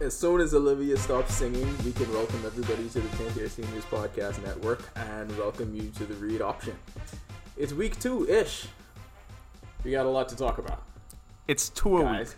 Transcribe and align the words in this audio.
As 0.00 0.16
soon 0.16 0.40
as 0.40 0.54
Olivia 0.54 0.96
stops 0.96 1.34
singing, 1.34 1.66
we 1.84 1.92
can 1.92 2.10
welcome 2.12 2.42
everybody 2.46 2.88
to 2.88 3.00
the 3.00 3.16
Tangier 3.18 3.48
Seniors 3.50 3.84
Podcast 3.84 4.42
Network 4.42 4.82
and 4.96 5.36
welcome 5.36 5.74
you 5.74 5.90
to 5.96 6.04
the 6.06 6.14
read 6.14 6.40
option. 6.40 6.74
It's 7.58 7.72
week 7.74 8.00
two 8.00 8.26
ish. 8.28 8.66
We 9.84 9.90
got 9.90 10.06
a 10.06 10.08
lot 10.08 10.28
to 10.30 10.36
talk 10.36 10.56
about. 10.58 10.82
It's 11.46 11.68
two 11.68 11.98
a 11.98 12.00
week. 12.00 12.06
Guys, 12.06 12.36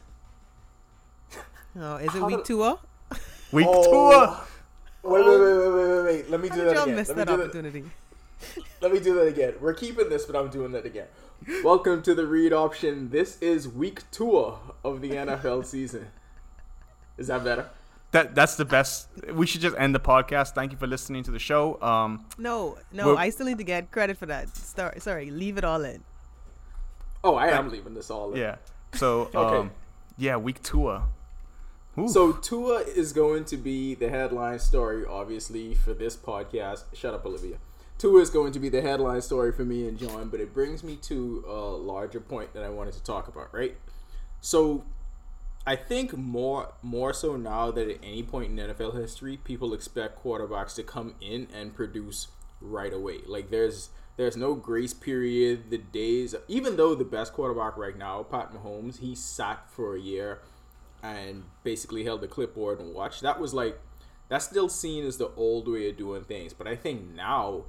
Oh, 1.78 1.96
is 1.96 2.06
it 2.14 2.18
How 2.18 2.26
week 2.26 2.38
do- 2.38 2.44
two? 2.44 2.62
Oh, 2.64 2.78
Week 3.52 3.66
Oh. 3.68 4.44
wait, 5.02 5.12
wait, 5.12 5.24
oh. 5.24 5.24
wait, 5.24 5.24
wait, 5.24 5.74
wait, 5.74 5.88
wait, 5.88 6.04
wait. 6.04 6.30
Let 6.30 6.40
me 6.40 6.48
how 6.48 6.54
do 6.56 6.60
did 6.62 6.68
that 6.68 6.74
y'all 6.74 6.82
again. 6.84 6.96
miss 6.96 7.08
Let 7.08 7.16
me 7.16 7.24
that 7.24 7.30
do 7.30 7.36
that. 7.36 7.42
opportunity? 7.44 7.84
Let 8.80 8.92
me 8.92 8.98
do 9.00 9.14
that 9.14 9.26
again. 9.28 9.54
We're 9.60 9.74
keeping 9.74 10.08
this, 10.08 10.24
but 10.26 10.34
I'm 10.36 10.50
doing 10.50 10.72
that 10.72 10.84
again. 10.84 11.06
Welcome 11.64 12.02
to 12.02 12.14
the 12.14 12.26
read 12.26 12.52
option. 12.52 13.10
This 13.10 13.38
is 13.40 13.68
week 13.68 14.02
two 14.10 14.36
of 14.36 15.00
the 15.00 15.10
NFL 15.10 15.64
season. 15.64 16.08
Is 17.18 17.26
that 17.28 17.44
better? 17.44 17.68
That 18.12 18.34
that's 18.34 18.56
the 18.56 18.64
best. 18.64 19.08
We 19.32 19.46
should 19.46 19.60
just 19.62 19.76
end 19.78 19.94
the 19.94 20.00
podcast. 20.00 20.54
Thank 20.54 20.72
you 20.72 20.78
for 20.78 20.86
listening 20.86 21.22
to 21.24 21.30
the 21.30 21.38
show. 21.38 21.80
Um, 21.80 22.26
No, 22.36 22.76
no, 22.92 23.16
I 23.16 23.30
still 23.30 23.46
need 23.46 23.58
to 23.58 23.64
get 23.64 23.90
credit 23.90 24.18
for 24.18 24.26
that. 24.26 24.54
Star- 24.56 24.94
sorry, 24.98 25.30
leave 25.30 25.56
it 25.56 25.64
all 25.64 25.82
in. 25.84 26.02
Oh, 27.24 27.36
I 27.36 27.48
am 27.48 27.70
leaving 27.70 27.94
this 27.94 28.10
all 28.10 28.32
in. 28.32 28.38
yeah. 28.40 28.56
So 28.94 29.30
Okay. 29.34 29.56
um, 29.56 29.70
yeah, 30.18 30.36
week 30.36 30.62
two. 30.62 30.88
uh, 30.88 31.02
oof. 31.98 32.10
So 32.10 32.32
Tua 32.32 32.80
is 32.80 33.12
going 33.14 33.44
to 33.46 33.56
be 33.56 33.94
the 33.94 34.10
headline 34.10 34.58
story, 34.58 35.04
obviously, 35.06 35.74
for 35.74 35.94
this 35.94 36.14
podcast. 36.16 36.84
Shut 36.94 37.14
up, 37.14 37.24
Olivia. 37.24 37.56
Tua 37.98 38.20
is 38.20 38.28
going 38.30 38.52
to 38.52 38.58
be 38.58 38.68
the 38.68 38.82
headline 38.82 39.22
story 39.22 39.52
for 39.52 39.64
me 39.64 39.86
and 39.88 39.96
John, 39.98 40.28
but 40.28 40.40
it 40.40 40.52
brings 40.52 40.82
me 40.82 40.96
to 41.02 41.44
a 41.46 41.52
larger 41.52 42.20
point 42.20 42.52
that 42.52 42.64
I 42.64 42.68
wanted 42.68 42.94
to 42.94 43.02
talk 43.04 43.28
about, 43.28 43.54
right? 43.54 43.76
So 44.40 44.84
I 45.66 45.76
think 45.76 46.16
more 46.16 46.72
more 46.82 47.12
so 47.12 47.36
now 47.36 47.70
that 47.70 47.88
at 47.88 47.98
any 48.02 48.22
point 48.22 48.58
in 48.58 48.68
NFL 48.68 49.00
history, 49.00 49.36
people 49.36 49.72
expect 49.72 50.22
quarterbacks 50.22 50.74
to 50.76 50.82
come 50.82 51.14
in 51.20 51.46
and 51.54 51.74
produce 51.74 52.28
right 52.60 52.92
away. 52.92 53.20
Like 53.26 53.50
there's 53.50 53.90
there's 54.16 54.36
no 54.36 54.54
grace 54.54 54.92
period. 54.92 55.70
The 55.70 55.78
days, 55.78 56.34
even 56.48 56.76
though 56.76 56.94
the 56.94 57.04
best 57.04 57.32
quarterback 57.32 57.76
right 57.76 57.96
now, 57.96 58.22
Pat 58.24 58.52
Mahomes, 58.52 58.98
he 58.98 59.14
sat 59.14 59.70
for 59.70 59.94
a 59.94 60.00
year 60.00 60.40
and 61.02 61.44
basically 61.64 62.04
held 62.04 62.20
the 62.20 62.28
clipboard 62.28 62.80
and 62.80 62.94
watched. 62.94 63.22
That 63.22 63.40
was 63.40 63.54
like 63.54 63.78
that's 64.28 64.44
still 64.44 64.68
seen 64.68 65.04
as 65.04 65.18
the 65.18 65.30
old 65.36 65.68
way 65.68 65.88
of 65.88 65.96
doing 65.96 66.24
things. 66.24 66.52
But 66.52 66.66
I 66.66 66.74
think 66.74 67.14
now 67.14 67.64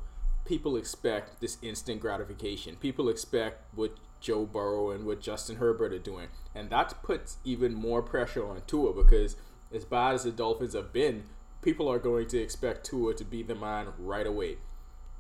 people 0.46 0.78
expect 0.78 1.42
this 1.42 1.58
instant 1.62 2.02
gratification. 2.02 2.76
People 2.76 3.08
expect 3.10 3.64
what 3.76 3.96
Joe 4.24 4.46
Burrow 4.46 4.90
and 4.90 5.06
what 5.06 5.22
Justin 5.22 5.58
Herbert 5.58 5.94
are 5.94 6.00
doing. 6.00 6.30
And 6.56 6.70
that 6.72 7.04
puts 7.04 7.38
even 7.44 7.76
more 7.76 8.02
pressure 8.02 8.48
on 8.48 8.62
Tua 8.66 8.94
because 8.94 9.36
as 9.72 9.86
bad 9.86 10.16
as 10.16 10.24
the 10.24 10.32
Dolphins 10.32 10.74
have 10.74 10.92
been, 10.92 11.26
people 11.62 11.88
are 11.92 12.00
going 12.00 12.28
to 12.30 12.40
expect 12.40 12.86
Tua 12.86 13.14
to 13.16 13.24
be 13.26 13.44
the 13.44 13.54
man 13.54 13.88
right 14.00 14.26
away. 14.26 14.58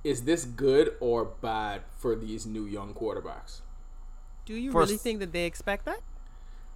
Is 0.04 0.24
this 0.24 0.46
good 0.46 0.96
or 1.00 1.26
bad 1.26 1.82
for 1.98 2.16
these 2.16 2.46
new 2.46 2.66
young 2.66 2.94
quarterbacks? 2.94 3.62
Do 4.46 4.54
you 4.56 4.72
First- 4.72 4.90
really 4.90 4.98
think 4.98 5.20
that 5.20 5.34
they 5.34 5.46
expect 5.46 5.86
that? 5.86 6.00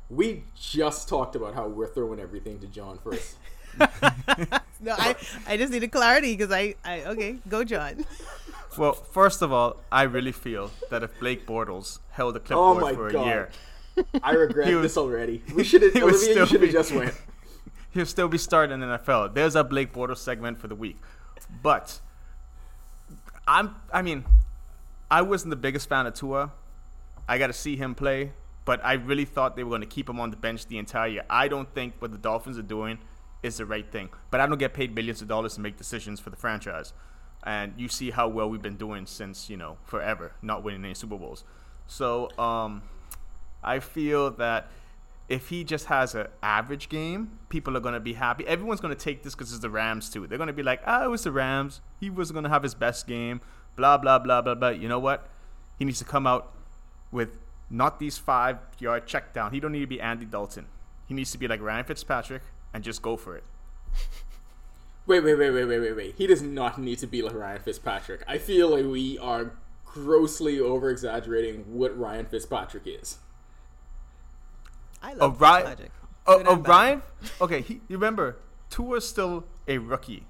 We 0.10 0.44
just 0.56 1.10
talked 1.10 1.36
about 1.36 1.54
how 1.54 1.68
we're 1.68 1.88
throwing 1.94 2.20
everything 2.20 2.60
to 2.60 2.68
John 2.68 3.00
first. 3.00 3.36
No, 4.80 4.94
I, 4.98 5.16
I 5.48 5.58
just 5.58 5.72
needed 5.72 5.92
clarity 5.92 6.36
because 6.36 6.52
I, 6.52 6.76
I, 6.86 7.02
okay, 7.06 7.38
go 7.50 7.64
John. 7.64 8.06
well, 8.78 8.94
first 8.94 9.42
of 9.42 9.52
all, 9.52 9.78
I 9.92 10.04
really 10.04 10.32
feel 10.32 10.72
that 10.90 11.04
if 11.04 11.20
Blake 11.20 11.46
Bortles 11.48 12.00
held 12.12 12.36
the 12.36 12.40
Oh 12.54 12.76
clipboard 12.76 12.82
my 12.82 12.94
for 12.94 13.08
a 13.08 13.12
God. 13.14 13.26
year, 13.26 13.50
I 14.24 14.32
regret 14.34 14.74
was- 14.74 14.82
this 14.84 14.98
already. 14.98 15.44
We 15.56 15.64
should 15.64 15.82
have 15.82 15.94
he 15.98 16.04
would 16.04 16.14
Olivia, 16.14 16.28
you 16.28 16.34
still 16.34 16.46
should 16.46 16.62
have 16.62 16.72
just 16.72 16.92
went. 16.92 17.14
he'll 17.92 18.06
still 18.06 18.28
be 18.28 18.38
starting 18.38 18.82
in 18.82 18.90
the 18.90 18.98
NFL. 19.00 19.34
There's 19.34 19.56
a 19.56 19.64
Blake 19.64 19.94
Bortles 19.94 20.18
segment 20.18 20.60
for 20.60 20.68
the 20.68 20.76
week. 20.76 20.98
But 21.64 22.00
I'm 23.48 23.76
I 23.94 24.02
mean, 24.02 24.26
I 25.10 25.22
wasn't 25.22 25.52
the 25.52 25.56
biggest 25.56 25.88
fan 25.90 26.06
of 26.06 26.14
Tua. 26.14 26.52
I 27.28 27.38
got 27.38 27.48
to 27.48 27.54
see 27.54 27.76
him 27.76 27.96
play, 27.96 28.32
but 28.66 28.80
I 28.84 28.94
really 28.94 29.26
thought 29.26 29.56
they 29.56 29.64
were 29.64 29.70
going 29.70 29.82
to 29.82 29.88
keep 29.88 30.10
him 30.10 30.20
on 30.20 30.30
the 30.32 30.38
bench 30.38 30.66
the 30.68 30.78
entire 30.78 31.08
year. 31.08 31.24
I 31.30 31.48
don't 31.48 31.74
think 31.74 31.96
what 32.00 32.12
the 32.12 32.18
Dolphins 32.18 32.58
are 32.58 32.62
doing 32.64 33.00
is 33.44 33.58
the 33.58 33.66
right 33.66 33.90
thing. 33.92 34.10
But 34.32 34.40
I 34.42 34.48
don't 34.48 34.58
get 34.58 34.74
paid 34.74 34.96
billions 34.96 35.22
of 35.22 35.28
dollars 35.28 35.56
to 35.56 35.62
make 35.62 35.78
decisions 35.78 36.20
for 36.20 36.30
the 36.30 36.36
franchise. 36.38 36.94
And 37.48 37.74
you 37.78 37.88
see 37.88 38.12
how 38.12 38.28
well 38.28 38.50
we've 38.50 38.62
been 38.62 38.76
doing 38.76 39.06
since, 39.06 39.50
you 39.50 39.56
know, 39.56 39.78
forever, 39.86 40.34
not 40.42 40.64
winning 40.64 40.84
any 40.84 40.94
Super 40.94 41.18
Bowls. 41.18 41.46
So, 41.88 42.30
um 42.38 42.84
I 43.64 43.80
feel 43.80 44.32
that 44.32 44.70
if 45.28 45.50
he 45.50 45.64
just 45.64 45.86
has 45.88 46.16
an 46.16 46.28
average 46.42 46.88
game, 46.90 47.40
people 47.50 47.76
are 47.76 47.80
going 47.80 47.94
to 47.94 48.00
be 48.00 48.14
happy. 48.14 48.48
Everyone's 48.48 48.80
going 48.80 48.96
to 48.96 49.00
take 49.00 49.24
this 49.24 49.36
because 49.36 49.52
it's 49.52 49.62
the 49.62 49.70
Rams 49.70 50.10
too. 50.10 50.26
They're 50.26 50.38
going 50.38 50.48
to 50.48 50.54
be 50.54 50.64
like, 50.64 50.82
"Ah, 50.86 51.04
it 51.04 51.10
was 51.10 51.24
the 51.24 51.32
Rams. 51.32 51.82
He 52.00 52.10
was 52.10 52.32
going 52.32 52.44
to 52.44 52.50
have 52.50 52.64
his 52.64 52.76
best 52.76 53.08
game." 53.08 53.42
Blah 53.76 53.98
blah 53.98 54.20
blah 54.20 54.42
blah 54.42 54.56
blah. 54.56 54.70
You 54.70 54.88
know 54.88 55.00
what? 55.00 55.28
He 55.78 55.86
needs 55.86 56.00
to 56.00 56.06
come 56.06 56.26
out 56.26 56.54
with 57.12 57.40
not 57.70 58.00
these 58.00 58.18
five 58.18 58.58
yard 58.80 59.06
check 59.06 59.34
down. 59.34 59.52
He 59.52 59.60
don't 59.60 59.72
need 59.72 59.82
to 59.82 59.88
be 59.88 60.00
Andy 60.00 60.26
Dalton. 60.26 60.68
He 61.06 61.14
needs 61.14 61.32
to 61.32 61.38
be 61.38 61.48
like 61.48 61.62
Ryan 61.62 61.86
Fitzpatrick 61.86 62.42
and 62.74 62.84
just 62.84 63.02
go 63.02 63.18
for 63.18 63.36
it. 63.36 63.44
Wait, 65.08 65.22
wait, 65.22 65.36
wait, 65.36 65.52
wait, 65.52 65.66
wait, 65.66 65.80
wait, 65.80 65.96
wait. 65.96 66.16
He 66.18 66.28
does 66.28 66.42
not 66.42 66.78
need 66.78 67.00
to 67.00 67.08
be 67.08 67.22
like 67.22 67.34
Ryan 67.34 67.62
Fitzpatrick. 67.62 68.24
I 68.28 68.38
feel 68.38 68.70
like 68.70 68.86
we 68.86 69.18
are 69.18 69.54
grossly 69.86 70.60
over 70.60 70.90
exaggerating 70.90 71.64
what 71.68 71.98
Ryan 71.98 72.26
Fitzpatrick 72.26 72.84
is. 72.86 73.18
I 75.02 75.14
love 75.14 75.22
oh, 75.22 75.26
O'Brien. 75.28 75.66
Fitzmagic. 75.66 75.90
Oh, 76.28 76.38
Good. 76.40 76.48
O'Brien. 76.48 77.02
Oh, 77.40 77.46
okay, 77.46 77.62
he, 77.62 77.76
you 77.88 77.96
remember 77.96 78.38
Tua's 78.70 79.08
still 79.08 79.46
a 79.66 79.78
rookie. 79.78 80.28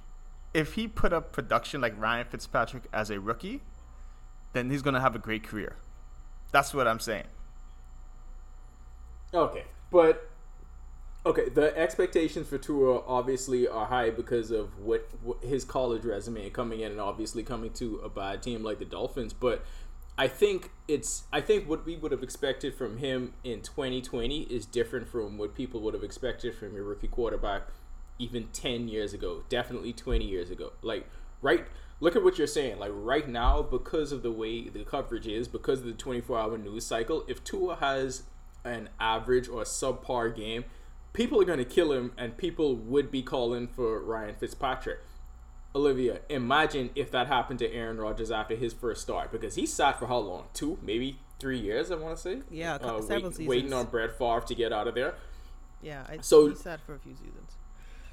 If 0.54 0.74
he 0.74 0.88
put 0.88 1.12
up 1.12 1.32
production 1.32 1.82
like 1.82 2.00
Ryan 2.00 2.28
Fitzpatrick 2.30 2.84
as 2.94 3.10
a 3.10 3.20
rookie, 3.20 3.62
then 4.54 4.70
he's 4.70 4.84
gonna 4.84 5.02
have 5.02 5.16
a 5.16 5.20
great 5.20 5.44
career. 5.44 5.78
That's 6.52 6.74
what 6.74 6.88
I'm 6.88 7.00
saying. 7.00 7.28
Okay, 9.34 9.64
but 9.92 10.27
okay, 11.28 11.50
the 11.50 11.78
expectations 11.78 12.48
for 12.48 12.58
Tua 12.58 13.02
obviously 13.06 13.68
are 13.68 13.86
high 13.86 14.10
because 14.10 14.52
of 14.52 14.80
what, 14.80 15.08
what 15.22 15.44
his 15.44 15.64
college 15.64 16.04
resume 16.04 16.46
and 16.46 16.54
coming 16.54 16.80
in 16.80 16.92
and 16.92 17.02
obviously 17.02 17.44
coming 17.44 17.72
to 17.74 17.98
a 18.04 18.10
bad 18.10 18.42
team 18.42 18.64
like 18.64 18.80
the 18.80 18.86
Dolphins. 18.86 19.34
But 19.34 19.64
I 20.18 20.28
think 20.28 20.72
it's 20.88 21.24
I 21.32 21.42
think 21.42 21.70
what 21.70 21.86
we 21.86 21.96
would 21.96 22.12
have 22.12 22.24
expected 22.24 22.74
from 22.74 22.98
him 22.98 23.34
in 23.44 23.62
2020 23.62 24.44
is 24.44 24.66
different 24.66 25.08
from 25.08 25.38
what 25.38 25.54
people 25.54 25.82
would 25.82 25.94
have 25.94 26.04
expected 26.04 26.56
from 26.56 26.76
a 26.76 26.82
rookie 26.82 27.08
quarterback 27.08 27.64
even 28.20 28.48
10 28.52 28.88
years 28.88 29.14
ago, 29.14 29.44
definitely 29.48 29.94
20 29.94 30.26
years 30.26 30.50
ago. 30.50 30.74
Like 30.82 31.08
right 31.42 31.66
look 32.00 32.16
at 32.16 32.24
what 32.24 32.38
you're 32.38 32.48
saying. 32.48 32.80
Like 32.80 32.92
right 32.94 33.28
now 33.28 33.62
because 33.62 34.12
of 34.12 34.24
the 34.24 34.32
way 34.32 34.70
the 34.70 34.84
coverage 34.84 35.28
is, 35.28 35.48
because 35.48 35.80
of 35.80 35.86
the 35.86 35.94
24-hour 35.94 36.58
news 36.58 36.86
cycle, 36.86 37.24
if 37.28 37.44
Tua 37.44 37.76
has 37.78 38.24
an 38.64 38.90
average 39.00 39.48
or 39.48 39.64
subpar 39.64 40.36
game, 40.36 40.66
people 41.18 41.42
are 41.42 41.46
going 41.46 41.58
to 41.58 41.66
kill 41.66 41.92
him 41.92 42.12
and 42.16 42.38
people 42.38 42.76
would 42.76 43.10
be 43.10 43.24
calling 43.24 43.68
for 43.68 44.00
Ryan 44.00 44.36
Fitzpatrick. 44.36 45.00
Olivia, 45.74 46.20
imagine 46.30 46.92
if 46.94 47.10
that 47.12 47.26
happened 47.26 47.58
to 47.60 47.74
Aaron 47.74 47.98
Rodgers 47.98 48.30
after 48.30 48.56
his 48.56 48.72
first 48.72 49.02
start 49.02 49.32
because 49.32 49.56
he 49.56 49.66
sat 49.66 49.98
for 49.98 50.06
how 50.06 50.20
long? 50.20 50.46
Two, 50.54 50.78
maybe 50.82 51.18
three 51.40 51.60
years. 51.60 51.90
I 51.90 51.96
want 51.96 52.16
to 52.16 52.22
say. 52.22 52.42
Yeah, 52.52 52.74
a 52.74 52.76
uh, 52.76 52.80
couple- 52.80 53.02
several 53.02 53.32
wait- 53.32 53.48
waiting 53.48 53.74
on 53.74 53.88
Brett 53.88 54.16
Favre 54.18 54.42
to 54.42 54.56
get 54.56 54.72
out 54.72 54.88
of 54.88 54.94
there. 54.94 55.16
Yeah, 55.82 56.04
I, 56.08 56.20
So- 56.22 56.50
he 56.50 56.56
sat 56.56 56.80
for 56.82 56.94
a 56.94 57.00
few 57.00 57.16
seasons. 57.16 57.58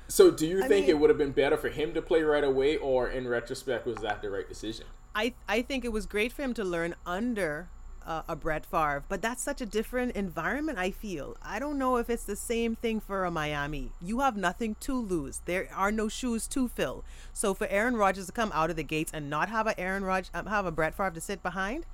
So, 0.07 0.31
do 0.31 0.47
you 0.47 0.63
I 0.63 0.69
think 0.69 0.89
it 0.89 0.99
would 0.99 1.09
have 1.09 1.19
been 1.19 1.33
better 1.33 1.57
for 1.57 1.71
him 1.71 1.95
to 1.95 2.03
play 2.03 2.23
right 2.23 2.45
away, 2.45 2.77
or 2.77 3.09
in 3.09 3.27
retrospect, 3.27 3.87
was 3.87 3.97
that 3.99 4.21
the 4.21 4.29
right 4.29 4.47
decision? 4.47 4.85
I 5.15 5.33
I 5.49 5.63
think 5.63 5.83
it 5.83 5.93
was 5.93 6.05
great 6.05 6.31
for 6.31 6.43
him 6.43 6.53
to 6.55 6.65
learn 6.65 6.95
under 7.07 7.69
uh, 8.07 8.23
a 8.29 8.37
Brett 8.37 8.67
Favre, 8.67 9.05
but 9.09 9.23
that's 9.23 9.43
such 9.43 9.61
a 9.61 9.67
different 9.67 10.13
environment. 10.17 10.79
I 10.79 10.91
feel 10.91 11.37
I 11.43 11.59
don't 11.59 11.79
know 11.79 11.97
if 11.97 12.11
it's 12.11 12.25
the 12.25 12.37
same 12.37 12.77
thing 12.77 13.01
for 13.01 13.25
a 13.25 13.31
Miami. 13.31 13.93
You 14.01 14.21
have 14.21 14.37
nothing 14.37 14.77
to 14.81 14.95
lose. 14.95 15.41
There 15.45 15.69
are 15.75 15.93
no 15.93 16.09
shoes 16.09 16.47
to 16.49 16.69
fill. 16.69 17.05
So 17.33 17.55
for 17.55 17.67
Aaron 17.69 17.97
Rodgers 17.97 18.27
to 18.27 18.33
come 18.33 18.53
out 18.55 18.71
of 18.71 18.77
the 18.77 18.83
gates 18.83 19.13
and 19.15 19.31
not 19.31 19.49
have 19.49 19.67
a 19.67 19.79
Aaron 19.79 20.05
Rodgers, 20.05 20.31
um, 20.35 20.47
have 20.47 20.67
a 20.67 20.73
Brett 20.73 20.97
Favre 20.97 21.11
to 21.11 21.21
sit 21.21 21.43
behind, 21.43 21.87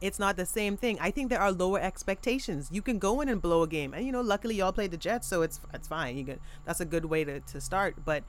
it's 0.00 0.18
not 0.18 0.36
the 0.36 0.46
same 0.46 0.76
thing. 0.76 0.98
I 1.00 1.10
think 1.10 1.28
there 1.28 1.40
are 1.40 1.52
lower 1.52 1.80
expectations. 1.80 2.68
You 2.70 2.82
can 2.82 2.98
go 2.98 3.20
in 3.20 3.28
and 3.28 3.42
blow 3.42 3.62
a 3.62 3.68
game, 3.68 3.92
and 3.94 4.06
you 4.06 4.12
know, 4.12 4.20
luckily 4.20 4.54
y'all 4.56 4.72
played 4.72 4.92
the 4.92 4.96
Jets, 4.96 5.26
so 5.26 5.42
it's 5.42 5.60
it's 5.74 5.88
fine. 5.88 6.16
You 6.16 6.24
can 6.24 6.40
that's 6.64 6.80
a 6.80 6.84
good 6.84 7.06
way 7.06 7.24
to 7.24 7.40
to 7.40 7.60
start, 7.60 7.96
but. 8.04 8.22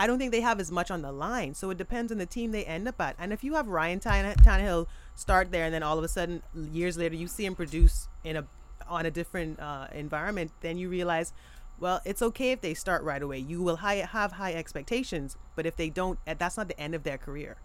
I 0.00 0.06
don't 0.06 0.18
think 0.18 0.32
they 0.32 0.40
have 0.40 0.60
as 0.60 0.72
much 0.72 0.90
on 0.90 1.02
the 1.02 1.12
line. 1.12 1.52
So 1.52 1.68
it 1.68 1.76
depends 1.76 2.10
on 2.10 2.16
the 2.16 2.24
team 2.24 2.52
they 2.52 2.64
end 2.64 2.88
up 2.88 2.98
at. 3.02 3.16
And 3.18 3.34
if 3.34 3.44
you 3.44 3.56
have 3.56 3.68
Ryan 3.68 4.00
Tanne- 4.00 4.34
Tannehill 4.36 4.86
start 5.14 5.52
there, 5.52 5.66
and 5.66 5.74
then 5.74 5.82
all 5.82 5.98
of 5.98 6.04
a 6.04 6.08
sudden, 6.08 6.42
years 6.54 6.96
later, 6.96 7.14
you 7.14 7.28
see 7.28 7.44
him 7.44 7.54
produce 7.54 8.08
in 8.24 8.36
a 8.36 8.46
on 8.88 9.04
a 9.04 9.10
different 9.10 9.60
uh, 9.60 9.88
environment, 9.92 10.52
then 10.62 10.78
you 10.78 10.88
realize, 10.88 11.34
well, 11.78 12.00
it's 12.06 12.22
okay 12.22 12.50
if 12.50 12.62
they 12.62 12.72
start 12.72 13.04
right 13.04 13.22
away. 13.22 13.38
You 13.38 13.62
will 13.62 13.76
high, 13.76 13.96
have 13.96 14.32
high 14.32 14.54
expectations, 14.54 15.36
but 15.54 15.66
if 15.66 15.76
they 15.76 15.90
don't, 15.90 16.18
eh, 16.26 16.34
that's 16.36 16.56
not 16.56 16.68
the 16.68 16.80
end 16.80 16.94
of 16.94 17.02
their 17.02 17.18
career. 17.18 17.58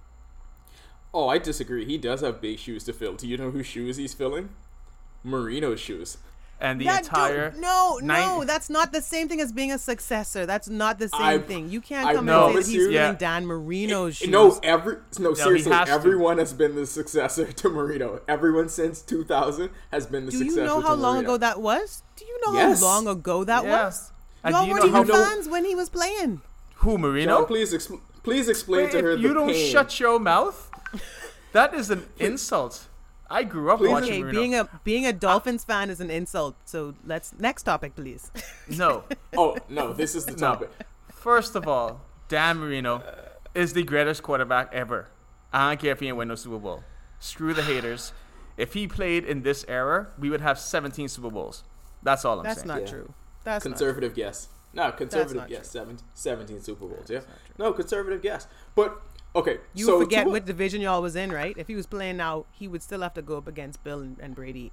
Oh, 1.14 1.30
I 1.30 1.38
disagree. 1.38 1.86
He 1.86 1.98
does 1.98 2.20
have 2.20 2.42
big 2.42 2.60
shoes 2.60 2.84
to 2.84 2.94
fill. 2.94 3.16
Do 3.16 3.30
you 3.30 3.38
know 3.38 3.50
whose 3.50 3.66
shoes 3.66 3.96
he's 3.96 4.14
filling? 4.14 4.50
Marino's 5.24 5.80
shoes. 5.80 6.18
And 6.62 6.80
the 6.80 6.86
That 6.86 7.04
entire 7.04 7.54
no, 7.58 8.00
no, 8.02 8.06
nine- 8.38 8.48
that's 8.48 8.70
not 8.70 8.94
the 8.94 9.02
same 9.02 9.28
thing 9.28 9.42
as 9.42 9.52
being 9.52 9.72
a 9.72 9.78
successor. 9.78 10.46
That's 10.46 10.70
not 10.70 11.00
the 11.00 11.10
same 11.10 11.22
I- 11.22 11.38
thing. 11.40 11.70
You 11.70 11.82
can't 11.82 12.08
I 12.08 12.14
come 12.16 12.30
and 12.30 12.36
say 12.36 12.40
promise 12.40 12.66
that 12.66 12.72
he's 12.72 12.74
you- 12.76 12.80
filling 12.88 12.94
Yeah. 12.96 13.14
Dan 13.14 13.46
Marino's 13.46 14.16
shoes. 14.18 14.30
No, 14.30 14.60
every 14.64 14.98
no 15.20 15.34
seriously, 15.34 15.72
has 15.74 15.88
to. 15.88 15.94
everyone 15.94 16.38
has 16.38 16.54
been 16.54 16.76
the 16.76 16.86
successor 16.86 17.52
to 17.52 17.70
Marino. 17.70 18.22
Everyone 18.28 18.70
since 18.70 19.02
2000 19.02 19.70
has 19.92 20.06
been 20.08 20.26
the 20.26 20.32
successor. 20.32 20.44
Do 20.46 20.50
successor. 20.52 20.62
you 20.62 20.68
know 20.68 20.82
to 20.82 20.88
how 20.88 20.94
long 20.96 21.16
Marino. 21.16 21.30
ago 21.34 21.38
that 21.38 21.62
was? 21.62 22.04
Do 22.16 22.26
you 22.26 22.40
know 22.46 22.54
Yes. 22.54 22.80
how 22.80 22.86
long 22.86 23.08
ago 23.08 23.44
that 23.44 23.64
Yeah. 23.66 23.86
was? 23.86 24.12
And 24.44 24.54
Y'all 24.54 24.66
do 24.66 24.72
weren't 24.72 24.86
even 24.86 25.06
fans 25.08 25.50
when 25.50 25.66
he 25.66 25.76
was 25.76 25.90
playing. 25.90 26.42
who 26.76 26.98
Marino. 26.98 27.40
John, 27.40 27.46
please, 27.48 27.74
expl- 27.74 28.00
please 28.24 28.48
explain 28.48 28.84
Wait, 28.86 28.92
to 28.92 29.02
her 29.02 29.12
if 29.12 29.22
the 29.22 29.28
you 29.28 29.34
don't 29.34 29.48
pain. 29.50 29.72
shut 29.72 30.00
your 30.00 30.20
mouth, 30.20 30.70
that 31.52 31.74
is 31.74 31.90
an 31.90 32.06
insult. 32.18 32.86
I 33.30 33.44
grew 33.44 33.72
up 33.72 33.80
Please- 33.80 33.90
watching 33.90 34.10
Okay, 34.12 34.24
Marino. 34.24 34.40
being 34.40 34.56
a 34.56 34.70
being 34.84 35.06
a 35.06 35.14
Dolphins 35.14 35.64
fan 35.64 35.90
is 35.90 36.00
an 36.00 36.10
insult. 36.12 36.56
So 36.66 36.94
let's 37.06 37.34
next 37.40 37.64
topic, 37.64 37.96
please. 37.96 38.32
no, 38.70 39.04
Oh 39.38 39.58
no, 39.70 39.94
this 39.94 40.16
is 40.16 40.26
the 40.26 40.34
No. 40.34 40.38
topic. 40.38 40.70
First 41.12 41.56
of 41.56 41.68
all, 41.68 42.02
Dan 42.28 42.58
Marino 42.60 43.02
is 43.56 43.74
the 43.74 43.84
greatest 43.84 44.22
quarterback 44.24 44.70
ever. 44.74 45.08
I 45.52 45.70
don't 45.72 45.80
care 45.80 45.92
if 45.94 46.00
he 46.00 46.08
ain't 46.08 46.18
win 46.18 46.28
no 46.28 46.36
Super 46.36 46.60
Bowl. 46.60 46.84
Screw 47.20 47.54
the 47.54 47.64
haters. 47.64 48.14
If 48.58 48.74
he 48.74 48.88
played 48.88 49.26
in 49.26 49.42
this 49.42 49.66
era, 49.68 50.08
we 50.20 50.30
would 50.30 50.42
have 50.42 50.60
17 50.60 51.08
Super 51.08 51.30
Bowls. 51.32 51.64
That's 52.04 52.24
all 52.26 52.40
I'm 52.40 52.46
saying. 52.46 52.56
That's 52.56 52.60
saying. 52.60 52.68
not 52.68 52.82
Yeah. 52.82 52.88
true. 52.88 53.14
That's 53.44 53.66
not 53.66 53.72
Conservative 53.72 54.14
guess. 54.14 54.50
No, 54.74 54.92
conservative 54.92 55.48
guess. 55.48 55.70
Seven, 55.72 55.98
17 56.14 56.62
Super 56.62 56.86
Bowls. 56.86 57.10
Yeah. 57.10 57.22
No, 57.58 57.72
conservative 57.74 58.22
guess. 58.22 58.48
But 58.76 59.02
okay, 59.36 59.58
You 59.74 59.86
so 59.86 60.00
forget 60.00 60.28
what 60.28 60.46
division 60.46 60.82
y'all 60.82 61.02
was 61.02 61.16
in, 61.16 61.32
right? 61.32 61.56
If 61.58 61.68
he 61.68 61.76
was 61.76 61.86
playing 61.86 62.18
now, 62.18 62.46
he 62.52 62.68
would 62.68 62.82
still 62.82 63.02
have 63.02 63.14
to 63.16 63.22
go 63.22 63.38
up 63.38 63.48
against 63.48 63.84
Bill 63.84 64.00
and, 64.00 64.18
and 64.20 64.34
Brady. 64.36 64.72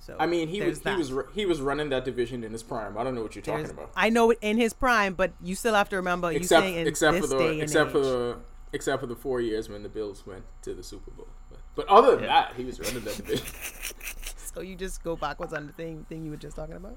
So 0.00 0.16
I 0.18 0.26
mean, 0.26 0.48
he 0.48 0.60
was 0.62 0.80
he 0.82 0.94
was 0.94 1.12
he 1.34 1.44
was 1.44 1.60
running 1.60 1.88
that 1.90 2.04
division 2.04 2.44
in 2.44 2.52
his 2.52 2.62
prime. 2.62 2.96
I 2.96 3.02
don't 3.04 3.14
know 3.14 3.22
what 3.22 3.34
you're 3.34 3.42
There's- 3.42 3.62
talking 3.68 3.76
about. 3.78 3.90
I 3.96 4.10
know 4.10 4.30
it 4.30 4.38
in 4.40 4.56
his 4.56 4.72
prime, 4.72 5.14
but 5.14 5.32
you 5.42 5.54
still 5.54 5.74
have 5.74 5.88
to 5.90 5.96
remember 5.96 6.30
you 6.30 6.38
Except 6.38 6.62
saying 6.62 6.76
in 6.76 6.86
except 6.86 7.18
for 7.18 7.26
the 7.26 7.60
except 7.60 7.88
age. 7.88 7.92
for 7.92 7.98
the 7.98 8.38
except 8.72 9.00
for 9.00 9.06
the 9.06 9.16
four 9.16 9.40
years 9.40 9.68
when 9.68 9.82
the 9.82 9.88
Bills 9.88 10.24
went 10.26 10.44
to 10.62 10.72
the 10.74 10.82
Super 10.82 11.10
Bowl. 11.10 11.26
But, 11.50 11.58
but 11.74 11.88
other 11.88 12.12
than 12.12 12.24
Yeah. 12.24 12.42
that, 12.48 12.54
he 12.56 12.64
was 12.64 12.78
running 12.78 13.00
that 13.02 13.16
division. 13.16 13.44
so 14.36 14.60
you 14.60 14.76
just 14.76 15.02
go 15.02 15.16
backwards 15.16 15.52
on 15.52 15.66
the 15.66 15.72
thing 15.72 16.06
thing 16.08 16.24
you 16.24 16.30
were 16.30 16.36
just 16.36 16.54
talking 16.56 16.76
about. 16.76 16.96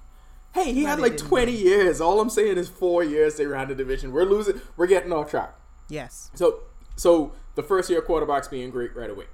Hey, 0.54 0.72
he 0.74 0.84
had 0.84 1.00
like 1.00 1.14
didn't 1.18 1.30
20 1.30 1.52
years. 1.54 2.02
All 2.02 2.20
I'm 2.20 2.30
saying 2.30 2.58
is 2.58 2.68
four 2.70 3.04
years 3.04 3.36
they 3.38 3.46
ran 3.48 3.70
the 3.70 3.76
division. 3.76 4.12
We're 4.12 4.26
losing. 4.26 4.62
We're 4.78 4.88
getting 4.88 5.12
off 5.14 5.30
track. 5.32 5.56
Yes. 5.90 6.30
So, 6.36 6.60
so 7.02 7.32
the 7.56 7.64
first 7.64 7.90
year 7.90 8.00
quarterbacks 8.00 8.48
being 8.48 8.70
great 8.70 8.96
right 8.96 9.10
away. 9.10 9.26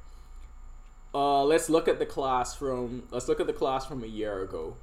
Uh, 1.13 1.43
let's 1.43 1.69
look 1.69 1.89
at 1.89 1.99
the 1.99 2.05
class 2.05 2.55
from. 2.55 3.03
Let's 3.11 3.27
look 3.27 3.41
at 3.41 3.47
the 3.47 3.51
class 3.53 3.85
from 3.85 4.05
a 4.05 4.07
year 4.07 4.41
ago. 4.41 4.77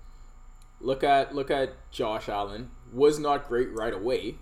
Look 0.82 1.02
at 1.02 1.34
look 1.34 1.50
at 1.50 1.90
Josh 1.90 2.28
Allen. 2.28 2.70
Was 2.92 3.18
not 3.18 3.48
great 3.48 3.72
right 3.72 3.94
away. 3.94 4.34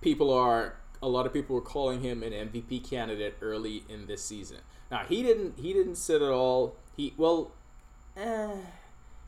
People 0.00 0.32
are 0.32 0.78
a 1.00 1.08
lot 1.08 1.26
of 1.26 1.32
people 1.32 1.54
were 1.54 1.62
calling 1.62 2.00
him 2.00 2.24
an 2.24 2.32
MVP 2.32 2.88
candidate 2.90 3.36
early 3.40 3.84
in 3.88 4.06
this 4.08 4.24
season. 4.24 4.58
Now 4.90 5.04
he 5.08 5.22
didn't 5.22 5.60
he 5.60 5.72
didn't 5.72 5.94
sit 5.96 6.20
at 6.22 6.30
all. 6.32 6.74
He 6.96 7.14
well, 7.16 7.52
eh, 8.16 8.50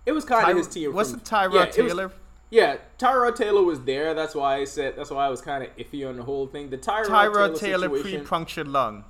it 0.04 0.10
was 0.12 0.24
kind 0.24 0.42
of 0.42 0.50
Ty- 0.50 0.58
his 0.58 0.66
team. 0.68 0.92
wasn't 0.92 1.22
Tyrod 1.24 1.54
yeah, 1.54 1.62
it 1.62 1.66
was- 1.66 1.92
Taylor? 1.92 2.12
Yeah, 2.52 2.76
Tyrod 2.98 3.34
Taylor 3.34 3.62
was 3.62 3.80
there. 3.80 4.12
That's 4.12 4.34
why 4.34 4.56
I 4.56 4.64
said. 4.64 4.94
That's 4.94 5.10
why 5.10 5.24
I 5.24 5.30
was 5.30 5.40
kind 5.40 5.64
of 5.64 5.74
iffy 5.78 6.06
on 6.06 6.18
the 6.18 6.22
whole 6.22 6.46
thing. 6.46 6.68
The 6.68 6.76
Tyrod, 6.76 7.06
Tyrod 7.06 7.58
Taylor, 7.58 7.88
Taylor 7.88 8.02
pre-punctured 8.02 8.68
lung. 8.68 9.04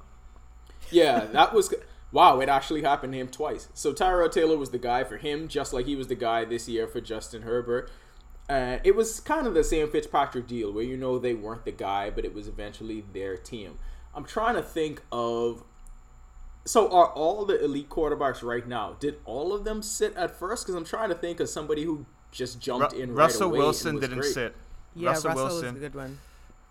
yeah, 0.92 1.24
that 1.32 1.52
was 1.52 1.74
wow. 2.12 2.38
It 2.38 2.48
actually 2.48 2.82
happened 2.82 3.14
to 3.14 3.18
him 3.18 3.26
twice. 3.26 3.68
So 3.74 3.92
Tyrod 3.92 4.30
Taylor 4.30 4.56
was 4.56 4.70
the 4.70 4.78
guy 4.78 5.02
for 5.02 5.16
him, 5.16 5.48
just 5.48 5.72
like 5.72 5.86
he 5.86 5.96
was 5.96 6.06
the 6.06 6.14
guy 6.14 6.44
this 6.44 6.68
year 6.68 6.86
for 6.86 7.00
Justin 7.00 7.42
Herbert. 7.42 7.90
Uh, 8.48 8.78
it 8.84 8.94
was 8.94 9.18
kind 9.18 9.48
of 9.48 9.54
the 9.54 9.64
same 9.64 9.90
Fitzpatrick 9.90 10.46
deal, 10.46 10.72
where 10.72 10.84
you 10.84 10.96
know 10.96 11.18
they 11.18 11.34
weren't 11.34 11.64
the 11.64 11.72
guy, 11.72 12.10
but 12.10 12.24
it 12.24 12.32
was 12.32 12.46
eventually 12.46 13.02
their 13.12 13.36
team. 13.36 13.76
I'm 14.14 14.24
trying 14.24 14.54
to 14.54 14.62
think 14.62 15.02
of. 15.10 15.64
So 16.64 16.88
are 16.92 17.08
all 17.08 17.44
the 17.44 17.60
elite 17.64 17.88
quarterbacks 17.88 18.40
right 18.44 18.68
now? 18.68 18.96
Did 19.00 19.16
all 19.24 19.52
of 19.52 19.64
them 19.64 19.82
sit 19.82 20.14
at 20.14 20.30
first? 20.30 20.64
Because 20.64 20.76
I'm 20.76 20.84
trying 20.84 21.08
to 21.08 21.16
think 21.16 21.40
of 21.40 21.48
somebody 21.48 21.82
who 21.82 22.06
just 22.32 22.58
jumped 22.60 22.92
Ru- 22.94 22.98
in 23.00 23.14
Russell 23.14 23.48
right 23.50 23.54
away. 23.54 23.58
Wilson 23.58 23.88
and 23.90 23.98
was 24.00 24.08
didn't 24.08 24.20
great. 24.22 24.32
sit. 24.34 24.56
Yeah, 24.94 25.10
Russell, 25.10 25.30
Russell, 25.30 25.44
Wilson, 25.46 25.74
was 25.74 25.76
a 25.76 25.78
good 25.86 25.94
one. 25.94 26.18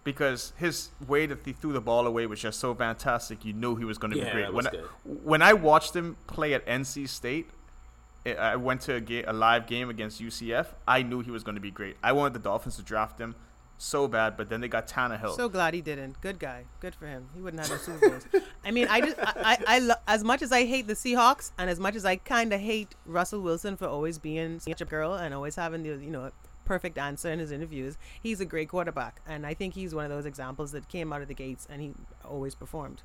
because 0.04 0.54
his 0.58 0.90
way 1.08 1.26
that 1.28 1.40
he 1.46 1.54
threw 1.54 1.72
the 1.74 1.82
ball 1.82 2.06
away 2.08 2.26
was 2.28 2.40
just 2.42 2.60
so 2.60 2.74
fantastic. 2.76 3.46
You 3.46 3.54
knew 3.54 3.76
he 3.76 3.86
was 3.86 3.98
going 3.98 4.12
to 4.12 4.18
Yeah, 4.20 4.26
be 4.26 4.32
great. 4.32 4.54
When 4.54 4.68
I, 4.68 4.72
when 5.06 5.42
I 5.42 5.54
watched 5.54 5.96
him 5.96 6.18
play 6.28 6.54
at 6.54 6.66
NC 6.68 7.08
State, 7.08 7.50
I- 8.26 8.34
I 8.36 8.56
went 8.58 8.82
to 8.82 8.96
a, 8.96 9.00
ga- 9.02 9.24
a 9.26 9.34
live 9.34 9.66
game 9.68 9.90
against 9.90 10.22
UCF. 10.22 10.68
I 10.88 11.02
knew 11.04 11.22
he 11.22 11.32
was 11.32 11.44
going 11.44 11.56
to 11.56 11.62
be 11.62 11.72
great. 11.72 11.98
I 12.04 12.12
wanted 12.12 12.34
the 12.34 12.40
Dolphins 12.40 12.76
to 12.78 12.84
draft 12.84 13.20
him 13.20 13.36
so 13.82 14.08
bad, 14.08 14.38
but 14.38 14.48
then 14.48 14.62
they 14.62 14.68
got 14.68 14.88
Tannehill. 14.88 15.36
So 15.36 15.50
glad 15.50 15.74
he 15.74 15.82
didn't. 15.82 16.22
Good 16.22 16.38
guy. 16.38 16.66
Good 16.80 16.94
for 16.94 17.08
him. 17.08 17.30
He 17.34 17.42
wouldn't 17.42 17.62
have 17.62 17.72
no 17.72 17.78
Super 17.78 18.10
Bowls. 18.10 18.44
I 18.64 18.70
mean, 18.70 18.88
I 18.88 19.02
just, 19.02 19.18
I, 19.20 19.34
I, 19.36 19.58
I 19.68 19.80
lo- 19.80 19.96
as 20.08 20.24
much 20.24 20.44
as 20.44 20.52
I 20.52 20.66
hate 20.66 20.86
the 20.86 20.94
Seahawks, 20.94 21.52
and 21.58 21.70
as 21.70 21.80
much 21.80 21.96
as 21.96 22.06
I 22.06 22.18
kind 22.18 22.54
of 22.54 22.60
hate 22.60 22.94
Russell 23.06 23.42
Wilson 23.42 23.76
for 23.78 23.88
always 23.88 24.20
being 24.20 24.60
such 24.60 24.82
a 24.82 24.86
girl 24.86 25.16
and 25.16 25.34
always 25.34 25.56
having 25.56 25.82
the, 25.82 25.90
you 25.90 26.12
know, 26.12 26.32
perfect 26.64 27.00
answer 27.00 27.32
in 27.32 27.40
his 27.40 27.52
interviews, 27.52 27.98
he's 28.22 28.40
a 28.40 28.46
great 28.46 28.70
quarterback, 28.70 29.20
and 29.28 29.46
I 29.48 29.56
think 29.56 29.74
he's 29.74 29.96
one 29.96 30.06
of 30.06 30.12
those 30.12 30.26
examples 30.26 30.72
that 30.74 30.88
came 30.88 31.12
out 31.12 31.24
of 31.24 31.28
the 31.28 31.34
gates 31.34 31.68
and 31.70 31.82
he 31.82 31.94
always 32.24 32.54
performed. 32.54 33.02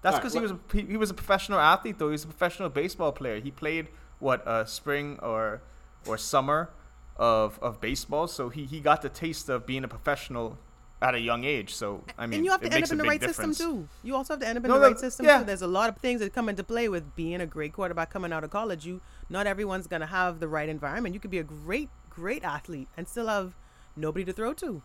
That's 0.00 0.14
Alright, 0.14 0.22
because 0.22 0.34
he 0.34 0.40
was 0.40 0.52
a, 0.52 0.58
he, 0.72 0.92
he 0.92 0.96
was 0.96 1.10
a 1.10 1.14
professional 1.14 1.58
athlete, 1.58 1.98
though. 1.98 2.06
He 2.06 2.12
was 2.12 2.24
a 2.24 2.28
professional 2.28 2.70
baseball 2.70 3.12
player. 3.12 3.40
He 3.40 3.50
played 3.50 3.88
what 4.20 4.46
uh, 4.46 4.64
spring 4.64 5.18
or 5.20 5.60
or 6.06 6.16
summer 6.16 6.70
of 7.18 7.58
of 7.60 7.80
baseball, 7.80 8.28
so 8.28 8.48
he, 8.48 8.64
he 8.64 8.80
got 8.80 9.02
the 9.02 9.08
taste 9.08 9.48
of 9.48 9.66
being 9.66 9.84
a 9.84 9.88
professional 9.88 10.56
at 11.00 11.14
a 11.14 11.20
young 11.20 11.44
age. 11.44 11.74
So 11.74 12.02
I 12.16 12.26
mean, 12.26 12.38
and 12.38 12.44
you 12.44 12.50
have 12.50 12.60
to 12.60 12.72
end 12.72 12.84
up 12.84 12.90
in 12.92 12.98
the 12.98 13.04
right 13.04 13.20
difference. 13.20 13.58
system 13.58 13.72
too. 13.82 13.88
You 14.02 14.16
also 14.16 14.34
have 14.34 14.40
to 14.40 14.48
end 14.48 14.58
up 14.58 14.64
in 14.64 14.68
No, 14.68 14.74
the 14.74 14.80
that- 14.80 14.86
right 14.88 14.98
system 15.00 15.26
yeah. 15.26 15.38
too. 15.38 15.44
There's 15.44 15.62
a 15.62 15.66
lot 15.66 15.88
of 15.88 15.96
things 15.98 16.20
that 16.20 16.32
come 16.32 16.48
into 16.48 16.64
play 16.64 16.88
with 16.88 17.14
being 17.16 17.40
a 17.40 17.46
great 17.46 17.72
quarterback 17.72 18.10
coming 18.10 18.32
out 18.32 18.44
of 18.44 18.50
college. 18.50 18.86
You 18.86 19.00
not 19.28 19.46
everyone's 19.46 19.86
gonna 19.86 20.06
have 20.06 20.40
the 20.40 20.48
right 20.48 20.68
environment. 20.68 21.14
You 21.14 21.20
could 21.20 21.30
be 21.30 21.38
a 21.38 21.44
great, 21.44 21.88
great 22.10 22.42
athlete 22.44 22.88
and 22.96 23.06
still 23.08 23.26
have 23.28 23.56
nobody 23.96 24.24
to 24.24 24.32
throw 24.32 24.52
to. 24.54 24.82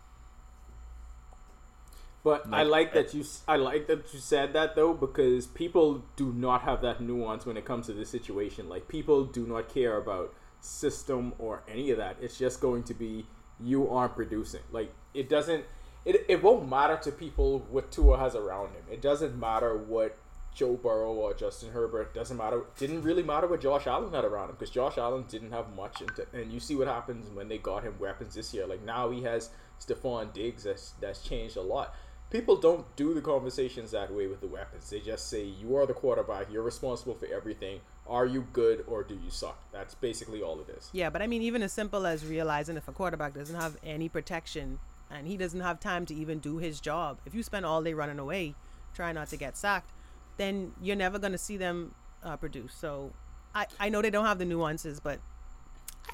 But 2.24 2.46
I 2.54 2.64
Like- 2.64 2.72
like 2.72 2.90
uh, 2.92 2.94
that 3.02 3.14
you. 3.14 3.22
s- 3.22 3.44
I 3.48 3.58
like 3.58 3.88
that 3.88 4.14
you 4.14 4.20
said 4.20 4.54
that 4.54 4.76
though 4.76 4.94
because 4.94 5.46
people 5.48 6.04
do 6.16 6.32
not 6.32 6.62
have 6.62 6.82
that 6.82 7.02
nuance 7.02 7.46
when 7.46 7.58
it 7.58 7.66
comes 7.66 7.88
to 7.88 7.94
this 7.94 8.10
situation. 8.10 8.70
Like 8.70 8.88
people 8.88 9.26
do 9.26 9.46
not 9.46 9.68
care 9.68 9.98
about 9.98 10.34
system 10.64 11.34
or 11.40 11.64
any 11.68 11.92
of 11.92 11.98
that. 11.98 12.18
It's 12.22 12.38
just 12.38 12.62
going 12.62 12.84
to 12.84 12.94
be 12.94 13.26
you 13.60 13.90
aren't 13.90 14.16
producing. 14.16 14.62
Like 14.72 14.94
it 15.14 15.30
doesn't. 15.30 15.66
It, 16.06 16.26
it 16.28 16.44
won't 16.44 16.70
matter 16.70 16.98
to 17.04 17.12
people 17.12 17.60
what 17.70 17.92
Tua 17.92 18.18
has 18.18 18.36
around 18.36 18.74
him. 18.74 18.84
It 18.92 19.02
doesn't 19.02 19.40
matter 19.40 19.78
what 19.78 20.18
Joe 20.54 20.74
Burrow 20.74 21.14
or 21.14 21.34
Justin 21.34 21.72
Herbert. 21.72 22.14
Doesn't 22.14 22.38
matter. 22.38 22.64
Didn't 22.78 23.04
really 23.04 23.24
matter 23.24 23.48
what 23.48 23.62
Josh 23.62 23.88
Allen 23.88 24.14
had 24.14 24.26
around 24.26 24.50
him 24.50 24.56
because 24.56 24.70
Josh 24.70 24.98
Allen 24.98 25.26
didn't 25.30 25.52
have 25.52 25.74
much. 25.76 26.02
And, 26.02 26.12
and 26.34 26.52
you 26.52 26.60
see 26.60 26.76
what 26.76 26.88
happens 26.88 27.30
when 27.34 27.48
they 27.48 27.58
got 27.58 27.84
him 27.84 27.96
weapons 28.00 28.36
this 28.36 28.54
year. 28.54 28.68
Like 28.68 28.84
now 28.84 29.10
he 29.10 29.24
has 29.24 29.50
Stefon 29.80 30.34
Diggs. 30.34 30.64
That's 30.64 30.92
that's 31.00 31.22
changed 31.22 31.58
a 31.58 31.62
lot. 31.62 31.96
People 32.30 32.56
don't 32.56 32.84
do 32.96 33.14
the 33.14 33.22
conversations 33.22 33.92
that 33.92 34.12
way 34.12 34.28
with 34.28 34.42
the 34.42 34.48
weapons. 34.48 34.90
They 34.90 35.00
just 35.00 35.30
say 35.30 35.44
you 35.44 35.76
are 35.78 35.86
the 35.86 35.94
quarterback. 35.94 36.52
You're 36.52 36.64
responsible 36.64 37.14
for 37.16 37.28
everything. 37.28 37.80
Are 38.08 38.26
you 38.26 38.46
good 38.52 38.84
or 38.88 39.04
do 39.04 39.14
you 39.14 39.30
suck? 39.30 39.58
That's 39.72 39.96
basically 39.96 40.42
all 40.42 40.60
it 40.60 40.70
is. 40.70 40.90
Yeah, 40.92 41.10
but 41.10 41.22
I 41.22 41.28
mean, 41.28 41.42
even 41.42 41.64
as 41.64 41.72
simple 41.72 42.06
as 42.06 42.26
realizing 42.26 42.76
if 42.76 42.88
a 42.88 42.92
quarterback 42.92 43.34
doesn't 43.34 43.56
have 43.56 43.78
any 43.84 44.10
protection 44.10 44.80
and 45.10 45.28
he 45.28 45.38
doesn't 45.38 45.62
have 45.62 45.80
time 45.80 46.06
to 46.08 46.16
even 46.16 46.40
do 46.40 46.58
his 46.58 46.80
job, 46.82 47.20
if 47.26 47.34
you 47.34 47.44
spend 47.44 47.66
all 47.66 47.82
day 47.82 47.94
running 47.94 48.20
away, 48.20 48.56
trying 48.94 49.16
not 49.16 49.30
to 49.30 49.38
get 49.38 49.56
sacked, 49.56 49.92
then 50.38 50.74
you're 50.82 50.96
never 50.96 51.18
going 51.18 51.32
to 51.32 51.38
see 51.38 51.58
them 51.58 51.96
uh, 52.24 52.36
produce. 52.36 52.74
So 52.74 53.14
I, 53.56 53.68
I 53.80 53.90
know 53.90 54.02
they 54.02 54.10
don't 54.10 54.26
have 54.26 54.40
the 54.40 54.46
nuances, 54.46 55.00
but 55.00 55.20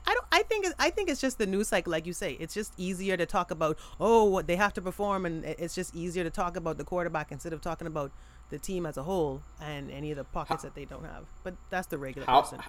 I 0.05 0.13
don't. 0.13 0.25
I 0.31 0.43
think 0.43 0.67
I 0.77 0.89
think 0.91 1.10
it's 1.10 1.22
just 1.22 1.38
the 1.38 1.48
news 1.48 1.69
cycle, 1.69 1.91
like 1.91 2.05
you 2.05 2.13
say. 2.13 2.38
It's 2.39 2.53
just 2.53 2.74
easier 2.77 3.17
to 3.17 3.25
talk 3.25 3.50
about. 3.50 3.77
Oh, 4.00 4.41
they 4.41 4.55
have 4.55 4.74
to 4.74 4.81
perform, 4.81 5.25
and 5.25 5.43
it's 5.43 5.74
just 5.74 5.96
easier 5.96 6.24
to 6.24 6.29
talk 6.29 6.55
about 6.55 6.77
the 6.77 6.84
quarterback 6.84 7.31
instead 7.31 7.53
of 7.53 7.62
talking 7.62 7.88
about 7.88 8.12
the 8.49 8.57
team 8.59 8.85
as 8.85 8.97
a 8.97 9.03
whole 9.03 9.41
and 9.61 9.91
any 9.91 10.11
of 10.11 10.17
the 10.17 10.23
pockets 10.23 10.63
that 10.63 10.75
they 10.75 10.85
don't 10.85 11.05
have. 11.05 11.25
But 11.43 11.55
that's 11.69 11.87
the 11.87 11.97
regular 11.97 12.25
How 12.25 12.41
person. 12.41 12.59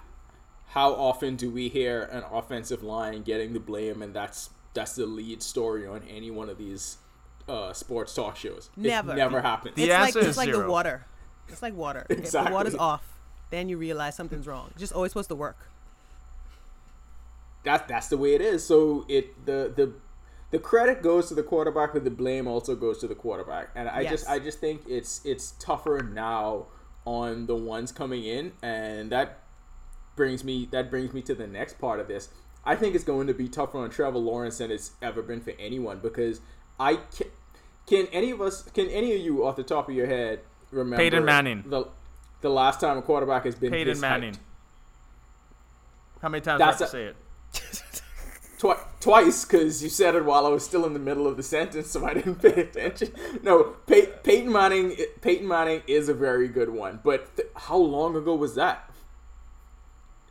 how 0.67 0.93
often 0.93 1.35
do 1.35 1.49
we 1.49 1.69
hear 1.69 2.03
an 2.03 2.23
offensive 2.31 2.83
line 2.83 3.23
getting 3.23 3.53
the 3.53 3.59
blame 3.59 4.01
and 4.01 4.13
that's 4.13 4.49
that's 4.73 4.95
the 4.95 5.05
lead 5.05 5.41
story 5.43 5.85
on 5.87 6.01
any 6.09 6.31
one 6.31 6.49
of 6.49 6.57
these 6.57 6.97
uh, 7.49 7.73
sports 7.73 8.13
talk 8.13 8.35
shows? 8.37 8.69
It 8.77 8.83
Never. 8.83 9.15
never 9.15 9.41
happens. 9.41 9.75
The 9.75 9.83
it's 9.83 9.91
like 9.91 10.01
answer 10.07 10.19
it's 10.19 10.27
is 10.29 10.37
like 10.37 10.51
the 10.51 10.67
water. 10.67 11.05
It's 11.49 11.61
like 11.61 11.75
water. 11.75 12.05
If 12.09 12.17
the 12.17 12.23
Exactly. 12.23 12.53
water's 12.53 12.75
off, 12.75 13.17
then 13.49 13.67
you 13.67 13.77
realize 13.77 14.15
something's 14.15 14.47
wrong. 14.47 14.67
It's 14.71 14.79
just 14.79 14.93
always 14.93 15.11
supposed 15.11 15.29
to 15.29 15.35
work. 15.35 15.57
That's 17.63 17.87
that's 17.87 18.07
the 18.07 18.17
way 18.17 18.33
it 18.33 18.41
is. 18.41 18.65
So 18.65 19.05
it 19.07 19.45
the 19.45 19.71
the 19.75 19.91
the 20.51 20.59
credit 20.59 21.01
goes 21.01 21.29
to 21.29 21.33
the 21.33 21.43
quarterback, 21.43 21.93
but 21.93 22.03
the 22.03 22.11
blame 22.11 22.47
also 22.47 22.75
goes 22.75 22.99
to 22.99 23.07
the 23.07 23.15
quarterback. 23.15 23.69
And 23.75 23.89
I 23.89 24.03
just 24.03 24.29
I 24.29 24.39
just 24.39 24.59
think 24.59 24.81
it's 24.87 25.21
it's 25.25 25.51
tougher 25.59 26.07
now 26.13 26.67
on 27.05 27.47
the 27.47 27.55
ones 27.55 27.91
coming 27.91 28.23
in, 28.25 28.51
and 28.61 29.11
that 29.11 29.39
brings 30.15 30.43
me 30.43 30.67
that 30.71 30.89
brings 30.91 31.13
me 31.13 31.21
to 31.23 31.33
the 31.33 31.47
next 31.47 31.79
part 31.79 31.99
of 31.99 32.07
this. 32.07 32.29
I 32.63 32.75
think 32.75 32.93
it's 32.93 33.03
going 33.03 33.27
to 33.27 33.33
be 33.33 33.47
tougher 33.47 33.79
on 33.79 33.89
Trevor 33.89 34.19
Lawrence 34.19 34.59
than 34.59 34.69
it's 34.71 34.91
ever 35.01 35.21
been 35.23 35.41
for 35.41 35.53
anyone 35.57 35.99
because 35.99 36.41
I 36.79 36.97
can, 36.97 37.27
can 37.87 38.07
any 38.11 38.29
of 38.31 38.41
us 38.41 38.63
can 38.73 38.87
any 38.89 39.15
of 39.15 39.21
you 39.21 39.45
off 39.45 39.55
the 39.55 39.63
top 39.63 39.89
of 39.89 39.95
your 39.95 40.05
head 40.05 40.41
remember 40.69 40.97
Peyton 40.97 41.25
Manning. 41.25 41.63
the 41.67 41.85
the 42.41 42.49
last 42.49 42.79
time 42.79 42.97
a 42.97 43.01
quarterback 43.01 43.45
has 43.45 43.55
been 43.55 43.71
Peyton 43.71 43.93
this 43.93 44.01
Manning. 44.01 44.33
hyped? 44.33 44.39
How 46.21 46.29
many 46.29 46.41
times 46.41 46.59
do 46.59 46.63
I 46.63 46.67
have 46.67 46.77
to 46.77 46.83
a- 46.83 46.87
say 46.87 47.03
it? 47.05 47.15
Twi- 48.61 48.77
twice 48.99 49.43
because 49.43 49.81
you 49.81 49.89
said 49.89 50.13
it 50.13 50.23
while 50.23 50.45
I 50.45 50.49
was 50.49 50.63
still 50.63 50.85
in 50.85 50.93
the 50.93 50.99
middle 50.99 51.25
of 51.25 51.35
the 51.35 51.41
sentence, 51.41 51.89
so 51.89 52.05
I 52.05 52.13
didn't 52.13 52.35
pay 52.43 52.61
attention. 52.61 53.11
No, 53.41 53.75
Pey- 53.87 54.13
Peyton 54.21 54.51
Manning. 54.51 54.95
Peyton 55.21 55.47
Manning 55.47 55.81
is 55.87 56.09
a 56.09 56.13
very 56.13 56.47
good 56.47 56.69
one, 56.69 56.99
but 57.03 57.35
th- 57.35 57.47
how 57.55 57.77
long 57.77 58.15
ago 58.15 58.35
was 58.35 58.53
that? 58.53 58.87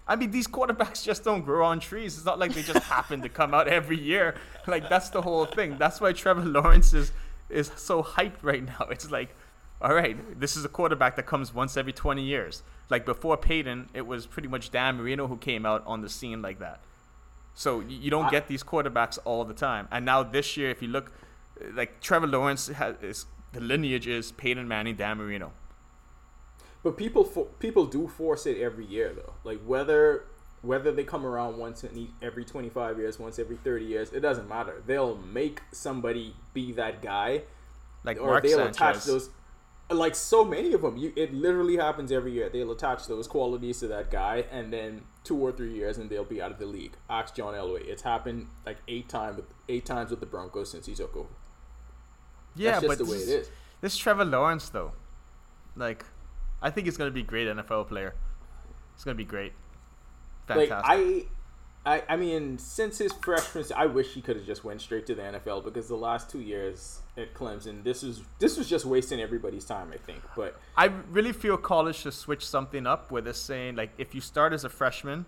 I 0.07 0.15
mean, 0.15 0.31
these 0.31 0.47
quarterbacks 0.47 1.03
just 1.11 1.25
don't 1.25 1.43
grow 1.43 1.67
on 1.67 1.81
trees. 1.81 2.17
It's 2.19 2.25
not 2.25 2.39
like 2.39 2.55
they 2.55 2.63
just 2.63 2.85
happen 2.85 3.21
to 3.23 3.29
come 3.29 3.53
out 3.53 3.67
every 3.67 3.99
year. 3.99 4.37
Like 4.69 4.89
that's 4.89 5.09
the 5.09 5.23
whole 5.23 5.47
thing. 5.47 5.77
That's 5.77 6.01
why 6.01 6.13
Trevor 6.13 6.45
Lawrence 6.45 6.95
is 6.95 7.11
is 7.49 7.73
so 7.75 8.01
hyped 8.01 8.43
right 8.43 8.65
now. 8.65 8.87
It's 8.93 9.11
like, 9.11 9.35
all 9.83 9.93
right, 9.93 10.39
this 10.39 10.57
is 10.57 10.65
a 10.65 10.69
quarterback 10.69 11.17
that 11.17 11.27
comes 11.27 11.53
once 11.53 11.77
every 11.77 11.93
20 11.93 12.23
years. 12.23 12.63
Like 12.91 13.05
before 13.05 13.37
Peyton, 13.37 13.89
it 13.93 14.07
was 14.07 14.27
pretty 14.27 14.47
much 14.47 14.71
Dan 14.71 14.99
Marino 14.99 15.27
who 15.27 15.37
came 15.37 15.67
out 15.67 15.83
on 15.85 16.03
the 16.03 16.09
scene 16.09 16.43
like 16.43 16.61
that. 16.61 16.79
So 17.55 17.81
you 17.81 18.11
don't 18.11 18.31
get 18.31 18.49
these 18.49 18.63
quarterbacks 18.63 19.19
all 19.25 19.45
the 19.45 19.55
time. 19.55 19.89
And 19.91 20.05
now 20.05 20.23
this 20.23 20.57
year, 20.57 20.71
if 20.71 20.81
you 20.83 20.89
look, 20.89 21.13
like 21.75 22.01
Trevor 22.01 22.27
Lawrence 22.27 22.69
has 22.69 22.97
is 23.03 23.27
the 23.53 23.61
lineage 23.61 24.07
is 24.07 24.33
Peyton 24.33 24.69
Manning, 24.69 24.97
Dan 24.97 25.19
Marino. 25.19 25.53
But 26.83 26.97
people 26.97 27.25
for, 27.25 27.47
people 27.59 27.87
do 27.87 28.09
force 28.09 28.47
it 28.47 28.59
every 28.59 28.87
year 28.87 29.13
though. 29.15 29.35
Like 29.45 29.61
whether 29.65 30.25
whether 30.63 30.93
they 30.93 31.05
come 31.05 31.25
around 31.25 31.57
once 31.57 31.85
in 31.85 32.09
every 32.21 32.45
25 32.45 32.99
years, 32.99 33.19
once 33.19 33.39
every 33.39 33.57
30 33.57 33.85
years, 33.85 34.13
it 34.13 34.21
doesn't 34.21 34.49
matter. 34.49 34.83
They'll 34.87 35.17
make 35.17 35.63
somebody 35.73 36.35
be 36.53 36.73
that 36.73 37.01
guy 37.01 37.43
Like 38.05 38.21
or 38.21 38.27
Mark 38.29 38.43
they'll 38.45 38.59
Sanchez. 38.59 38.77
attach 38.77 39.05
those 39.05 39.31
like 39.91 40.15
so 40.15 40.45
many 40.45 40.73
of 40.73 40.83
them 40.83 40.97
you 40.97 41.13
it 41.17 41.35
literally 41.35 41.77
happens 41.77 42.13
every 42.13 42.33
year 42.33 42.49
they'll 42.49 42.71
attach 42.71 43.07
those 43.07 43.27
qualities 43.27 43.81
to 43.81 43.89
that 43.89 44.11
guy 44.11 44.45
and 44.53 44.73
then 44.73 45.03
two 45.25 45.37
or 45.37 45.51
three 45.51 45.75
years 45.75 45.99
and 45.99 46.09
they'll 46.09 46.25
be 46.25 46.41
out 46.41 46.53
of 46.53 46.59
the 46.59 46.67
league 46.67 46.93
ask 47.09 47.35
john 47.35 47.55
elway 47.55 47.85
it's 47.87 48.03
happened 48.03 48.47
like 48.65 48.77
eight 48.87 49.09
times 49.09 49.41
eight 49.69 49.85
times 49.85 50.11
with 50.11 50.21
the 50.21 50.27
broncos 50.27 50.71
since 50.71 50.87
he 50.87 50.95
took 50.95 51.17
over 51.17 51.29
yeah, 52.57 52.81
but 52.81 52.99
the 52.99 53.05
way 53.05 53.19
this, 53.19 53.29
it 53.29 53.33
is 53.33 53.51
this 53.81 53.97
Trevor 53.97 54.25
Lawrence 54.25 54.69
though, 54.69 54.93
like, 55.77 56.05
I 56.61 56.71
think 56.71 56.87
he's 56.87 56.97
gonna 56.97 57.11
be 57.11 57.21
a 57.21 57.25
great 57.25 57.49
NFL 57.49 57.89
player. 57.89 58.15
It's 58.95 59.05
gonna 59.05 59.15
be 59.15 59.25
great. 59.25 59.53
Fantastic. 60.47 60.71
like 60.71 60.85
I, 60.85 61.25
I, 61.87 62.03
I 62.11 62.17
mean, 62.17 62.59
since 62.59 62.99
his 62.99 63.13
freshman, 63.13 63.65
I 63.75 63.87
wish 63.87 64.13
he 64.13 64.21
could 64.21 64.37
have 64.37 64.45
just 64.45 64.65
went 64.65 64.83
straight 64.83 65.07
to 65.07 65.15
the 65.15 65.23
NFL 65.23 65.65
because 65.65 65.89
the 65.89 65.97
last 65.97 66.29
two 66.29 66.41
years 66.41 67.01
at 67.17 67.33
Clemson, 67.33 67.83
this 67.83 68.03
was 68.03 68.23
this 68.39 68.59
was 68.59 68.69
just 68.69 68.85
wasting 68.85 69.19
everybody's 69.19 69.65
time. 69.65 69.91
I 69.93 69.97
think, 69.97 70.23
but 70.37 70.61
I 70.77 70.87
really 71.11 71.33
feel 71.33 71.57
college 71.57 71.97
should 71.97 72.13
switch 72.13 72.45
something 72.47 72.87
up 72.87 73.11
where 73.11 73.23
they're 73.23 73.33
saying 73.33 73.77
like 73.77 73.91
if 73.97 74.15
you 74.15 74.21
start 74.21 74.53
as 74.53 74.65
a 74.65 74.69
freshman 74.69 75.25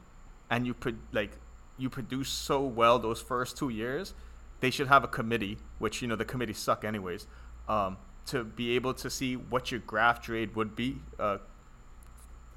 and 0.50 0.66
you 0.66 0.75
put 0.75 0.94
like 1.12 1.30
you 1.78 1.88
produce 1.88 2.28
so 2.28 2.61
well 2.62 2.99
those 2.99 3.21
first 3.21 3.56
two 3.56 3.71
years, 3.71 4.12
they 4.61 4.71
should 4.71 4.88
have 4.88 5.04
a 5.04 5.09
committee, 5.09 5.56
which 5.78 6.02
you 6.02 6.09
know 6.09 6.16
the 6.16 6.25
committee 6.25 6.52
suck 6.52 6.85
anyways, 6.85 7.26
um, 7.66 7.97
to 8.26 8.44
be 8.44 8.76
able 8.76 8.92
to 8.92 9.09
see 9.09 9.37
what 9.37 9.71
your 9.71 9.80
draft 9.80 10.26
grade 10.26 10.54
would 10.54 10.76
be, 10.76 10.99
uh, 11.18 11.38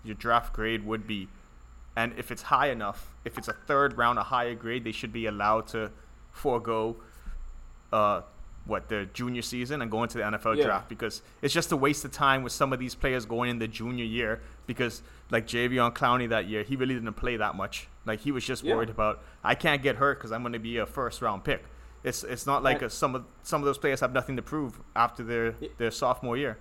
your 0.03 0.15
draft 0.15 0.53
grade 0.53 0.85
would 0.85 1.07
be, 1.07 1.29
and 1.95 2.13
if 2.17 2.31
it's 2.31 2.41
high 2.43 2.69
enough, 2.69 3.13
if 3.23 3.37
it's 3.37 3.47
a 3.47 3.53
third 3.53 3.97
round, 3.97 4.19
a 4.19 4.23
higher 4.23 4.55
grade, 4.55 4.83
they 4.83 4.91
should 4.91 5.13
be 5.13 5.25
allowed 5.27 5.67
to 5.67 5.91
forego 6.31 6.97
uh, 7.93 8.21
what 8.65 8.89
their 8.89 9.05
junior 9.05 9.41
season 9.43 9.81
and 9.81 9.91
go 9.91 10.01
into 10.03 10.17
the 10.17 10.23
NFL 10.23 10.57
Yeah. 10.57 10.65
draft 10.65 10.89
because 10.89 11.21
it's 11.41 11.53
just 11.53 11.71
a 11.71 11.77
waste 11.77 12.03
of 12.03 12.11
time 12.11 12.41
with 12.43 12.51
some 12.51 12.73
of 12.73 12.79
these 12.79 12.95
players 12.95 13.25
going 13.25 13.49
in 13.51 13.59
the 13.59 13.67
junior 13.67 14.03
year 14.03 14.41
because 14.65 15.03
like 15.29 15.47
Javion 15.47 15.93
Clowney 15.93 16.27
that 16.29 16.47
year 16.47 16.63
he 16.63 16.75
really 16.75 16.95
didn't 16.95 17.13
play 17.13 17.37
that 17.37 17.55
much 17.55 17.87
like 18.05 18.21
he 18.21 18.31
was 18.31 18.43
just 18.43 18.63
Yeah. 18.63 18.75
worried 18.75 18.89
about 18.89 19.23
I 19.43 19.53
can't 19.53 19.83
get 19.83 19.97
hurt 19.97 20.17
because 20.17 20.31
I'm 20.31 20.41
going 20.41 20.53
to 20.53 20.59
be 20.59 20.77
a 20.77 20.85
first 20.87 21.21
round 21.21 21.43
pick 21.43 21.63
it's 22.03 22.23
it's 22.23 22.47
not 22.47 22.63
like 22.63 22.81
a, 22.81 22.89
some 22.89 23.13
of 23.13 23.25
some 23.43 23.61
of 23.61 23.65
those 23.65 23.77
players 23.77 23.99
have 23.99 24.13
nothing 24.13 24.35
to 24.35 24.41
prove 24.41 24.81
after 24.95 25.23
their 25.23 25.53
Yeah. 25.59 25.69
their 25.77 25.91
sophomore 25.91 26.35
year 26.35 26.57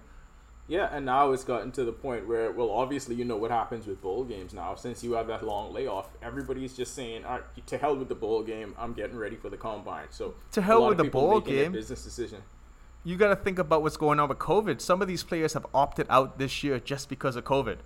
Yeah, 0.67 0.89
and 0.91 1.05
now 1.05 1.33
it's 1.33 1.45
gotten 1.45 1.73
to 1.73 1.85
the 1.85 1.93
point 1.93 2.27
where, 2.27 2.51
well, 2.51 2.71
obviously, 2.71 3.15
you 3.17 3.25
know 3.27 3.37
what 3.37 3.51
happens 3.51 3.87
with 3.87 4.01
bowl 4.01 4.25
games 4.25 4.55
now. 4.55 4.75
Since 4.75 5.05
you 5.05 5.13
have 5.13 5.27
that 5.27 5.45
long 5.45 5.75
layoff, 5.75 6.09
everybody's 6.23 6.75
just 6.75 6.95
saying, 6.95 7.25
"All 7.27 7.33
right, 7.33 7.67
to 7.67 7.77
hell 7.77 7.95
with 7.97 8.09
the 8.09 8.15
bowl 8.15 8.43
game. 8.43 8.75
I'm 8.79 8.95
getting 8.95 9.17
ready 9.17 9.37
for 9.37 9.51
the 9.51 9.59
combine." 9.59 10.07
So 10.11 10.35
To 10.53 10.63
hell 10.63 10.87
with 10.89 10.97
the 10.97 11.05
bowl 11.05 11.41
game. 11.41 11.73
Business 11.73 12.03
decision. 12.03 12.43
you 13.07 13.17
got 13.17 13.29
to 13.29 13.37
think 13.37 13.59
about 13.59 13.83
what's 13.83 13.99
going 13.99 14.19
on 14.19 14.31
with 14.31 14.39
COVID. 14.39 14.81
Some 14.81 15.03
of 15.03 15.09
these 15.09 15.23
players 15.23 15.53
have 15.53 15.67
opted 15.75 16.07
out 16.09 16.39
this 16.39 16.63
year 16.65 16.79
just 16.81 17.11
because 17.11 17.37
of 17.37 17.45
COVID, 17.45 17.79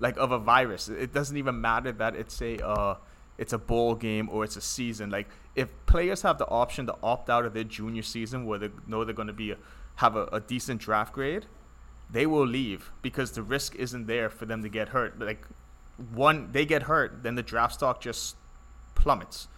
like 0.00 0.16
of 0.16 0.32
a 0.32 0.38
virus. 0.40 0.88
It 0.88 1.12
doesn't 1.12 1.36
even 1.36 1.60
matter 1.60 1.92
that 1.92 2.16
it's 2.16 2.42
a 2.42 2.58
uh, 2.66 2.96
it's 3.38 3.52
a 3.52 3.58
bowl 3.58 3.94
game 3.94 4.28
or 4.32 4.42
it's 4.42 4.56
a 4.56 4.60
season. 4.60 5.10
Like 5.10 5.28
if 5.54 5.68
players 5.86 6.22
have 6.22 6.38
the 6.38 6.48
option 6.48 6.86
to 6.86 6.96
opt 7.04 7.30
out 7.30 7.44
of 7.44 7.54
their 7.54 7.62
junior 7.62 8.02
season 8.02 8.46
where 8.46 8.58
they 8.58 8.70
know 8.88 9.04
they're 9.04 9.14
going 9.14 9.28
to 9.28 9.32
be 9.32 9.52
a, 9.52 9.56
have 9.96 10.16
a, 10.16 10.24
a 10.32 10.40
decent 10.40 10.80
draft 10.80 11.12
grade, 11.12 11.46
they 12.12 12.26
will 12.26 12.46
leave 12.46 12.90
because 13.02 13.32
the 13.32 13.42
risk 13.42 13.74
isn't 13.76 14.06
there 14.06 14.30
for 14.30 14.46
them 14.46 14.62
to 14.62 14.68
get 14.68 14.90
hurt. 14.90 15.18
Like 15.18 15.46
one, 16.12 16.50
they 16.52 16.64
get 16.64 16.84
hurt, 16.84 17.22
then 17.22 17.34
the 17.34 17.42
draft 17.42 17.74
stock 17.74 18.00
just 18.00 18.36
plummets. 18.94 19.48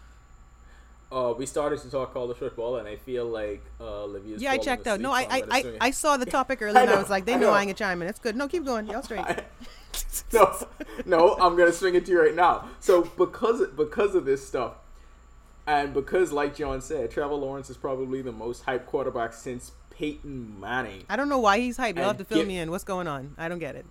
Uh, 1.10 1.34
we 1.36 1.44
started 1.44 1.78
to 1.78 1.90
talk 1.90 2.14
college 2.14 2.38
football, 2.38 2.76
and 2.76 2.88
I 2.88 2.96
feel 2.96 3.26
like 3.26 3.62
uh, 3.78 4.04
Olivia's 4.04 4.40
Yeah, 4.40 4.52
I 4.52 4.56
checked 4.56 4.86
out. 4.86 4.98
No, 4.98 5.12
I 5.12 5.26
I'm 5.28 5.30
I, 5.30 5.56
I, 5.56 5.60
swing 5.60 5.74
it. 5.74 5.78
I 5.82 5.90
saw 5.90 6.16
the 6.16 6.26
topic 6.38 6.62
earlier 6.62 6.80
and 6.80 6.90
I 6.90 6.94
know, 6.94 7.00
was 7.00 7.10
like, 7.10 7.26
they 7.26 7.34
I 7.34 7.36
know, 7.36 7.48
know. 7.48 7.52
I 7.52 7.60
ain't 7.60 7.68
gonna 7.68 7.74
chime 7.74 8.00
in. 8.00 8.08
It's 8.08 8.18
good. 8.18 8.34
No, 8.34 8.48
keep 8.48 8.64
going. 8.64 8.86
Y'all 8.86 9.02
straight. 9.02 9.24
no, 10.32 10.56
no, 11.04 11.34
I'm 11.34 11.54
gonna 11.54 11.72
swing 11.72 11.94
it 11.96 12.06
to 12.06 12.12
you 12.12 12.22
right 12.22 12.34
now. 12.34 12.70
So 12.80 13.02
because 13.02 13.66
because 13.76 14.14
of 14.14 14.24
this 14.24 14.46
stuff, 14.46 14.74
and 15.66 15.92
because 15.92 16.32
like 16.32 16.56
John 16.56 16.80
said, 16.80 17.10
Trevor 17.10 17.34
Lawrence 17.34 17.68
is 17.68 17.76
probably 17.76 18.22
the 18.22 18.32
most 18.32 18.64
hyped 18.64 18.86
quarterback 18.86 19.34
since 19.34 19.72
Peyton 20.12 20.58
Manning. 20.58 21.04
I 21.08 21.14
don't 21.14 21.28
know 21.28 21.38
why 21.38 21.60
he's 21.60 21.78
hyped. 21.78 21.94
You'll 21.96 22.06
have 22.06 22.18
to 22.18 22.24
fill 22.24 22.38
get- 22.38 22.48
me 22.48 22.58
in. 22.58 22.72
What's 22.72 22.82
going 22.82 23.06
on? 23.06 23.36
I 23.38 23.48
don't 23.48 23.60
get 23.60 23.76
it. 23.76 23.86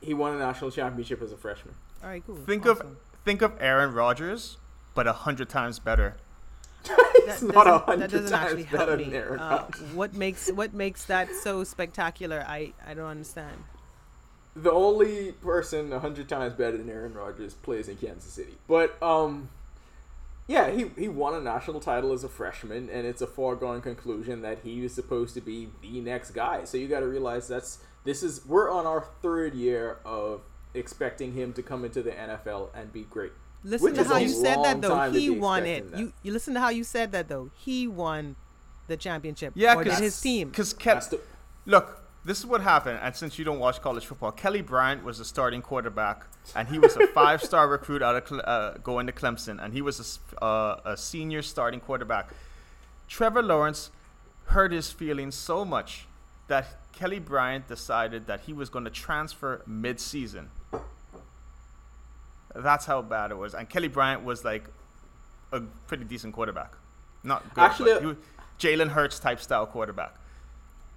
He 0.00 0.12
won 0.12 0.34
a 0.34 0.38
national 0.40 0.72
championship 0.72 1.22
as 1.22 1.30
a 1.30 1.36
freshman. 1.36 1.74
All 2.02 2.08
right, 2.08 2.20
cool. 2.26 2.34
Think 2.34 2.66
of 2.66 2.82
think 3.24 3.40
of 3.40 3.52
Aaron 3.60 3.94
Rodgers, 3.94 4.56
but 4.92 5.06
a 5.06 5.12
hundred 5.12 5.48
times 5.48 5.78
better. 5.78 6.16
It's 7.22 7.40
That 7.40 7.54
not 7.54 7.66
a 7.66 7.70
doesn't- 7.70 7.84
hundred 7.86 8.00
that 8.00 8.10
doesn't 8.10 8.30
times 8.32 8.44
actually 8.46 8.62
better 8.64 8.76
help 8.78 8.88
than 8.98 9.10
me. 9.10 9.16
Aaron 9.16 9.38
Uh, 9.40 9.66
what 9.94 10.14
makes 10.14 10.50
what 10.50 10.74
makes 10.74 11.04
that 11.04 11.28
so 11.44 11.62
spectacular? 11.62 12.42
I 12.48 12.72
I 12.84 12.94
don't 12.94 13.06
understand. 13.06 13.56
The 14.56 14.72
only 14.72 15.30
person 15.32 15.92
a 15.92 16.00
hundred 16.00 16.28
times 16.28 16.54
better 16.54 16.76
than 16.76 16.90
Aaron 16.90 17.14
Rodgers 17.14 17.54
plays 17.54 17.88
in 17.88 17.96
Kansas 17.98 18.32
City. 18.32 18.56
But 18.66 19.00
um, 19.00 19.48
yeah, 20.50 20.68
he 20.72 20.90
he 20.98 21.08
won 21.08 21.34
a 21.34 21.40
national 21.40 21.78
title 21.78 22.12
as 22.12 22.24
a 22.24 22.28
freshman, 22.28 22.90
and 22.90 23.06
it's 23.06 23.22
a 23.22 23.26
foregone 23.28 23.80
conclusion 23.80 24.42
that 24.42 24.58
he 24.64 24.80
was 24.80 24.92
supposed 24.92 25.32
to 25.34 25.40
be 25.40 25.68
the 25.80 26.00
next 26.00 26.32
guy. 26.32 26.64
So 26.64 26.76
you 26.76 26.88
got 26.88 27.00
to 27.00 27.06
realize 27.06 27.46
that's 27.46 27.78
this 28.02 28.24
is 28.24 28.44
we're 28.44 28.68
on 28.68 28.84
our 28.84 29.06
third 29.22 29.54
year 29.54 29.98
of 30.04 30.40
expecting 30.74 31.34
him 31.34 31.52
to 31.52 31.62
come 31.62 31.84
into 31.84 32.02
the 32.02 32.10
NFL 32.10 32.70
and 32.74 32.92
be 32.92 33.02
great. 33.04 33.30
Listen 33.62 33.94
to 33.94 34.02
how 34.02 34.16
you 34.16 34.28
said 34.28 34.64
that 34.64 34.82
though. 34.82 35.12
He 35.12 35.30
won 35.30 35.66
it. 35.66 35.88
that. 35.92 36.00
You 36.00 36.12
you 36.24 36.32
listen 36.32 36.54
to 36.54 36.60
how 36.60 36.70
you 36.70 36.82
said 36.82 37.12
that 37.12 37.28
though. 37.28 37.52
He 37.54 37.86
won 37.86 38.34
the 38.88 38.96
championship. 38.96 39.52
Yeah, 39.54 39.76
because 39.76 40.00
his 40.00 40.20
team. 40.20 40.48
Because 40.48 40.72
That's 40.72 41.14
look, 41.64 41.99
this 42.24 42.38
is 42.38 42.46
what 42.46 42.60
happened. 42.60 42.98
And 43.02 43.14
since 43.14 43.38
you 43.38 43.44
don't 43.44 43.58
watch 43.58 43.80
college 43.80 44.04
football, 44.04 44.32
Kelly 44.32 44.60
Bryant 44.60 45.04
was 45.04 45.20
a 45.20 45.24
starting 45.24 45.62
quarterback, 45.62 46.26
and 46.54 46.68
he 46.68 46.78
was 46.78 46.96
a 46.96 47.06
five-star 47.14 47.68
recruit 47.68 48.02
out 48.02 48.30
of 48.30 48.40
uh, 48.44 48.78
going 48.82 49.06
to 49.06 49.12
Clemson, 49.12 49.62
and 49.62 49.72
he 49.72 49.82
was 49.82 50.20
a 50.40 50.44
uh, 50.44 50.80
a 50.84 50.96
senior 50.96 51.42
starting 51.42 51.80
quarterback. 51.80 52.30
Trevor 53.08 53.42
Lawrence 53.42 53.90
hurt 54.46 54.72
his 54.72 54.90
feelings 54.90 55.34
so 55.34 55.64
much 55.64 56.06
that 56.48 56.92
Kelly 56.92 57.18
Bryant 57.18 57.68
decided 57.68 58.26
that 58.26 58.40
he 58.40 58.52
was 58.52 58.68
going 58.68 58.84
to 58.84 58.90
transfer 58.90 59.62
mid-season. 59.66 60.50
That's 62.54 62.84
how 62.86 63.02
bad 63.02 63.30
it 63.30 63.38
was. 63.38 63.54
And 63.54 63.68
Kelly 63.68 63.88
Bryant 63.88 64.24
was 64.24 64.44
like 64.44 64.64
a 65.52 65.60
pretty 65.86 66.04
decent 66.04 66.34
quarterback. 66.34 66.72
Not 67.22 67.54
good, 67.54 67.62
Actually, 67.62 67.92
but 67.92 68.00
he 68.00 68.06
was 68.08 68.16
Jalen 68.58 68.88
Hurts 68.88 69.18
type 69.18 69.40
style 69.40 69.66
quarterback. 69.66 70.14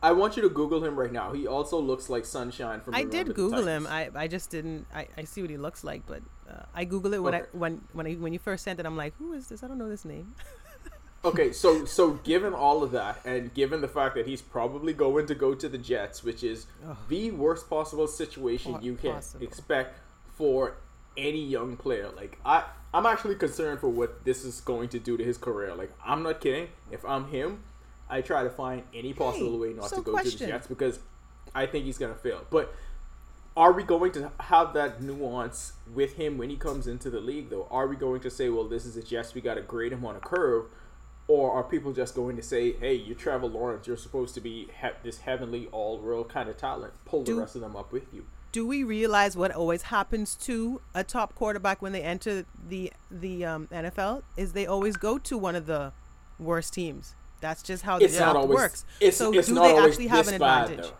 I 0.03 0.11
want 0.11 0.35
you 0.35 0.43
to 0.43 0.49
Google 0.49 0.83
him 0.83 0.99
right 0.99 1.11
now. 1.11 1.31
He 1.31 1.47
also 1.47 1.79
looks 1.79 2.09
like 2.09 2.25
Sunshine 2.25 2.81
from. 2.81 2.93
I 2.93 3.03
did 3.05 3.33
Google 3.33 3.65
him. 3.65 3.87
I, 3.89 4.09
I 4.13 4.27
just 4.27 4.49
didn't. 4.51 4.85
I, 4.93 5.07
I 5.17 5.23
see 5.23 5.41
what 5.41 5.49
he 5.49 5.57
looks 5.57 5.83
like, 5.83 6.05
but 6.05 6.21
uh, 6.49 6.63
I 6.75 6.83
Google 6.83 7.13
it 7.13 7.23
when 7.23 7.33
Okay. 7.33 7.43
I 7.53 7.57
when 7.57 7.81
when 7.93 8.05
I, 8.07 8.13
when 8.15 8.33
you 8.33 8.39
first 8.39 8.63
sent 8.65 8.79
it. 8.79 8.85
I'm 8.85 8.97
like, 8.97 9.15
who 9.17 9.33
is 9.33 9.47
this? 9.47 9.63
I 9.63 9.67
don't 9.67 9.77
know 9.77 9.89
this 9.89 10.05
name. 10.05 10.35
Okay, 11.25 11.53
so 11.53 11.85
so 11.85 12.15
given 12.25 12.53
all 12.53 12.83
of 12.83 12.91
that, 12.91 13.21
and 13.23 13.53
given 13.53 13.79
the 13.79 13.87
fact 13.87 14.15
that 14.15 14.27
he's 14.27 14.41
probably 14.41 14.91
going 14.91 15.25
to 15.27 15.35
go 15.35 15.55
to 15.55 15.69
the 15.69 15.77
Jets, 15.77 16.21
which 16.21 16.43
is 16.43 16.67
the 17.07 17.31
worst 17.31 17.69
possible 17.69 18.07
situation 18.07 18.77
you 18.81 18.95
can 18.95 19.13
possible. 19.13 19.45
expect 19.45 19.99
for 20.35 20.75
any 21.15 21.41
young 21.41 21.77
player. 21.77 22.09
Like 22.13 22.39
I, 22.45 22.65
I'm 22.93 23.05
actually 23.05 23.35
concerned 23.35 23.79
for 23.79 23.87
what 23.87 24.25
this 24.25 24.43
is 24.43 24.59
going 24.59 24.89
to 24.89 24.99
do 24.99 25.15
to 25.15 25.23
his 25.23 25.37
career. 25.37 25.73
Like 25.73 25.93
I'm 26.05 26.23
not 26.23 26.41
kidding. 26.41 26.67
If 26.91 27.05
I'm 27.05 27.29
him, 27.29 27.63
I 28.13 28.21
try 28.21 28.43
to 28.43 28.49
find 28.49 28.83
any 28.93 29.11
possible 29.13 29.53
Hey, 29.53 29.57
way 29.69 29.73
not 29.73 29.89
so 29.89 29.97
to 29.97 30.01
go 30.03 30.11
question. 30.11 30.31
to 30.37 30.45
the 30.45 30.51
Jets 30.51 30.67
because 30.67 30.99
I 31.55 31.65
think 31.65 31.85
he's 31.85 31.97
gonna 31.97 32.13
fail. 32.13 32.45
But 32.51 32.73
are 33.57 33.71
we 33.71 33.83
going 33.83 34.11
to 34.13 34.31
have 34.39 34.73
that 34.73 35.01
nuance 35.01 35.73
with 35.93 36.13
him 36.13 36.37
when 36.37 36.49
he 36.49 36.55
comes 36.55 36.87
into 36.87 37.09
the 37.09 37.19
league 37.19 37.49
though? 37.49 37.67
Are 37.71 37.87
we 37.87 37.95
going 37.95 38.21
to 38.21 38.29
say, 38.29 38.49
well, 38.49 38.67
this 38.67 38.85
is 38.85 38.97
a 38.97 39.03
Jets, 39.03 39.33
we 39.33 39.41
got 39.41 39.55
to 39.55 39.61
grade 39.61 39.91
him 39.91 40.05
on 40.05 40.15
a 40.15 40.19
curve? 40.19 40.65
Or 41.27 41.51
are 41.53 41.63
people 41.63 41.93
just 41.93 42.15
going 42.15 42.35
to 42.35 42.43
say, 42.43 42.73
hey, 42.73 42.93
you're 42.95 43.15
Trevor 43.15 43.47
Lawrence, 43.47 43.87
you're 43.87 43.95
supposed 43.97 44.33
to 44.35 44.41
be 44.41 44.67
he- 44.81 44.87
this 45.03 45.19
heavenly 45.19 45.67
all 45.71 45.97
world 45.99 46.29
kind 46.29 46.49
of 46.49 46.57
talent. 46.57 46.93
Pull 47.05 47.23
Do- 47.23 47.35
the 47.35 47.41
rest 47.41 47.55
of 47.55 47.61
them 47.61 47.75
up 47.75 47.91
with 47.91 48.13
you. 48.13 48.25
Do 48.51 48.67
we 48.67 48.83
realize 48.83 49.35
what 49.35 49.51
always 49.51 49.83
happens 49.83 50.35
to 50.35 50.79
a 50.93 51.03
top 51.03 51.33
quarterback 51.33 51.81
when 51.81 51.91
they 51.91 52.03
enter 52.03 52.45
the 52.67 52.91
the 53.09 53.43
um, 53.45 53.67
NFL? 53.71 54.21
Is 54.37 54.53
they 54.53 54.67
always 54.67 54.95
go 54.97 55.17
to 55.17 55.37
one 55.39 55.55
of 55.55 55.65
the 55.65 55.91
worst 56.37 56.73
teams. 56.73 57.15
That's 57.43 57.61
just 57.61 57.83
how 57.83 57.99
the 57.99 58.05
It's 58.05 58.13
not 58.17 58.31
draft 58.31 58.35
always. 58.37 58.55
works. 58.55 58.85
It's, 59.01 59.17
so 59.17 59.33
it's 59.33 59.49
do 59.49 59.55
not 59.55 59.63
they 59.63 59.71
always 59.71 59.87
actually 59.95 60.07
have 60.07 60.27
an 60.29 60.33
advantage? 60.35 60.85
though. 60.85 60.93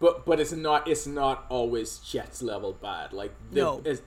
But 0.00 0.24
but 0.24 0.40
it's 0.40 0.52
not 0.52 0.88
it's 0.88 1.06
not 1.06 1.44
always 1.50 1.98
Jets 1.98 2.40
level 2.40 2.72
bad. 2.72 3.12
Like 3.12 3.32
the, 3.52 3.60
No. 3.60 3.82
it's, 3.84 4.00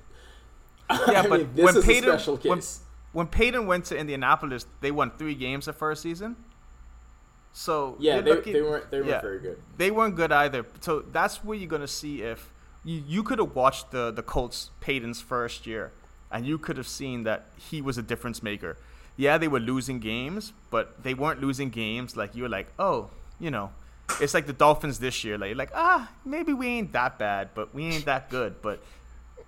Yeah, 0.90 1.22
I 1.22 1.28
but 1.28 1.40
mean, 1.42 1.50
this 1.54 1.66
when 1.66 1.78
is 1.78 1.86
Peyton 1.86 2.10
a 2.10 2.13
special 2.13 2.38
when, 2.38 2.58
case. 2.58 2.80
when 3.13 3.28
Peyton 3.28 3.68
went 3.68 3.86
to 3.86 3.96
Indianapolis, 3.98 4.66
they 4.82 4.90
won 4.90 5.12
three 5.12 5.36
games 5.36 5.66
the 5.68 5.74
first 5.74 6.01
season. 6.01 6.38
So 7.54 7.98
yeah, 8.00 8.20
they, 8.22 8.32
looking- 8.32 8.54
they 8.54 8.62
weren't 8.63 8.90
they 8.90 8.98
weren't 8.98 9.10
yeah. 9.12 9.22
very 9.22 9.40
good. 9.40 9.62
They 9.78 9.92
weren't 9.92 10.16
good 10.16 10.32
either. 10.32 10.66
So 10.80 11.01
that's 11.01 11.44
where 11.44 11.56
you're 11.56 11.70
gonna 11.70 11.88
see 11.88 12.24
if 12.24 12.51
you, 12.84 13.04
you 13.06 13.22
could 13.22 13.38
have 13.38 13.54
watched 13.54 13.92
the 13.92 14.10
the 14.10 14.24
Colts 14.24 14.72
Peyton's 14.80 15.22
first 15.22 15.68
year, 15.68 15.92
and 16.32 16.48
you 16.48 16.58
could 16.58 16.78
have 16.78 16.88
seen 16.88 17.25
that 17.25 17.46
he 17.70 17.80
was 17.80 18.00
a 18.00 18.01
difference 18.01 18.42
maker. 18.42 18.75
Yeah, 19.18 19.38
they 19.38 19.48
were 19.48 19.60
losing 19.60 20.00
games, 20.00 20.53
but 20.70 21.03
they 21.03 21.13
weren't 21.13 21.41
losing 21.41 21.70
games 21.70 22.15
like 22.15 22.36
you 22.36 22.44
were 22.44 22.50
like, 22.50 22.68
oh, 22.80 23.10
you 23.39 23.51
know, 23.51 23.72
it's 24.20 24.34
like 24.34 24.48
the 24.48 24.53
Dolphins 24.53 25.00
this 25.00 25.24
year. 25.24 25.38
Like, 25.38 25.56
like 25.56 25.72
ah, 25.75 26.10
maybe 26.25 26.53
we 26.53 26.68
ain't 26.68 26.91
that 26.94 27.20
bad, 27.20 27.50
but 27.53 27.74
we 27.74 27.86
ain't 27.86 28.06
that 28.06 28.30
good. 28.30 28.62
But 28.62 28.82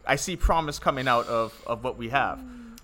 I 0.05 0.15
see 0.17 0.35
promise 0.35 0.79
coming 0.79 1.07
out 1.07 1.27
of 1.27 1.53
of 1.65 1.83
what 1.83 1.97
we 1.97 2.09
have. 2.09 2.39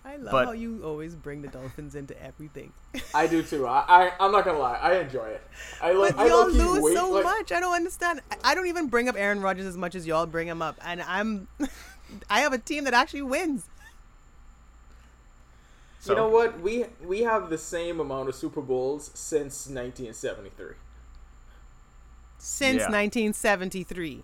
I 0.06 0.16
love 0.16 0.32
But- 0.32 0.46
how 0.48 0.52
you 0.54 0.82
always 0.84 1.16
bring 1.16 1.44
the 1.44 1.50
Dolphins 1.50 1.94
into 1.94 2.20
everything. 2.24 2.74
I 3.14 3.28
do 3.28 3.44
too. 3.44 3.68
I, 3.68 3.84
I 3.88 4.12
I'm 4.20 4.32
not 4.32 4.44
gonna 4.46 4.58
lie. 4.58 4.78
I 4.78 5.00
enjoy 5.00 5.26
it. 5.28 5.42
I 5.82 5.92
like. 5.92 6.16
But 6.16 6.24
I 6.26 6.28
y'all 6.30 6.50
lose 6.50 6.82
wait, 6.82 6.96
so 6.96 7.12
like- 7.12 7.24
much. 7.26 7.52
I 7.52 7.60
don't 7.60 7.76
understand. 7.76 8.22
I- 8.32 8.38
I 8.52 8.56
don't 8.56 8.68
even 8.68 8.88
bring 8.88 9.08
up 9.10 9.16
Aaron 9.18 9.42
Rodgers 9.42 9.66
as 9.68 9.78
much 9.78 9.94
as 9.96 10.08
y'all 10.08 10.26
bring 10.26 10.48
him 10.48 10.62
up, 10.64 10.78
and 10.84 11.02
I'm, 11.04 11.48
I 12.30 12.40
have 12.42 12.54
a 12.54 12.58
team 12.58 12.86
that 12.86 12.94
actually 12.96 13.22
wins. 13.22 13.66
So, 16.02 16.14
you 16.14 16.16
know 16.18 16.30
what? 16.30 16.60
We 16.62 16.86
we 17.06 17.22
have 17.24 17.50
the 17.50 17.58
same 17.58 18.00
amount 18.00 18.30
of 18.30 18.36
Super 18.36 18.62
Bowls 18.62 19.12
since 19.14 19.68
1973. 19.68 20.76
Since 22.38 22.82
Yeah. 22.82 22.90
1973, 22.90 24.24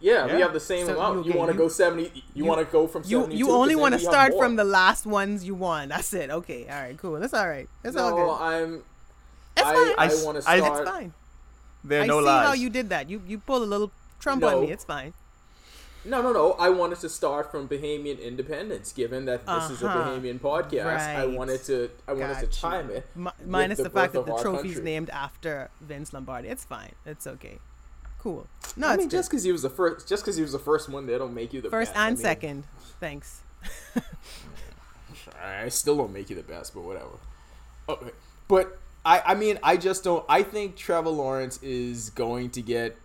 Yeah, 0.00 0.26
Yeah. 0.26 0.34
we 0.36 0.40
have 0.42 0.52
the 0.52 0.60
same 0.60 0.86
So, 0.86 0.94
amount. 0.94 1.18
okay, 1.20 1.28
You 1.30 1.36
want 1.38 1.50
to 1.50 1.56
go 1.58 1.68
70? 1.68 2.10
You, 2.14 2.22
you- 2.34 2.44
want 2.44 2.60
to 2.64 2.70
go 2.72 2.86
from 2.86 3.02
you 3.04 3.20
72? 3.20 3.36
you 3.38 3.50
only 3.50 3.74
want 3.76 3.94
to 3.94 3.98
start 4.00 4.32
from 4.38 4.54
the 4.56 4.62
last 4.64 5.06
ones 5.06 5.44
you 5.44 5.54
won. 5.56 5.88
That's 5.88 6.12
it. 6.14 6.30
Okay, 6.30 6.68
all 6.68 6.80
right, 6.82 6.96
cool. 6.98 7.18
That's 7.18 7.34
all 7.34 7.48
right. 7.48 7.68
That's 7.82 7.96
all 7.96 8.12
good. 8.14 8.30
I'm. 8.42 8.82
That's 9.56 9.68
I, 9.68 9.74
fine. 9.74 9.94
I, 9.98 10.02
I 10.02 10.06
s- 10.06 10.24
want 10.24 10.40
to 10.42 10.48
I- 10.50 10.58
start. 10.58 10.80
It's 10.82 10.90
fine. 10.90 11.12
there 11.84 12.02
are 12.02 12.06
no 12.06 12.18
I 12.18 12.20
see 12.20 12.26
lies. 12.26 12.46
how 12.46 12.52
you 12.54 12.70
did 12.70 12.88
that. 12.90 13.08
You 13.10 13.22
you 13.26 13.38
pulled 13.38 13.62
a 13.62 13.66
little 13.66 13.90
Trump 14.20 14.42
No. 14.42 14.48
on 14.58 14.62
me. 14.66 14.70
It's 14.72 14.84
fine. 14.84 15.14
No, 16.08 16.22
no, 16.22 16.32
no. 16.32 16.52
I 16.52 16.68
wanted 16.70 16.98
to 17.00 17.08
start 17.08 17.50
from 17.50 17.68
Bahamian 17.68 18.20
independence. 18.22 18.92
Given 18.92 19.26
that 19.26 19.44
this 19.46 19.70
is 19.70 19.82
a 19.82 19.86
Uh-huh. 19.88 20.10
Bahamian 20.10 20.40
podcast, 20.40 21.06
I 21.16 21.26
wanted 21.26 21.62
to. 21.64 21.90
I 22.06 22.12
wanted 22.14 22.34
to 22.40 22.46
Gotcha. 22.46 22.60
chime 22.60 22.90
it. 22.90 23.06
Mi- 23.14 23.24
with 23.38 23.46
minus 23.46 23.76
the 23.78 23.84
the, 23.84 23.90
fact 23.90 24.12
that 24.14 24.26
the 24.26 24.36
trophy's 24.36 24.74
country. 24.74 24.82
named 24.82 25.10
after 25.10 25.70
Vince 25.80 26.12
Lombardi. 26.12 26.48
It's 26.48 26.64
fine. 26.64 26.92
It's 27.06 27.26
okay. 27.26 27.58
Cool. 28.20 28.46
No, 28.76 28.88
I 28.88 28.96
mean, 28.96 29.06
good. 29.08 29.12
just 29.18 29.30
because 29.30 29.44
he 29.44 29.52
was 29.52 29.62
the 29.62 29.70
first, 29.70 30.08
just 30.08 30.22
because 30.24 30.36
he 30.36 30.42
was 30.42 30.52
the 30.52 30.58
first 30.58 30.88
one, 30.88 31.06
they 31.06 31.16
don't 31.18 31.34
make 31.34 31.52
you 31.52 31.60
the 31.60 31.70
first 31.70 31.92
best. 31.92 32.00
I 32.00 32.08
and 32.08 32.16
mean, 32.16 32.22
second. 32.24 32.64
Thanks. 33.00 33.40
I 35.42 35.68
still 35.68 35.96
don't 35.96 36.12
make 36.12 36.30
you 36.30 36.36
the 36.36 36.42
best, 36.42 36.74
but 36.74 36.82
whatever. 36.82 37.10
Okay. 37.88 38.10
But 38.48 38.78
I, 39.04 39.22
I 39.26 39.34
mean, 39.34 39.58
I 39.62 39.76
just 39.76 40.04
don't. 40.04 40.24
I 40.28 40.42
think 40.42 40.76
Trevor 40.76 41.10
Lawrence 41.10 41.62
is 41.62 42.10
going 42.10 42.50
to 42.50 42.62
get 42.62 42.96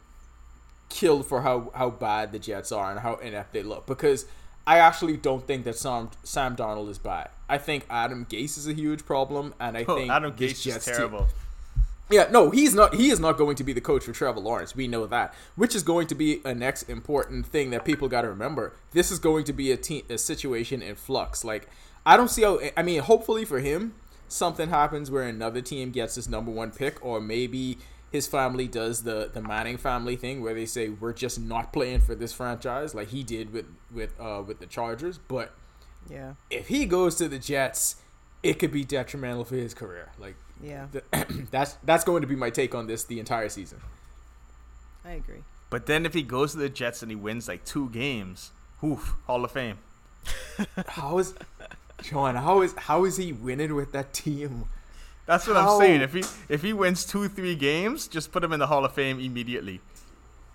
killed 0.93 1.25
for 1.25 1.41
how 1.41 1.71
how 1.75 1.89
bad 1.89 2.31
the 2.31 2.39
Jets 2.39 2.71
are 2.71 2.91
and 2.91 2.99
how 2.99 3.15
inept 3.15 3.51
they 3.53 3.63
look 3.63 3.85
because 3.87 4.25
I 4.65 4.77
actually 4.79 5.17
don't 5.17 5.45
think 5.45 5.65
that 5.65 5.75
Sam 5.75 6.09
Sam 6.23 6.55
Darnold 6.55 6.89
is 6.89 6.97
bad. 6.97 7.29
I 7.49 7.57
think 7.57 7.85
Adam 7.89 8.25
Gase 8.29 8.57
is 8.57 8.67
a 8.67 8.73
huge 8.73 9.05
problem, 9.05 9.53
and 9.59 9.77
I 9.77 9.83
Oh, 9.87 9.95
think 9.97 10.09
Adam 10.11 10.31
Gase 10.33 10.51
is 10.51 10.63
Jets 10.63 10.85
team- 10.85 10.95
terrible. 10.95 11.27
yeah, 12.09 12.27
no, 12.31 12.49
he's 12.51 12.73
not. 12.73 12.93
He 12.95 13.09
is 13.09 13.19
not 13.19 13.37
going 13.37 13.55
to 13.57 13.63
be 13.63 13.73
the 13.73 13.81
coach 13.81 14.03
for 14.05 14.13
Trevor 14.13 14.39
Lawrence. 14.39 14.75
We 14.75 14.87
know 14.87 15.05
that, 15.07 15.33
which 15.55 15.75
is 15.75 15.83
going 15.83 16.07
to 16.07 16.15
be 16.15 16.41
a 16.45 16.53
next 16.53 16.83
important 16.83 17.45
thing 17.45 17.71
that 17.71 17.83
people 17.83 18.07
got 18.07 18.21
to 18.21 18.29
remember. 18.29 18.73
This 18.91 19.11
is 19.11 19.19
going 19.19 19.43
to 19.45 19.53
be 19.53 19.71
a 19.71 19.77
team, 19.77 20.03
a 20.09 20.17
situation 20.17 20.81
in 20.81 20.95
flux. 20.95 21.43
Like, 21.43 21.67
I 22.05 22.15
don't 22.15 22.29
see 22.29 22.43
how. 22.43 22.59
I 22.77 22.83
mean, 22.83 23.01
hopefully 23.01 23.43
for 23.45 23.59
him, 23.59 23.93
something 24.29 24.69
happens 24.69 25.11
where 25.11 25.23
another 25.23 25.61
team 25.61 25.91
gets 25.91 26.15
his 26.15 26.29
number 26.29 26.51
one 26.51 26.71
pick, 26.71 27.03
or 27.05 27.19
maybe 27.19 27.79
his 28.13 28.27
family 28.27 28.67
does 28.67 29.03
the 29.03 29.29
the 29.33 29.41
Manning 29.41 29.77
family 29.77 30.15
thing 30.15 30.41
where 30.41 30.53
they 30.53 30.65
say 30.67 30.87
we're 30.89 31.11
just 31.13 31.39
not 31.41 31.73
playing 31.73 31.99
for 32.01 32.15
this 32.15 32.31
franchise, 32.31 32.95
like 32.95 33.09
he 33.09 33.23
did 33.23 33.51
with 33.51 33.65
with 33.93 34.13
uh 34.21 34.41
with 34.47 34.59
the 34.59 34.67
Chargers. 34.67 35.17
But 35.17 35.51
Yeah. 36.09 36.35
if 36.49 36.67
he 36.69 36.85
goes 36.85 37.15
to 37.15 37.27
the 37.27 37.39
Jets, 37.39 37.97
it 38.43 38.59
could 38.59 38.71
be 38.71 38.85
detrimental 38.85 39.43
for 39.43 39.55
his 39.55 39.73
career. 39.73 40.11
Like 40.19 40.35
Yeah. 40.61 40.87
th- 40.93 41.27
that's 41.51 41.73
that's 41.83 42.03
going 42.05 42.21
to 42.21 42.27
be 42.27 42.35
my 42.35 42.49
take 42.51 42.73
on 42.75 42.87
this 42.87 43.03
the 43.03 43.19
entire 43.19 43.49
season. 43.49 43.79
I 45.03 45.11
agree. 45.13 45.43
But 45.69 45.87
then 45.87 46.05
if 46.05 46.13
he 46.13 46.21
goes 46.21 46.51
to 46.51 46.59
the 46.59 46.69
Jets 46.69 47.01
and 47.01 47.09
he 47.11 47.15
wins 47.15 47.47
like 47.47 47.65
two 47.65 47.89
games, 47.89 48.51
oof, 48.83 49.15
Hall 49.25 49.43
of 49.43 49.51
Fame. 49.51 49.79
How 50.87 51.17
is 51.17 51.33
John? 52.03 52.35
How 52.35 52.61
is 52.61 52.73
how 52.77 53.05
is 53.05 53.17
he 53.17 53.33
winning 53.33 53.73
with 53.75 53.91
that 53.93 54.13
team? 54.13 54.65
That's 55.25 55.47
what 55.47 55.55
How- 55.55 55.75
I'm 55.75 55.79
saying. 55.81 56.01
If 56.01 56.13
he 56.13 56.23
if 56.49 56.61
he 56.61 56.73
wins 56.73 57.05
two 57.05 57.27
three 57.29 57.55
games, 57.55 58.07
just 58.07 58.31
put 58.31 58.43
him 58.43 58.51
in 58.53 58.59
the 58.59 58.67
Hall 58.67 58.83
of 58.85 58.93
Fame 58.93 59.19
immediately. 59.19 59.79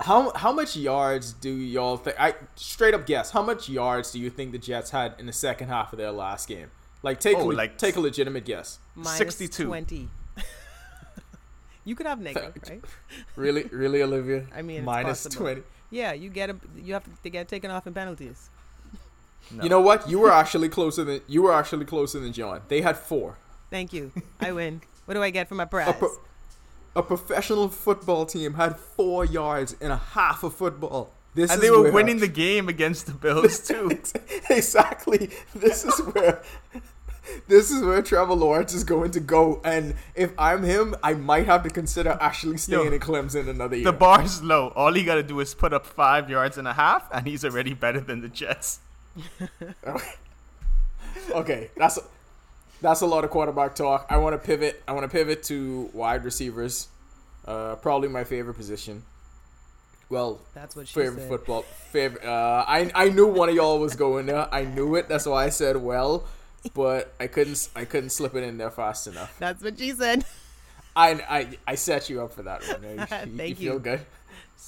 How 0.00 0.30
how 0.34 0.52
much 0.52 0.76
yards 0.76 1.32
do 1.32 1.50
y'all 1.50 1.96
think? 1.96 2.20
I 2.20 2.34
straight 2.54 2.94
up 2.94 3.06
guess. 3.06 3.30
How 3.30 3.42
much 3.42 3.68
yards 3.68 4.12
do 4.12 4.18
you 4.20 4.30
think 4.30 4.52
the 4.52 4.58
Jets 4.58 4.90
had 4.90 5.14
in 5.18 5.26
the 5.26 5.32
second 5.32 5.68
half 5.68 5.92
of 5.92 5.98
their 5.98 6.12
last 6.12 6.48
game? 6.48 6.70
Like 7.02 7.18
take 7.20 7.36
Oh, 7.38 7.42
a, 7.42 7.46
le- 7.46 7.54
like- 7.54 7.78
take 7.78 7.96
a 7.96 8.00
legitimate 8.00 8.44
guess. 8.44 8.78
Minus 8.94 9.16
62. 9.18 9.64
20. 9.66 10.08
you 11.84 11.94
could 11.94 12.06
have 12.06 12.20
negative, 12.20 12.54
right? 12.68 12.84
Really, 13.36 13.64
really, 13.72 14.02
Olivia? 14.02 14.46
I 14.54 14.62
mean, 14.62 14.84
minus 14.84 15.24
possible. 15.24 15.44
twenty. 15.46 15.62
Yeah, 15.90 16.12
you 16.12 16.28
get 16.28 16.50
a, 16.50 16.56
you 16.76 16.92
have 16.92 17.04
to 17.22 17.30
get 17.30 17.48
taken 17.48 17.70
off 17.70 17.86
in 17.86 17.94
penalties. 17.94 18.50
No. 19.50 19.62
You 19.62 19.70
know 19.70 19.80
what? 19.80 20.08
You 20.10 20.18
were 20.18 20.30
actually 20.30 20.68
closer 20.68 21.04
than 21.04 21.22
you 21.26 21.42
were 21.42 21.54
actually 21.54 21.86
closer 21.86 22.20
than 22.20 22.32
John. 22.34 22.60
They 22.68 22.82
had 22.82 22.98
four. 22.98 23.38
Thank 23.70 23.92
you. 23.92 24.12
I 24.40 24.52
win. 24.52 24.80
What 25.04 25.14
do 25.14 25.22
I 25.22 25.30
get 25.30 25.48
for 25.48 25.54
my 25.54 25.64
A, 25.64 25.66
prize? 25.66 25.94
pro- 25.98 26.16
a 26.96 27.02
professional 27.02 27.68
football 27.68 28.26
team 28.26 28.54
had 28.54 28.76
four 28.78 29.24
yards 29.24 29.74
in 29.80 29.90
a 29.90 29.96
half 29.96 30.42
of 30.42 30.54
football. 30.54 31.10
This 31.34 31.50
and 31.50 31.58
is 31.58 31.62
they 31.62 31.70
were 31.70 31.82
where- 31.82 31.92
winning 31.92 32.18
the 32.18 32.28
game 32.28 32.68
against 32.68 33.06
the 33.06 33.12
Bills 33.12 33.60
too. 33.68 33.90
exactly. 34.50 35.30
This 35.54 35.84
is 35.84 35.98
where 36.00 36.42
this 37.46 37.70
is 37.70 37.82
where 37.84 38.00
Trevor 38.00 38.32
Lawrence 38.34 38.72
is 38.72 38.84
going 38.84 39.10
to 39.10 39.20
go. 39.20 39.60
And 39.62 39.94
if 40.14 40.32
I'm 40.38 40.62
him, 40.64 40.94
I 41.02 41.12
might 41.12 41.44
have 41.44 41.62
to 41.64 41.68
consider 41.70 42.16
actually 42.22 42.56
staying 42.56 42.86
Yo, 42.86 42.92
in 42.92 42.98
Clemson 43.00 43.48
another 43.48 43.76
year. 43.76 43.84
the 43.84 43.92
bar's 43.92 44.42
low. 44.42 44.68
All 44.74 44.94
he 44.94 45.04
got 45.04 45.16
to 45.16 45.22
do 45.22 45.38
is 45.40 45.54
put 45.54 45.74
up 45.74 45.84
five 45.84 46.30
yards 46.30 46.56
and 46.56 46.66
a 46.66 46.72
half, 46.72 47.06
and 47.12 47.26
he's 47.26 47.44
already 47.44 47.74
better 47.74 48.00
than 48.00 48.22
the 48.22 48.28
Jets. 48.28 48.80
okay, 51.34 51.70
that's 51.76 51.98
that's 52.80 53.00
a 53.00 53.06
lot 53.06 53.24
of 53.24 53.30
quarterback 53.30 53.74
talk. 53.74 54.06
I 54.10 54.16
want 54.18 54.40
to 54.40 54.44
pivot. 54.46 54.82
I 54.86 54.92
want 54.92 55.04
to 55.04 55.08
pivot 55.08 55.42
to 55.44 55.90
wide 55.92 56.24
receivers. 56.24 56.88
Uh, 57.46 57.76
probably 57.76 58.08
my 58.08 58.24
favorite 58.24 58.54
position. 58.54 59.02
Well, 60.10 60.40
That's 60.54 60.74
what 60.74 60.88
she 60.88 60.94
favorite 60.94 61.20
said. 61.20 61.28
football 61.28 61.62
favorite. 61.92 62.24
Uh, 62.24 62.64
I 62.66 62.90
I 62.94 63.08
knew 63.10 63.26
one 63.26 63.48
of 63.50 63.54
y'all 63.54 63.78
was 63.78 63.94
going 63.94 64.26
there. 64.26 64.48
I 64.52 64.64
knew 64.64 64.94
it. 64.96 65.08
That's 65.08 65.26
why 65.26 65.44
I 65.44 65.48
said 65.50 65.76
well, 65.76 66.24
but 66.74 67.12
I 67.20 67.26
couldn't 67.26 67.68
I 67.76 67.84
couldn't 67.84 68.10
slip 68.10 68.34
it 68.34 68.42
in 68.42 68.56
there 68.58 68.70
fast 68.70 69.06
enough. 69.06 69.34
That's 69.38 69.62
what 69.62 69.78
she 69.78 69.90
said. 69.92 70.24
I 70.96 71.10
I, 71.28 71.58
I 71.66 71.74
set 71.74 72.08
you 72.08 72.22
up 72.22 72.32
for 72.32 72.42
that 72.44 72.62
one. 72.66 72.82
You, 72.82 73.04
Thank 73.36 73.58
feel 73.58 73.74
you. 73.74 73.78
good. 73.80 74.00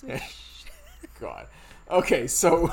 God. 1.21 1.47
Okay, 1.91 2.27
so 2.27 2.73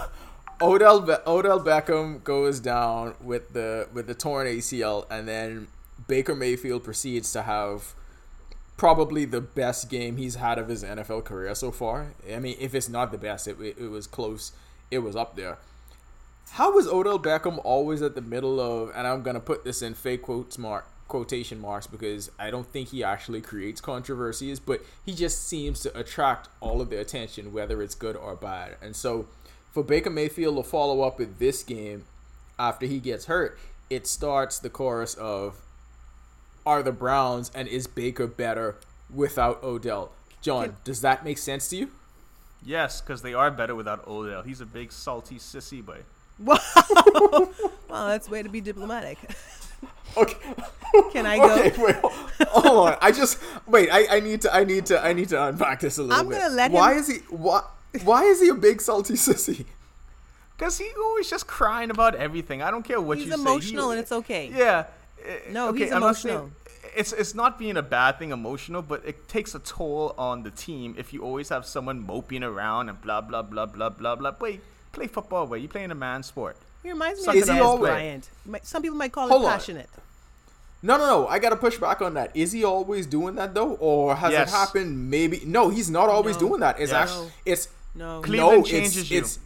Odell 0.62 1.02
Be- 1.02 1.16
Odell 1.28 1.60
Beckham 1.60 2.24
goes 2.24 2.60
down 2.60 3.16
with 3.22 3.54
the 3.54 3.88
with 3.94 4.08
the 4.08 4.16
torn 4.16 4.48
ACL, 4.48 5.06
and 5.10 5.28
then 5.28 5.68
Baker 6.08 6.36
Mayfield 6.36 6.84
proceeds 6.84 7.32
to 7.34 7.44
have 7.44 7.94
probably 8.76 9.26
the 9.26 9.42
best 9.42 9.90
game 9.90 10.18
he's 10.18 10.36
had 10.36 10.58
of 10.58 10.68
his 10.68 10.84
NFL 10.84 11.26
career 11.26 11.54
so 11.56 11.72
far. 11.72 12.14
I 12.32 12.40
mean, 12.40 12.58
if 12.60 12.76
it's 12.76 12.90
not 12.90 13.12
the 13.12 13.18
best, 13.18 13.48
it, 13.48 13.60
it, 13.60 13.78
it 13.78 13.88
was 13.90 14.08
close. 14.08 14.52
It 14.90 15.00
was 15.00 15.16
up 15.16 15.36
there. 15.36 15.58
How 16.52 16.78
is 16.80 16.88
Odell 16.88 17.20
Beckham 17.20 17.60
always 17.64 18.02
at 18.02 18.16
the 18.16 18.22
middle 18.22 18.60
of? 18.60 18.92
And 18.96 19.08
I'm 19.08 19.22
gonna 19.22 19.40
put 19.40 19.64
this 19.64 19.82
in 19.82 19.94
fake 19.94 20.24
quotes 20.24 20.58
mark 20.58 20.88
quotation 21.08 21.60
marks 21.60 21.88
because 21.88 22.30
I 22.38 22.52
don't 22.52 22.68
think 22.68 22.90
he 22.90 23.04
actually 23.04 23.42
creates 23.42 23.82
controversies, 23.82 24.60
but 24.60 24.82
he 25.06 25.14
just 25.14 25.48
seems 25.48 25.80
to 25.82 25.98
attract 25.98 26.50
all 26.60 26.82
of 26.82 26.90
the 26.90 27.00
attention, 27.00 27.54
whether 27.54 27.82
it's 27.82 27.96
good 27.96 28.16
or 28.16 28.36
bad. 28.36 28.76
And 28.82 28.96
so, 28.96 29.28
for 29.78 29.84
Baker 29.84 30.10
Mayfield 30.10 30.58
to 30.58 30.64
follow 30.64 31.02
up 31.04 31.20
with 31.20 31.38
this 31.38 31.62
game 31.62 32.06
after 32.58 32.88
he 32.88 32.98
gets 33.00 33.26
hurt, 33.26 33.60
it 33.92 34.08
starts 34.08 34.58
the 34.58 34.72
chorus 34.72 35.14
of 35.14 35.62
are 36.66 36.82
the 36.82 36.92
Browns 36.92 37.52
and 37.54 37.68
is 37.68 37.86
Baker 37.86 38.26
better 38.26 38.78
without 39.14 39.62
Odell? 39.64 40.10
John, 40.42 40.78
does 40.84 41.02
that 41.02 41.24
make 41.24 41.38
sense 41.38 41.70
to 41.70 41.76
you? 41.76 41.92
Yes, 42.66 43.02
because 43.02 43.22
they 43.22 43.36
are 43.36 43.52
better 43.52 43.76
without 43.76 44.08
Odell. 44.08 44.42
He's 44.42 44.62
a 44.62 44.66
big 44.66 44.92
salty 44.92 45.36
sissy 45.36 45.86
boy. 45.86 46.00
Wow. 46.40 46.58
well, 47.88 48.08
that's 48.08 48.28
way 48.28 48.42
to 48.42 48.50
be 48.50 48.62
diplomatic. 48.62 49.20
Okay. 50.16 50.38
Can 51.12 51.28
I 51.28 51.38
go? 51.46 51.60
Okay, 51.60 51.74
wait, 51.80 51.96
hold 52.48 52.88
on. 52.88 52.98
I 53.02 53.12
just 53.12 53.38
wait. 53.68 53.90
I, 53.92 54.16
I 54.18 54.20
need 54.20 54.42
to. 54.42 54.56
I 54.56 54.64
need 54.64 54.88
to. 54.88 55.00
I 55.00 55.14
need 55.14 55.30
to 55.30 55.44
unpack 55.46 55.82
this 55.82 56.00
a 56.00 56.02
little 56.02 56.18
I'm 56.18 56.28
bit. 56.28 56.40
gonna 56.40 56.56
let 56.56 56.72
Why 56.72 56.94
him- 56.94 57.00
is 57.00 57.08
he? 57.08 57.18
Why? 57.30 57.62
Why 58.04 58.24
is 58.24 58.42
he 58.42 58.50
a 58.50 58.54
big 58.56 58.82
salty 58.82 59.14
sissy? 59.16 59.66
Because 60.58 60.78
he 60.80 60.90
always 61.00 61.30
just 61.30 61.46
crying 61.48 61.92
about 61.92 62.16
everything. 62.16 62.62
I 62.62 62.72
don't 62.72 62.84
care 62.84 63.00
what 63.00 63.18
He's 63.18 63.28
you 63.28 63.32
say. 63.34 63.38
He's 63.38 63.46
emotional 63.46 63.92
and 63.92 64.00
it's 64.00 64.12
okay. 64.12 64.52
Yeah. 64.54 64.86
No, 65.52 65.70
okay, 65.70 65.84
he's 65.86 65.92
I'm 65.92 66.02
not 66.02 66.16
saying- 66.18 66.36
emotional. 66.36 66.52
It's 66.96 67.12
it's 67.14 67.36
not 67.36 67.60
being 67.60 67.78
a 67.78 67.84
bad 67.84 68.18
thing 68.18 68.32
emotional, 68.32 68.82
but 68.82 69.06
it 69.06 69.28
takes 69.28 69.54
a 69.54 69.60
toll 69.60 70.16
on 70.18 70.42
the 70.42 70.50
team 70.50 70.96
if 70.98 71.14
you 71.14 71.22
always 71.22 71.50
have 71.50 71.64
someone 71.66 72.00
moping 72.04 72.42
around 72.44 72.90
and 72.90 73.00
blah 73.02 73.22
blah 73.22 73.44
blah 73.44 73.68
blah 73.68 73.90
blah 73.90 74.16
blah. 74.16 74.34
Wait, 74.40 74.62
play 74.94 75.06
football, 75.06 75.46
way 75.46 75.60
you 75.60 75.68
playing 75.68 75.92
a 75.92 75.96
man 75.96 76.24
sport. 76.24 76.58
He 76.82 76.90
reminds 76.90 77.20
me 77.20 77.26
Suck 77.26 77.36
of 77.36 77.42
it 77.44 77.62
up, 77.62 77.78
Dez. 77.78 77.80
Bryant. 77.80 78.30
Some 78.64 78.82
people 78.82 78.98
might 78.98 79.12
call 79.12 79.28
Hold 79.28 79.44
it 79.44 79.46
on. 79.46 79.52
passionate. 79.52 79.90
No, 80.82 80.98
no, 80.98 81.06
no. 81.06 81.28
I 81.28 81.38
gotta 81.40 81.56
push 81.58 81.78
back 81.78 82.02
on 82.02 82.14
that. 82.16 82.36
Is 82.36 82.52
he 82.52 82.64
always 82.64 83.06
doing 83.06 83.36
that 83.36 83.54
though, 83.54 83.74
or 83.74 84.16
has 84.16 84.32
Yes. 84.32 84.50
it 84.50 84.52
happened? 84.56 85.10
Maybe. 85.12 85.42
No, 85.46 85.70
he's 85.70 85.90
not 85.92 86.10
always 86.10 86.36
No. 86.38 86.48
doing 86.48 86.60
that. 86.62 86.80
It's 86.80 86.92
Yeah. 86.92 87.02
actually. 87.02 87.32
It's 87.46 87.68
No. 87.98 88.22
Cleveland 88.22 88.60
no. 88.60 88.64
changes 88.64 88.98
it's, 88.98 89.12
you. 89.12 89.20
It's, 89.20 89.40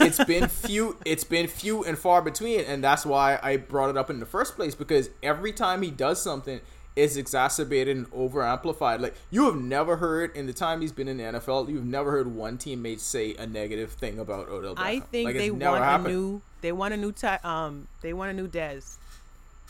it's 0.00 0.24
been 0.24 0.48
few. 0.48 0.96
It's 1.04 1.24
been 1.24 1.48
few 1.48 1.84
and 1.84 1.98
far 1.98 2.22
between, 2.22 2.60
and 2.60 2.82
that's 2.82 3.04
why 3.04 3.38
I 3.42 3.56
brought 3.56 3.90
it 3.90 3.96
up 3.96 4.08
in 4.10 4.20
the 4.20 4.26
first 4.26 4.54
place 4.56 4.74
because 4.74 5.10
every 5.22 5.52
time 5.52 5.82
he 5.82 5.90
does 5.90 6.22
something. 6.22 6.60
It's 6.96 7.16
exacerbated 7.16 7.96
and 7.96 8.06
over 8.12 8.44
amplified. 8.44 9.00
Like 9.00 9.16
you 9.28 9.46
have 9.46 9.56
never 9.56 9.96
heard 9.96 10.36
in 10.36 10.46
the 10.46 10.52
time 10.52 10.80
he's 10.80 10.92
been 10.92 11.08
in 11.08 11.16
the 11.16 11.24
NFL, 11.24 11.68
you've 11.68 11.84
never 11.84 12.12
heard 12.12 12.32
one 12.32 12.56
teammate 12.56 13.00
say 13.00 13.34
a 13.34 13.48
negative 13.48 13.90
thing 13.90 14.20
about 14.20 14.48
Odell 14.48 14.76
Beckham. 14.76 14.80
I 14.80 15.00
think 15.00 15.26
Like, 15.26 15.36
they 15.36 15.50
want 15.50 15.82
happened. 15.82 16.06
a 16.06 16.10
new. 16.10 16.42
They 16.60 16.70
want 16.70 16.94
a 16.94 16.96
new. 16.96 17.10
Ty, 17.10 17.40
um. 17.42 17.88
They 18.00 18.12
want 18.12 18.30
a 18.30 18.32
new 18.32 18.46
Dez. 18.46 18.98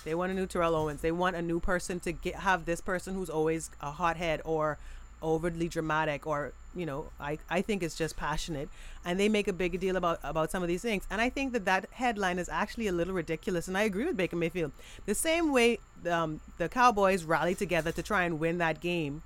They 0.05 0.15
want 0.15 0.33
a 0.33 0.35
new 0.35 0.47
Terrell 0.47 0.75
Owens. 0.75 1.01
They 1.01 1.13
want 1.13 1.35
a 1.35 1.41
new 1.41 1.61
person 1.61 1.99
to 2.01 2.13
get 2.13 2.35
have 2.37 2.67
this 2.67 2.83
person 2.83 3.15
who's 3.15 3.31
always 3.31 3.71
a 3.81 3.91
hothead 3.91 4.43
or 4.45 4.79
overly 5.25 5.69
dramatic 5.69 6.27
or 6.27 6.53
you 6.77 6.87
know 6.87 7.07
I, 7.19 7.39
I 7.49 7.63
think 7.63 7.83
it's 7.83 7.97
just 7.97 8.17
passionate 8.17 8.69
and 9.05 9.19
they 9.19 9.29
make 9.29 9.49
a 9.49 9.53
big 9.53 9.81
deal 9.81 9.97
about 9.97 10.21
about 10.23 10.51
some 10.51 10.63
of 10.63 10.69
these 10.69 10.83
things 10.83 11.05
and 11.11 11.21
I 11.21 11.31
think 11.31 11.53
that 11.55 11.65
that 11.65 11.89
headline 11.93 12.39
is 12.39 12.49
actually 12.49 12.87
a 12.89 12.93
little 12.93 13.15
ridiculous 13.15 13.67
and 13.67 13.77
I 13.77 13.83
agree 13.83 14.05
with 14.05 14.17
Baker 14.17 14.37
Mayfield 14.37 14.73
the 15.07 15.15
same 15.15 15.53
way 15.53 15.79
um, 16.09 16.41
the 16.59 16.69
Cowboys 16.69 17.25
rally 17.25 17.55
together 17.55 17.91
to 17.93 18.03
try 18.03 18.25
and 18.25 18.39
win 18.39 18.59
that 18.59 18.81
game 18.81 19.23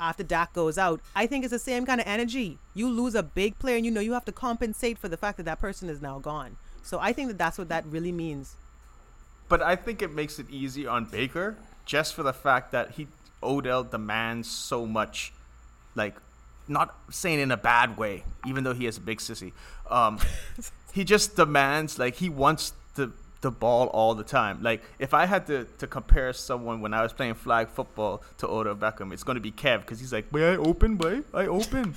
after 0.00 0.22
Dak 0.22 0.54
goes 0.54 0.78
out, 0.78 1.00
I 1.14 1.26
think 1.26 1.44
it's 1.44 1.52
the 1.52 1.58
same 1.58 1.84
kind 1.84 2.00
of 2.00 2.06
energy. 2.06 2.58
You 2.72 2.88
lose 2.88 3.14
a 3.14 3.22
big 3.22 3.58
player, 3.58 3.76
and 3.76 3.84
you 3.84 3.90
know 3.90 4.00
you 4.00 4.14
have 4.14 4.24
to 4.24 4.32
compensate 4.32 4.96
for 4.96 5.08
the 5.08 5.18
fact 5.18 5.36
that 5.36 5.42
that 5.42 5.60
person 5.60 5.90
is 5.90 6.00
now 6.00 6.18
gone. 6.18 6.56
So 6.82 6.98
I 6.98 7.12
think 7.12 7.28
that 7.28 7.38
that's 7.38 7.58
what 7.58 7.68
that 7.68 7.84
really 7.84 8.10
means. 8.10 8.56
But 9.48 9.62
I 9.62 9.76
think 9.76 10.00
it 10.00 10.12
makes 10.12 10.38
it 10.38 10.46
easy 10.48 10.86
on 10.86 11.04
Baker 11.04 11.56
just 11.84 12.14
for 12.14 12.22
the 12.22 12.32
fact 12.32 12.72
that 12.72 12.92
he 12.92 13.08
Odell 13.42 13.84
demands 13.84 14.48
so 14.50 14.86
much, 14.86 15.32
like 15.94 16.16
not 16.68 16.94
saying 17.10 17.40
in 17.40 17.50
a 17.50 17.56
bad 17.56 17.96
way, 17.96 18.24
even 18.46 18.64
though 18.64 18.74
he 18.74 18.86
is 18.86 18.96
a 18.96 19.00
big 19.00 19.18
sissy. 19.18 19.52
Um, 19.90 20.18
he 20.92 21.04
just 21.04 21.36
demands 21.36 21.98
like 21.98 22.16
he 22.16 22.28
wants 22.28 22.72
the 22.94 23.12
the 23.40 23.50
ball 23.50 23.86
all 23.88 24.14
the 24.14 24.24
time. 24.24 24.62
Like 24.62 24.82
if 24.98 25.14
I 25.14 25.26
had 25.26 25.46
to, 25.46 25.66
to 25.78 25.86
compare 25.86 26.32
someone 26.32 26.80
when 26.80 26.92
I 26.92 27.02
was 27.02 27.12
playing 27.12 27.34
flag 27.34 27.68
football 27.68 28.22
to 28.38 28.48
Odell 28.48 28.76
Beckham, 28.76 29.12
it's 29.12 29.22
gonna 29.22 29.40
be 29.40 29.52
Kev 29.52 29.80
because 29.80 30.00
he's 30.00 30.12
like, 30.12 30.30
"Boy, 30.30 30.52
I 30.52 30.56
open, 30.56 30.96
boy, 30.96 31.22
I 31.32 31.46
open. 31.46 31.96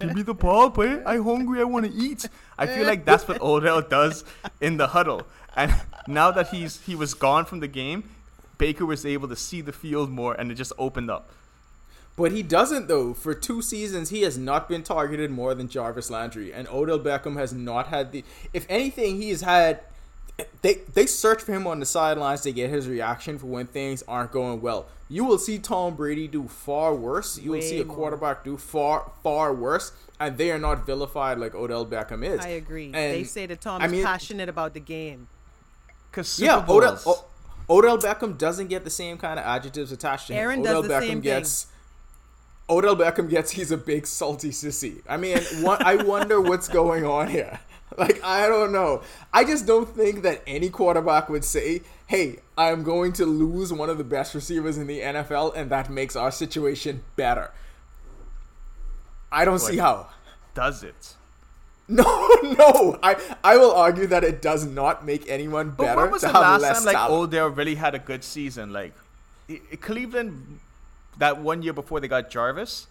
Give 0.00 0.14
me 0.14 0.22
the 0.22 0.34
ball, 0.34 0.70
boy. 0.70 1.02
I 1.04 1.16
hungry. 1.16 1.60
I 1.60 1.64
want 1.64 1.86
to 1.86 1.92
eat." 1.92 2.28
I 2.58 2.66
feel 2.66 2.86
like 2.86 3.04
that's 3.04 3.26
what 3.28 3.40
Odell 3.42 3.82
does 3.82 4.24
in 4.60 4.76
the 4.76 4.88
huddle. 4.88 5.22
And 5.54 5.74
now 6.06 6.30
that 6.30 6.48
he's 6.48 6.80
he 6.80 6.94
was 6.94 7.14
gone 7.14 7.44
from 7.44 7.60
the 7.60 7.68
game, 7.68 8.04
Baker 8.62 8.86
was 8.86 9.04
able 9.04 9.26
to 9.28 9.34
see 9.34 9.60
the 9.60 9.72
field 9.72 10.08
more, 10.08 10.34
and 10.34 10.52
it 10.52 10.54
just 10.54 10.72
opened 10.78 11.10
up. 11.10 11.28
But 12.16 12.30
he 12.30 12.42
doesn't 12.44 12.86
though. 12.86 13.12
For 13.12 13.34
two 13.34 13.60
seasons, 13.60 14.10
he 14.10 14.22
has 14.22 14.38
not 14.38 14.68
been 14.68 14.84
targeted 14.84 15.32
more 15.32 15.52
than 15.54 15.66
Jarvis 15.68 16.10
Landry, 16.10 16.52
and 16.52 16.68
Odell 16.68 17.00
Beckham 17.00 17.36
has 17.36 17.52
not 17.52 17.88
had 17.88 18.12
the. 18.12 18.22
If 18.52 18.64
anything, 18.68 19.20
he's 19.20 19.40
had. 19.40 19.80
They 20.62 20.74
they 20.94 21.06
search 21.06 21.42
for 21.42 21.52
him 21.52 21.66
on 21.66 21.80
the 21.80 21.86
sidelines 21.86 22.42
to 22.42 22.52
get 22.52 22.70
his 22.70 22.86
reaction 22.86 23.36
for 23.38 23.46
when 23.46 23.66
things 23.66 24.04
aren't 24.06 24.30
going 24.30 24.60
well. 24.60 24.86
You 25.08 25.24
will 25.24 25.38
see 25.38 25.58
Tom 25.58 25.96
Brady 25.96 26.28
do 26.28 26.46
far 26.46 26.94
worse. 26.94 27.38
You 27.38 27.50
will 27.50 27.62
see 27.62 27.76
Way 27.78 27.82
a 27.82 27.84
more. 27.84 27.96
quarterback 27.96 28.44
do 28.44 28.56
far 28.56 29.10
far 29.24 29.52
worse, 29.52 29.90
and 30.20 30.38
they 30.38 30.52
are 30.52 30.58
not 30.58 30.86
vilified 30.86 31.38
like 31.38 31.54
Odell 31.56 31.84
Beckham 31.84 32.24
is. 32.24 32.38
I 32.40 32.48
agree. 32.50 32.86
And, 32.86 32.94
they 32.94 33.24
say 33.24 33.44
that 33.46 33.60
Tom 33.60 33.82
I 33.82 33.86
is 33.86 33.92
mean- 33.92 34.04
passionate 34.04 34.48
about 34.48 34.72
the 34.74 34.80
game. 34.80 35.26
Cause 36.12 36.38
yeah, 36.38 36.60
Super 36.60 36.72
Odell, 36.72 36.90
Bowls- 36.92 37.06
o- 37.06 37.24
Odell 37.68 37.98
Beckham 37.98 38.36
doesn't 38.36 38.68
get 38.68 38.84
the 38.84 38.90
same 38.90 39.18
kind 39.18 39.38
of 39.38 39.44
adjectives 39.44 39.92
attached 39.92 40.28
to 40.28 40.32
him. 40.34 40.38
Aaron 40.38 40.62
does 40.62 40.76
Odell 40.76 40.82
the 40.82 40.88
Beckham 40.88 41.00
same 41.00 41.08
thing. 41.08 41.20
gets. 41.20 41.66
Odell 42.68 42.96
Beckham 42.96 43.28
gets 43.28 43.50
he's 43.52 43.70
a 43.70 43.76
big 43.76 44.06
salty 44.06 44.50
sissy. 44.50 45.02
I 45.08 45.16
mean, 45.16 45.38
what, 45.60 45.84
I 45.84 45.96
wonder 45.96 46.40
what's 46.40 46.68
going 46.68 47.04
on 47.04 47.28
here. 47.28 47.60
Like 47.98 48.24
I 48.24 48.48
don't 48.48 48.72
know. 48.72 49.02
I 49.34 49.44
just 49.44 49.66
don't 49.66 49.86
think 49.86 50.22
that 50.22 50.42
any 50.46 50.70
quarterback 50.70 51.28
would 51.28 51.44
say, 51.44 51.82
"Hey, 52.06 52.38
I'm 52.56 52.82
going 52.84 53.12
to 53.14 53.26
lose 53.26 53.70
one 53.70 53.90
of 53.90 53.98
the 53.98 54.04
best 54.04 54.34
receivers 54.34 54.78
in 54.78 54.86
the 54.86 55.00
NFL, 55.00 55.54
and 55.54 55.70
that 55.70 55.90
makes 55.90 56.16
our 56.16 56.30
situation 56.30 57.02
better." 57.16 57.50
I 59.30 59.44
don't 59.44 59.58
see 59.58 59.76
how. 59.76 60.08
does 60.54 60.82
it. 60.82 61.16
No, 62.00 62.28
no. 62.42 62.98
I 63.02 63.16
I 63.44 63.56
will 63.56 63.72
argue 63.72 64.06
that 64.08 64.24
it 64.24 64.40
does 64.42 64.64
not 64.64 65.04
make 65.04 65.28
anyone 65.28 65.70
But 65.70 65.84
better 65.84 66.00
when 66.02 66.10
was 66.10 66.22
to 66.22 66.28
the 66.28 66.32
have 66.32 66.60
last 66.62 66.76
time 66.78 66.84
like 66.86 66.96
talent. 66.96 67.12
Odell 67.34 67.48
really 67.48 67.74
had 67.74 67.94
a 67.94 67.98
good 67.98 68.24
season? 68.24 68.72
Like 68.72 68.92
Cleveland, 69.80 70.60
that 71.18 71.38
one 71.38 71.62
year 71.62 71.72
before 71.72 72.00
they 72.00 72.08
got 72.08 72.30
Jarvis, 72.30 72.86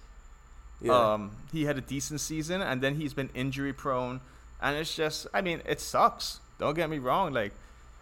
Yeah. 0.81 1.13
um, 1.13 1.31
he 1.51 1.65
had 1.65 1.77
a 1.77 1.81
decent 1.81 2.21
season, 2.21 2.61
and 2.61 2.81
then 2.81 2.95
he's 2.95 3.13
been 3.13 3.29
injury 3.33 3.73
prone, 3.73 4.19
and 4.61 4.75
it's 4.77 4.95
just, 4.95 5.27
I 5.33 5.41
mean, 5.41 5.61
it 5.65 5.79
sucks. 5.81 6.39
Don't 6.59 6.75
get 6.75 6.89
me 6.89 6.99
wrong. 6.99 7.33
Like, 7.33 7.53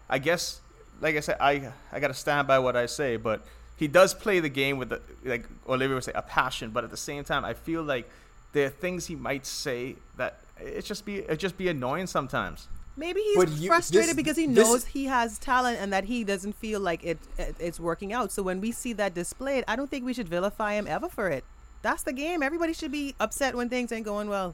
I 0.10 0.18
guess, 0.20 0.60
like 1.02 1.16
I 1.16 1.20
said, 1.22 1.38
I 1.40 1.72
I 1.92 2.00
gotta 2.00 2.14
stand 2.14 2.48
by 2.48 2.60
what 2.60 2.76
I 2.76 2.86
say, 2.88 3.16
but 3.18 3.46
he 3.78 3.88
does 3.88 4.14
play 4.14 4.40
the 4.42 4.50
game 4.50 4.78
with, 4.78 4.90
the, 4.90 5.02
like 5.24 5.46
Olivia 5.68 5.96
would 5.96 6.04
say, 6.04 6.12
a 6.16 6.22
passion. 6.22 6.72
But 6.72 6.84
at 6.84 6.92
the 6.92 6.98
same 6.98 7.24
time, 7.24 7.46
I 7.46 7.54
feel 7.54 7.84
like 7.84 8.10
there 8.52 8.66
are 8.68 8.70
things 8.70 9.06
he 9.08 9.16
might 9.16 9.46
say 9.46 9.96
that 10.18 10.40
it 10.62 10.86
just 10.86 11.06
be 11.06 11.18
it 11.18 11.38
just 11.38 11.58
be 11.58 11.68
annoying 11.68 12.08
sometimes. 12.08 12.68
Maybe 12.98 13.22
he's 13.22 13.38
But 13.38 13.50
you- 13.52 13.68
frustrated 13.70 14.10
this- 14.10 14.16
because 14.16 14.36
he 14.38 14.46
this- 14.48 14.56
knows 14.68 14.86
he 14.86 15.06
has 15.06 15.38
talent 15.40 15.80
and 15.80 15.94
that 15.94 16.04
he 16.06 16.24
doesn't 16.26 16.54
feel 16.56 16.80
like 16.82 17.04
it, 17.04 17.18
it 17.38 17.56
it's 17.60 17.80
working 17.80 18.12
out. 18.12 18.32
So 18.32 18.44
when 18.44 18.60
we 18.60 18.72
see 18.72 18.92
that 18.94 19.14
displayed, 19.14 19.64
I 19.68 19.76
don't 19.78 19.90
think 19.90 20.04
we 20.06 20.14
should 20.14 20.28
vilify 20.28 20.74
him 20.74 20.86
ever 20.88 21.08
for 21.08 21.30
it. 21.30 21.44
That's 21.82 22.04
the 22.04 22.12
game. 22.12 22.44
Everybody 22.44 22.74
should 22.74 22.92
be 22.92 23.16
upset 23.20 23.56
when 23.56 23.70
things 23.70 23.92
ain't 23.94 24.04
going 24.06 24.28
well. 24.30 24.54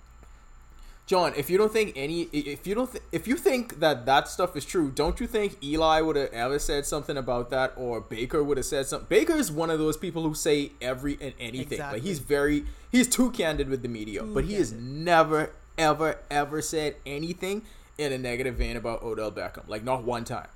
John, 1.07 1.33
if 1.37 1.51
you 1.51 1.57
don't 1.59 1.71
think 1.71 1.93
any, 1.95 2.23
if 2.33 2.65
you 2.65 2.73
don't, 2.73 2.91
th- 2.91 3.03
if 3.11 3.27
you 3.27 3.35
think 3.35 3.79
that 3.79 4.07
that 4.07 4.27
stuff 4.27 4.55
is 4.55 4.65
true, 4.65 4.89
don't 4.89 5.19
you 5.19 5.27
think 5.27 5.63
Eli 5.63 6.01
would 6.01 6.15
have 6.15 6.31
ever 6.33 6.57
said 6.57 6.87
something 6.87 7.15
about 7.15 7.51
that, 7.51 7.73
or 7.77 8.01
Baker 8.01 8.43
would 8.43 8.57
have 8.57 8.65
said 8.65 8.87
something? 8.87 9.05
Baker 9.07 9.33
is 9.33 9.51
one 9.51 9.69
of 9.69 9.77
those 9.77 9.97
people 9.97 10.23
who 10.23 10.33
say 10.33 10.71
every 10.81 11.15
and 11.21 11.33
anything. 11.39 11.77
Like 11.77 12.01
he's 12.01 12.17
very, 12.17 12.65
he's 12.91 13.07
too 13.07 13.29
candid 13.29 13.69
with 13.69 13.83
the 13.83 13.87
media, 13.87 14.21
Too 14.21 14.33
but 14.33 14.45
he 14.45 14.55
has 14.55 14.71
candid. 14.71 14.87
never, 14.87 15.51
ever, 15.77 16.17
ever 16.29 16.61
said 16.61 16.95
anything 17.05 17.63
in 17.97 18.11
a 18.11 18.17
negative 18.17 18.55
vein 18.55 18.75
about 18.77 19.03
Odell 19.03 19.31
Beckham. 19.31 19.67
Like 19.67 19.83
not 19.83 20.03
one 20.03 20.23
time. 20.25 20.47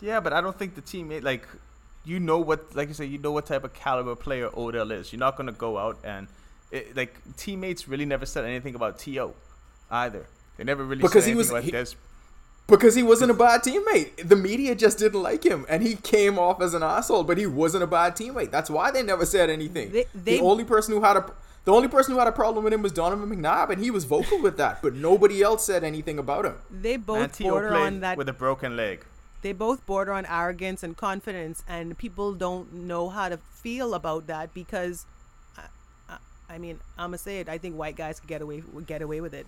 Yeah, 0.00 0.20
but 0.20 0.32
I 0.32 0.40
don't 0.40 0.58
think 0.58 0.74
the 0.74 0.82
teammate 0.82 1.22
like 1.22 1.46
you 2.04 2.18
know 2.20 2.38
what 2.38 2.74
like 2.74 2.88
you 2.88 2.94
said, 2.94 3.08
you 3.10 3.18
know 3.18 3.32
what 3.32 3.46
type 3.46 3.64
of 3.64 3.74
caliber 3.74 4.14
player 4.16 4.50
Odell 4.56 4.90
is. 4.92 5.12
You're 5.12 5.18
not 5.20 5.36
gonna 5.36 5.52
go 5.52 5.78
out 5.78 5.98
and 6.04 6.26
it, 6.70 6.96
like 6.96 7.14
teammates 7.36 7.88
really 7.88 8.04
never 8.04 8.26
said 8.26 8.44
anything 8.44 8.74
about 8.74 8.98
To 9.00 9.34
either. 9.90 10.26
They 10.56 10.64
never 10.64 10.84
really 10.84 11.02
Because 11.02 11.24
said 11.24 11.28
he 11.28 11.32
anything 11.32 11.36
was- 11.38 11.50
about 11.50 11.64
he- 11.64 11.72
Dez- 11.72 11.94
Because 12.66 12.94
he 12.94 13.02
wasn't 13.02 13.30
a 13.30 13.34
bad 13.34 13.62
teammate. 13.62 14.28
The 14.28 14.36
media 14.36 14.74
just 14.74 14.98
didn't 14.98 15.22
like 15.22 15.42
him, 15.44 15.64
and 15.70 15.82
he 15.82 15.94
came 15.96 16.38
off 16.38 16.60
as 16.60 16.74
an 16.74 16.82
asshole. 16.82 17.24
But 17.24 17.38
he 17.38 17.46
wasn't 17.46 17.82
a 17.84 17.86
bad 17.86 18.14
teammate. 18.14 18.50
That's 18.50 18.68
why 18.68 18.90
they 18.90 19.02
never 19.02 19.24
said 19.24 19.48
anything. 19.48 19.90
They- 19.92 20.06
they- 20.14 20.36
the 20.38 20.42
only 20.44 20.64
person 20.64 20.92
who 20.94 21.00
had 21.02 21.16
a 21.16 21.24
The 21.68 21.74
only 21.74 21.88
person 21.88 22.14
who 22.14 22.18
had 22.18 22.26
a 22.28 22.32
problem 22.32 22.64
with 22.64 22.72
him 22.72 22.80
was 22.80 22.92
Donovan 22.92 23.28
McNabb, 23.28 23.68
and 23.68 23.78
he 23.78 23.90
was 23.90 24.04
vocal 24.04 24.40
with 24.40 24.56
that, 24.56 24.80
but 24.80 24.94
nobody 24.94 25.42
else 25.42 25.66
said 25.66 25.84
anything 25.84 26.18
about 26.18 26.46
him. 26.46 26.54
They 26.70 26.96
both 26.96 27.32
Antio 27.32 27.50
border 27.50 27.74
on 27.76 28.00
that. 28.00 28.16
with 28.16 28.26
a 28.26 28.32
broken 28.32 28.74
leg. 28.74 29.04
they 29.42 29.52
both 29.52 29.84
border 29.84 30.14
on 30.14 30.24
arrogance 30.24 30.82
and 30.82 30.96
confidence, 30.96 31.62
and 31.68 31.98
people 31.98 32.32
don't 32.32 32.72
know 32.72 33.10
how 33.10 33.28
to 33.28 33.36
feel 33.50 33.92
about 33.92 34.26
that 34.28 34.54
because, 34.54 35.04
I, 35.58 35.64
I, 36.08 36.16
I 36.54 36.56
mean, 36.56 36.80
I'm 36.96 37.08
gonna 37.10 37.18
say 37.18 37.40
it. 37.40 37.50
I 37.50 37.58
think 37.58 37.76
white 37.76 37.96
guys 37.96 38.18
could 38.18 38.30
get 38.30 38.40
away 38.40 38.62
get 38.86 39.02
away 39.02 39.20
with 39.20 39.34
it. 39.34 39.46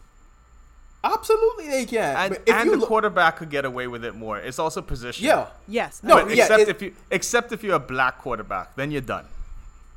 Absolutely, 1.02 1.68
they 1.68 1.87
can. 1.87 2.16
And, 2.16 2.38
and 2.46 2.70
the 2.70 2.76
look- 2.76 2.88
quarterback 2.88 3.37
could 3.38 3.48
get 3.48 3.64
away 3.64 3.87
with 3.87 4.04
it 4.04 4.14
more. 4.14 4.37
It's 4.38 4.59
also 4.59 4.83
position. 4.83 5.24
yeah, 5.24 5.46
Yes. 5.66 6.02
No, 6.02 6.16
But 6.16 6.37
yeah, 6.37 6.44
except 6.44 6.61
it- 6.61 6.68
if 6.68 6.83
you 6.83 6.92
except 7.11 7.52
if 7.52 7.62
you're 7.64 7.76
a 7.76 7.87
black 7.94 8.18
quarterback, 8.18 8.76
then 8.76 8.90
you're 8.90 9.00
done. 9.00 9.24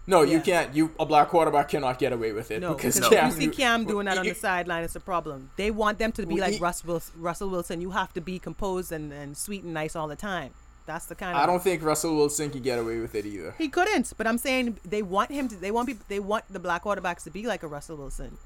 No, 0.06 0.22
you 0.22 0.42
can't. 0.42 0.76
You 0.76 0.92
a 1.00 1.06
black 1.06 1.30
quarterback 1.30 1.70
cannot 1.70 1.98
get 1.98 2.12
away 2.12 2.34
with 2.34 2.52
it 2.52 2.60
No, 2.60 2.74
because 2.74 2.96
because 2.96 3.10
Cam, 3.10 3.26
you 3.28 3.32
see 3.32 3.48
Cam 3.50 3.86
doing 3.86 4.06
that 4.06 4.18
on 4.18 4.26
the 4.26 4.34
sideline, 4.50 4.84
it's 4.84 4.96
a 4.96 5.00
problem. 5.00 5.52
They 5.56 5.72
want 5.72 5.98
them 5.98 6.12
to 6.14 6.26
be 6.26 6.40
like 6.40 6.54
he- 6.54 6.60
Russ 6.60 6.84
Wilson, 6.84 7.14
Russell 7.22 7.50
Wilson. 7.50 7.80
You 7.80 7.92
have 7.92 8.14
to 8.14 8.22
be 8.22 8.40
composed 8.40 8.92
and, 8.92 9.14
and 9.14 9.38
sweet 9.38 9.64
and 9.64 9.74
nice 9.74 9.96
all 9.96 10.08
the 10.08 10.16
time. 10.16 10.52
That's 10.86 11.06
the 11.06 11.16
kind 11.16 11.36
of. 11.36 11.42
I 11.42 11.46
don't 11.46 11.64
think 11.64 11.82
Russell 11.82 12.16
Wilson 12.18 12.50
can 12.50 12.62
get 12.62 12.78
away 12.78 13.00
with 13.00 13.16
it 13.16 13.26
either. 13.26 13.56
He 13.58 13.70
couldn't, 13.70 14.12
but 14.18 14.28
I'm 14.28 14.38
saying 14.38 14.80
they 14.84 15.02
want 15.02 15.32
him 15.32 15.48
to. 15.48 15.56
They 15.56 15.72
want 15.72 15.88
people. 15.88 16.06
They 16.10 16.20
want 16.20 16.44
the 16.50 16.60
black 16.60 16.84
quarterbacks 16.84 17.24
to 17.24 17.30
be 17.32 17.48
like 17.48 17.64
a 17.64 17.68
Russell 17.68 17.96
Wilson. 17.96 18.38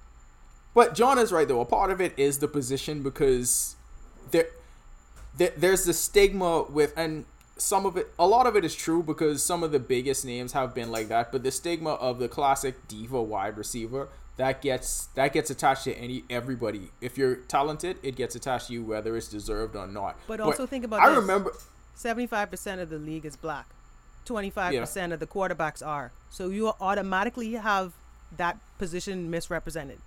But 0.75 0.93
John 0.93 1.17
is 1.17 1.31
right 1.31 1.47
though. 1.47 1.61
A 1.61 1.65
part 1.65 1.89
of 1.89 1.99
it 1.99 2.13
is 2.17 2.37
the 2.37 2.47
position 2.47 3.01
because 3.01 3.75
there, 4.29 4.49
there 5.35 5.51
there's 5.57 5.85
the 5.85 5.93
stigma 5.93 6.63
with 6.63 6.93
and 6.95 7.25
some 7.57 7.85
of 7.85 7.97
it 7.97 8.13
a 8.17 8.27
lot 8.27 8.45
of 8.45 8.55
it 8.55 8.63
is 8.63 8.75
true 8.75 9.03
because 9.03 9.43
some 9.43 9.63
of 9.63 9.71
the 9.71 9.79
biggest 9.79 10.25
names 10.25 10.53
have 10.53 10.73
been 10.73 10.91
like 10.91 11.07
that, 11.09 11.31
but 11.31 11.43
the 11.43 11.51
stigma 11.51 11.91
of 11.95 12.19
the 12.19 12.27
classic 12.27 12.87
diva 12.87 13.21
wide 13.21 13.57
receiver 13.57 14.09
that 14.37 14.61
gets 14.61 15.07
that 15.15 15.33
gets 15.33 15.49
attached 15.49 15.83
to 15.85 15.93
any 15.97 16.23
everybody. 16.29 16.91
If 17.01 17.17
you're 17.17 17.35
talented, 17.35 17.97
it 18.03 18.15
gets 18.15 18.35
attached 18.35 18.67
to 18.67 18.73
you 18.73 18.83
whether 18.83 19.17
it's 19.17 19.27
deserved 19.27 19.75
or 19.75 19.87
not. 19.87 20.15
But 20.27 20.39
also 20.39 20.65
think 20.65 20.85
about 20.85 21.01
I 21.01 21.09
this. 21.09 21.17
remember 21.19 21.53
Seventy-five 21.95 22.51
percent 22.51 22.79
of 22.79 22.89
the 22.89 22.99
league 22.99 23.25
is 23.25 23.35
black. 23.35 23.65
Twenty-five 24.25 24.79
percent 24.79 25.13
of 25.13 25.19
the 25.19 25.25
quarterbacks 25.25 25.85
are. 25.85 26.11
So 26.29 26.49
you 26.49 26.71
automatically 26.79 27.53
have 27.53 27.93
that 28.37 28.57
position 28.77 29.31
misrepresented. 29.31 29.97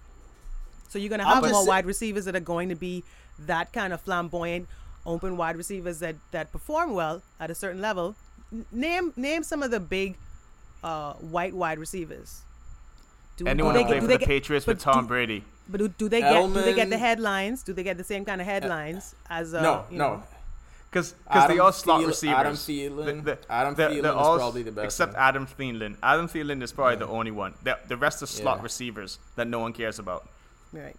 So 0.89 1.01
you're 1.01 1.11
gonna 1.11 1.25
I'm 1.25 1.43
have 1.43 1.53
more 1.53 1.67
wide 1.67 1.87
receivers 1.87 2.27
that 2.27 2.37
are 2.37 2.41
going 2.41 2.69
to 2.69 2.77
be 2.77 3.03
that 3.47 3.73
kind 3.73 3.93
of 3.93 4.01
flamboyant, 4.01 4.69
open 5.07 5.37
wide 5.37 5.57
receivers 5.57 5.99
that 6.01 6.17
that 6.31 6.53
perform 6.53 6.93
well 6.95 7.23
at 7.39 7.51
a 7.51 7.55
certain 7.55 7.81
level. 7.81 8.15
N- 8.53 8.67
name 8.73 9.13
name 9.17 9.43
some 9.43 9.63
of 9.63 9.71
the 9.71 9.81
big 9.81 10.17
uh, 10.85 11.15
white 11.15 11.55
wide 11.55 11.79
receivers. 11.79 12.43
Do, 13.37 13.47
Anyone 13.47 13.75
do 13.75 13.81
who 13.81 13.87
played 13.87 13.95
do 14.01 14.07
for 14.07 14.13
the 14.13 14.19
get- 14.19 14.29
Patriots 14.29 14.67
with 14.67 14.81
Tom 14.81 15.05
do- 15.05 15.09
Brady. 15.09 15.45
But 15.69 15.79
do, 15.79 15.89
do 15.89 16.09
they 16.09 16.21
get 16.21 16.43
do 16.47 16.53
they 16.63 16.75
get 16.75 16.91
the 16.91 16.99
headlines? 16.99 17.63
Do 17.63 17.73
they 17.73 17.83
get 17.85 17.97
the 17.97 18.05
same 18.05 18.25
kind 18.25 18.41
of 18.41 18.47
headlines 18.47 19.15
as 19.31 19.55
uh, 19.55 19.63
no, 19.63 19.85
you 19.91 19.99
no. 19.99 20.15
know, 20.15 20.23
Because 20.91 21.15
Adam 21.29 21.57
they 21.57 21.61
all 21.61 21.71
slot 21.73 22.01
Thiel- 22.01 22.09
receivers. 22.09 22.37
Adam 22.37 22.55
Thielen- 22.55 23.39
Adam 23.49 23.75
they're- 23.75 23.89
Thielen 23.91 24.03
they're 24.03 24.11
is 24.11 24.17
all- 24.17 24.37
probably 24.39 24.63
the 24.65 24.73
best 24.73 24.85
Except 24.87 25.13
one. 25.15 25.23
Adam 25.23 25.47
Thielen. 25.47 25.97
Adam 26.03 26.29
Thielen 26.29 26.61
is 26.63 26.73
probably 26.73 26.97
the 26.97 27.07
only 27.07 27.31
one. 27.31 27.55
The, 27.63 27.79
the 27.87 27.97
rest 27.97 28.21
are 28.23 28.27
slot 28.27 28.59
Yeah. 28.59 28.63
receivers 28.65 29.19
that 29.37 29.47
no 29.47 29.61
one 29.61 29.73
cares 29.73 29.99
about. 30.01 30.29
right? 30.73 30.97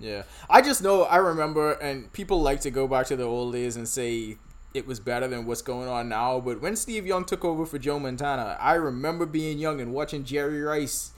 Yeah. 0.00 0.22
I 0.48 0.62
just 0.62 0.82
know 0.82 1.04
I 1.04 1.16
remember 1.16 1.72
and 1.72 2.12
people 2.12 2.40
like 2.40 2.60
to 2.62 2.70
go 2.70 2.88
back 2.88 3.06
to 3.06 3.16
the 3.16 3.24
old 3.24 3.52
days 3.52 3.76
and 3.76 3.86
say 3.86 4.38
it 4.72 4.86
was 4.86 5.00
better 5.00 5.28
than 5.28 5.46
what's 5.46 5.62
going 5.62 5.88
on 5.88 6.08
now, 6.08 6.40
but 6.40 6.60
when 6.60 6.76
Steve 6.76 7.06
Young 7.06 7.24
took 7.24 7.44
over 7.44 7.66
for 7.66 7.78
Joe 7.78 7.98
Montana, 7.98 8.56
I 8.60 8.74
remember 8.74 9.26
being 9.26 9.58
young 9.58 9.80
and 9.80 9.92
watching 9.92 10.24
Jerry 10.24 10.62
Rice 10.62 11.10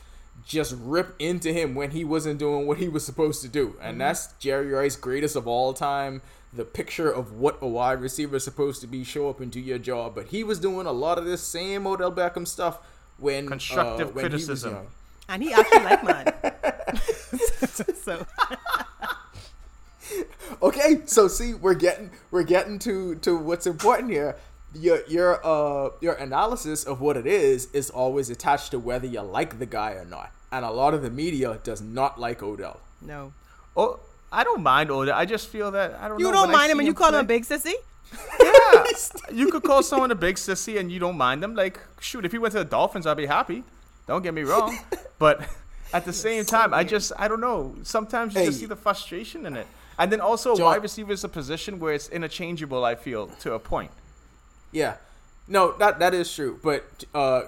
just 0.45 0.75
rip 0.79 1.15
into 1.19 1.53
him 1.53 1.75
when 1.75 1.91
he 1.91 2.05
wasn't 2.05 2.39
doing 2.39 2.67
what 2.67 2.79
he 2.79 2.89
was 2.89 3.05
supposed 3.05 3.43
to 3.43 3.49
do. 3.49 3.77
And 3.81 4.01
that's 4.01 4.33
Jerry 4.39 4.69
Rice 4.69 4.97
greatest 4.97 5.37
of 5.37 5.47
all 5.47 5.75
time. 5.75 6.23
The 6.55 6.65
picture 6.65 7.11
of 7.11 7.33
what 7.33 7.59
a 7.63 7.69
wide 7.69 8.01
receiver 8.01 8.37
is 8.37 8.45
supposed 8.45 8.81
to 8.81 8.87
be 8.87 9.05
show 9.05 9.29
up 9.29 9.41
and 9.41 9.51
do 9.51 9.61
your 9.61 9.79
job, 9.79 10.15
but 10.15 10.27
he 10.29 10.45
was 10.45 10.59
doing 10.59 10.87
a 10.87 10.93
lot 10.93 11.19
of 11.19 11.25
this 11.25 11.43
same 11.43 11.87
Odell 11.87 12.13
Beckham 12.13 12.47
stuff 12.47 12.79
when 13.19 13.49
Constructive 13.49 14.09
uh, 14.09 14.13
when 14.13 14.25
he 14.27 14.35
was 14.35 14.45
criticism. 14.47 14.75
young. 14.75 14.87
And 15.29 15.43
he 15.43 15.53
actually 15.53 15.85
liked 15.85 16.05
mine. 16.05 16.33
so 18.03 18.27
Okay, 20.63 21.01
so 21.07 21.29
see, 21.29 21.55
we're 21.55 21.75
getting 21.75 22.11
we're 22.31 22.43
getting 22.45 22.79
to 22.81 23.15
to 23.17 23.37
what's 23.37 23.67
important 23.67 24.11
here. 24.11 24.37
Your 24.75 25.01
your 25.09 25.45
uh 25.45 25.91
your 26.01 26.15
analysis 26.15 26.85
of 26.85 27.01
what 27.01 27.17
it 27.17 27.27
is 27.27 27.69
is 27.73 27.91
always 27.91 28.31
attached 28.31 28.71
to 28.71 28.79
whether 28.79 29.07
you 29.07 29.21
like 29.23 29.59
the 29.59 29.67
guy 29.67 29.93
or 29.93 30.05
not, 30.05 30.31
and 30.53 30.65
a 30.65 30.71
lot 30.71 30.95
of 30.95 31.03
the 31.03 31.11
media 31.11 31.59
does 31.65 31.81
not 31.81 32.19
like 32.21 32.43
Odell. 32.43 32.81
no, 33.01 33.33
Oh, 33.77 34.01
I 34.31 34.45
don't 34.45 34.63
mind 34.63 34.91
Odell. 34.91 35.15
I 35.17 35.25
just 35.25 35.49
feel 35.49 35.71
that 35.73 35.95
I 36.01 36.09
don't. 36.09 36.19
you 36.19 36.27
know, 36.27 36.33
don't 36.33 36.53
mind 36.53 36.71
him 36.71 36.79
and 36.79 36.87
you 36.87 36.95
call 36.95 37.09
him 37.09 37.17
a 37.17 37.25
big 37.25 37.45
sissy. 37.45 37.73
Yeah, 38.41 38.85
you 39.33 39.51
could 39.51 39.63
call 39.63 39.83
someone 39.83 40.11
a 40.11 40.15
big 40.15 40.37
sissy 40.37 40.79
and 40.79 40.93
you 40.93 40.99
don't 41.01 41.17
mind 41.17 41.43
them. 41.43 41.55
Like, 41.55 41.81
shoot, 42.01 42.25
if 42.25 42.33
he 42.33 42.39
went 42.39 42.53
to 42.53 42.59
the 42.59 42.65
Dolphins, 42.65 43.07
I'd 43.07 43.17
be 43.17 43.27
happy. 43.27 43.65
Don't 44.07 44.23
get 44.23 44.35
me 44.35 44.43
wrong, 44.43 44.79
but 45.19 45.43
at 45.93 46.05
the 46.05 46.13
same 46.13 46.45
time, 46.45 46.73
I 46.75 46.85
just 46.85 47.13
I 47.19 47.27
don't 47.29 47.41
know. 47.41 47.75
Sometimes 47.83 48.35
you 48.35 48.45
just 48.45 48.61
see 48.61 48.67
the 48.67 48.77
frustration 48.77 49.47
in 49.47 49.57
it, 49.57 49.67
and 49.99 50.11
then 50.13 50.21
also 50.21 50.55
John- 50.57 50.67
wide 50.67 50.83
receiver 50.83 51.13
is 51.13 51.25
a 51.25 51.29
position 51.29 51.79
where 51.79 51.93
it's 51.95 52.09
interchangeable. 52.09 52.85
I 52.85 52.95
feel 52.95 53.27
to 53.41 53.55
a 53.55 53.59
point. 53.59 53.91
Yeah, 54.73 54.97
no, 55.49 55.73
that 55.79 55.99
that 55.99 56.15
is 56.15 56.33
true. 56.35 56.59
But 56.63 57.05
uh, 57.15 57.43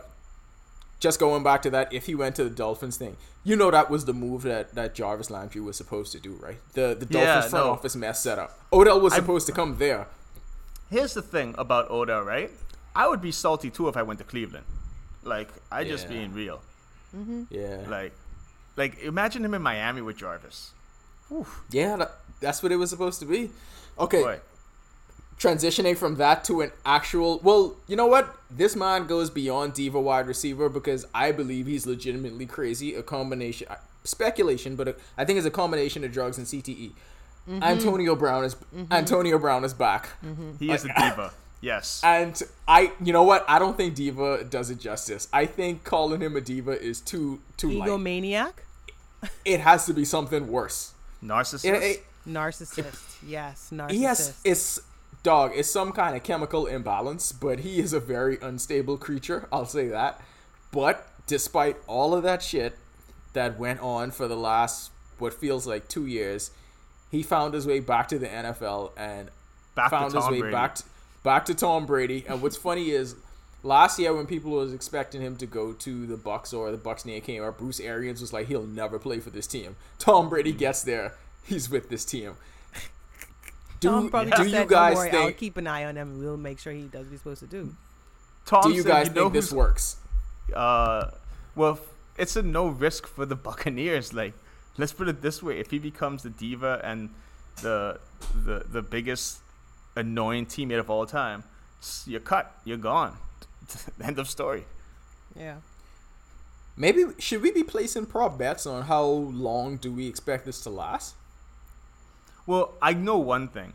just 1.01 1.19
going 1.21 1.43
back 1.43 1.63
to 1.63 1.71
that, 1.71 1.93
if 1.93 2.07
he 2.07 2.15
went 2.15 2.37
to 2.37 2.45
the 2.45 2.51
Dolphins 2.51 2.97
thing, 2.97 3.17
you 3.45 3.57
know 3.57 3.71
that 3.71 3.91
was 3.91 4.05
the 4.05 4.13
move 4.13 4.43
that 4.43 4.75
that 4.75 4.95
Jarvis 4.95 5.31
Landry 5.31 5.61
was 5.61 5.77
supposed 5.77 6.13
to 6.13 6.21
do, 6.21 6.33
right? 6.41 6.59
The 6.75 6.95
the 6.99 7.07
Yeah, 7.11 7.25
Dolphins 7.27 7.51
front 7.51 7.67
no. 7.67 7.73
office 7.73 7.97
mess 7.97 8.21
setup. 8.23 8.59
Odell 8.73 9.01
was 9.01 9.13
I- 9.13 9.17
supposed 9.17 9.47
to 9.47 9.53
come 9.53 9.79
there. 9.79 10.07
Here's 10.91 11.15
the 11.15 11.23
thing 11.23 11.55
about 11.59 11.91
Odell, 11.91 12.23
right? 12.23 12.51
I 12.95 13.09
would 13.09 13.21
be 13.21 13.33
salty 13.33 13.71
too 13.71 13.89
if 13.89 13.97
I 13.97 14.03
went 14.03 14.19
to 14.21 14.25
Cleveland. 14.25 14.67
Like, 15.25 15.49
I 15.73 15.83
just 15.85 16.09
being 16.09 16.33
real. 16.35 16.61
Yeah, 17.51 17.79
Like, 17.89 18.13
like 18.77 19.03
imagine 19.03 19.45
him 19.45 19.55
in 19.55 19.63
Miami 19.63 20.03
with 20.03 20.19
Jarvis. 20.19 20.73
yeah, 21.71 21.97
that, 21.97 22.13
that's 22.45 22.63
what 22.63 22.71
it 22.71 22.77
was 22.77 22.91
supposed 22.91 23.19
to 23.21 23.27
be. 23.27 23.51
Okay, 23.99 24.23
Boy, 24.23 24.41
transitioning 25.39 25.97
from 25.97 26.17
that 26.17 26.45
to 26.45 26.61
an 26.61 26.71
actual 26.85 27.41
well 27.43 27.77
you 27.87 27.97
know 27.97 28.07
what? 28.07 28.37
This 28.51 28.77
man 28.77 29.07
goes 29.07 29.31
beyond 29.31 29.75
diva 29.75 30.01
wide 30.01 30.27
receiver 30.27 30.69
because 30.69 31.07
i 31.13 31.33
believe 31.33 31.67
he's 31.67 31.87
legitimately 31.87 32.47
crazy. 32.47 32.95
A 32.95 33.03
combination 33.03 33.67
uh, 33.69 33.77
speculation 34.05 34.77
but 34.77 34.89
I 34.89 34.95
i 35.19 35.25
think 35.25 35.39
it's 35.39 35.47
a 35.47 35.51
combination 35.51 36.05
of 36.05 36.13
drugs 36.13 36.37
and 36.37 36.47
cte 36.47 36.93
mm-hmm. 37.49 37.63
antonio 37.63 38.15
brown 38.15 38.45
is 38.45 38.55
mm-hmm. 38.55 38.93
antonio 38.93 39.39
brown 39.39 39.65
is 39.65 39.75
back. 39.75 40.11
Mm-hmm. 40.25 40.57
He 40.59 40.71
is 40.71 40.85
a 40.85 40.89
diva. 40.99 41.33
Yes. 41.61 42.03
and 42.05 42.41
i 42.69 42.93
you 43.03 43.13
know 43.13 43.23
what? 43.23 43.45
I 43.49 43.59
don't 43.59 43.77
think 43.77 43.95
diva 43.95 44.45
does 44.45 44.71
it 44.71 44.79
justice. 44.79 45.29
I 45.33 45.47
think 45.47 45.83
calling 45.83 46.21
him 46.21 46.37
a 46.37 46.41
diva 46.41 46.81
is 46.81 47.01
too 47.01 47.41
too 47.57 47.71
light. 47.71 47.89
Egomaniac, 47.89 48.53
it 49.45 49.61
has 49.61 49.87
to 49.87 49.95
be 49.95 50.05
something 50.05 50.49
worse. 50.49 50.93
Narcissist. 51.23 51.65
it, 51.65 51.83
it, 51.83 52.07
narcissist. 52.27 53.17
Yes, 53.27 53.71
narcissist. 53.73 53.91
He 53.91 54.03
has 54.03 54.41
it's 54.45 54.81
dog. 55.23 55.53
It's 55.55 55.71
some 55.71 55.93
kind 55.93 56.17
of 56.17 56.23
chemical 56.23 56.67
imbalance, 56.67 57.33
but 57.33 57.61
he 57.61 57.79
is 57.79 57.93
a 57.93 58.01
very 58.01 58.39
unstable 58.41 58.97
creature. 58.97 59.49
I'll 59.53 59.67
say 59.67 59.89
that. 59.89 60.21
But 60.71 61.09
despite 61.27 61.77
all 61.87 62.15
of 62.15 62.23
that 62.25 62.43
shit 62.43 62.77
that 63.33 63.59
went 63.59 63.81
on 63.81 64.11
for 64.11 64.29
the 64.29 64.37
last 64.37 64.91
what 65.19 65.33
feels 65.33 65.67
like 65.67 65.89
two 65.89 66.07
years, 66.07 66.51
he 67.11 67.23
found 67.23 67.55
his 67.55 67.67
way 67.67 67.81
back 67.81 68.09
to 68.09 68.19
the 68.19 68.27
NFL 68.27 68.93
and 68.97 69.31
Back 69.75 69.87
to 69.87 69.91
found 69.91 70.15
his 70.15 70.29
way 70.29 70.41
Brady. 70.41 70.53
back 70.53 70.75
to, 70.77 70.85
back 71.23 71.45
to 71.47 71.55
Tom 71.55 71.87
Brady. 71.87 72.25
And 72.29 72.43
what's 72.43 72.57
funny 72.57 72.91
is 72.91 73.17
last 73.63 73.99
year 73.99 74.15
when 74.15 74.27
people 74.27 74.51
was 74.53 74.73
expecting 74.73 75.21
him 75.21 75.37
to 75.37 75.47
go 75.47 75.73
to 75.73 76.07
the 76.07 76.17
Bucks 76.17 76.53
or 76.53 76.71
the 76.71 76.77
Bucks 76.77 77.05
near 77.05 77.21
came 77.21 77.43
up, 77.43 77.59
Bruce 77.59 77.81
Arians 77.81 78.21
was 78.21 78.33
like, 78.33 78.49
he'll 78.49 78.67
never 78.67 78.99
play 78.99 79.21
for 79.21 79.31
this 79.31 79.47
team. 79.47 79.77
Tom 79.99 80.29
Brady 80.29 80.53
gets 80.53 80.83
there, 80.83 81.15
he's 81.47 81.69
with 81.71 81.89
this 81.89 82.05
team. 82.05 82.35
Do, 83.81 83.91
Tom 83.91 84.11
probably 84.11 84.31
do 84.31 84.37
just 84.39 84.49
you 84.49 84.55
said, 84.57 84.69
guys 84.69 84.95
"Don't 84.95 85.05
worry, 85.05 85.11
I'll 85.11 85.27
think? 85.27 85.37
keep 85.39 85.57
an 85.57 85.67
eye 85.67 85.85
on 85.85 85.97
him. 85.97 86.13
and 86.13 86.19
We'll 86.21 86.37
make 86.37 86.59
sure 86.59 86.73
he 86.73 86.83
does 86.83 87.05
what 87.05 87.11
he's 87.11 87.21
supposed 87.21 87.41
to 87.41 87.47
do." 87.47 87.75
Tom 88.47 88.63
Do 88.63 88.71
you 88.73 88.83
said, 88.83 88.89
guys 88.89 89.09
you 89.09 89.15
know 89.15 89.23
think 89.25 89.35
this 89.35 89.53
works? 89.53 89.97
Uh, 90.55 91.11
well, 91.55 91.79
it's 92.17 92.37
a 92.37 92.43
no 92.43 92.67
risk 92.69 93.07
for 93.07 93.27
the 93.27 93.37
Buccaneers. 93.37 94.13
Like, 94.13 94.35
let's 94.79 94.93
put 94.93 95.09
it 95.09 95.23
this 95.23 95.43
way: 95.43 95.59
if 95.59 95.71
he 95.71 95.79
becomes 95.79 96.23
the 96.23 96.31
diva 96.31 96.81
and 96.85 97.11
the 97.63 98.01
the 98.35 98.65
the 98.69 98.83
biggest 98.83 99.39
annoying 99.97 100.47
teammate 100.47 100.79
of 100.79 100.89
all 100.91 101.07
time, 101.07 101.45
you're 102.07 102.21
cut. 102.21 102.55
You're 102.65 102.79
gone. 102.79 103.17
End 104.03 104.19
of 104.19 104.29
story. 104.29 104.65
Yeah. 105.37 105.57
Maybe 106.77 107.05
should 107.19 107.43
we 107.43 107.53
be 107.53 107.63
placing 107.63 108.07
prop 108.07 108.37
bets 108.39 108.67
on 108.67 108.85
how 108.85 109.05
long 109.05 109.77
do 109.77 109.93
we 109.93 110.07
expect 110.09 110.45
this 110.45 110.61
to 110.63 110.71
last? 110.71 111.15
Well, 112.47 112.75
I 112.83 112.93
know 112.93 113.19
one 113.19 113.49
thing. 113.49 113.73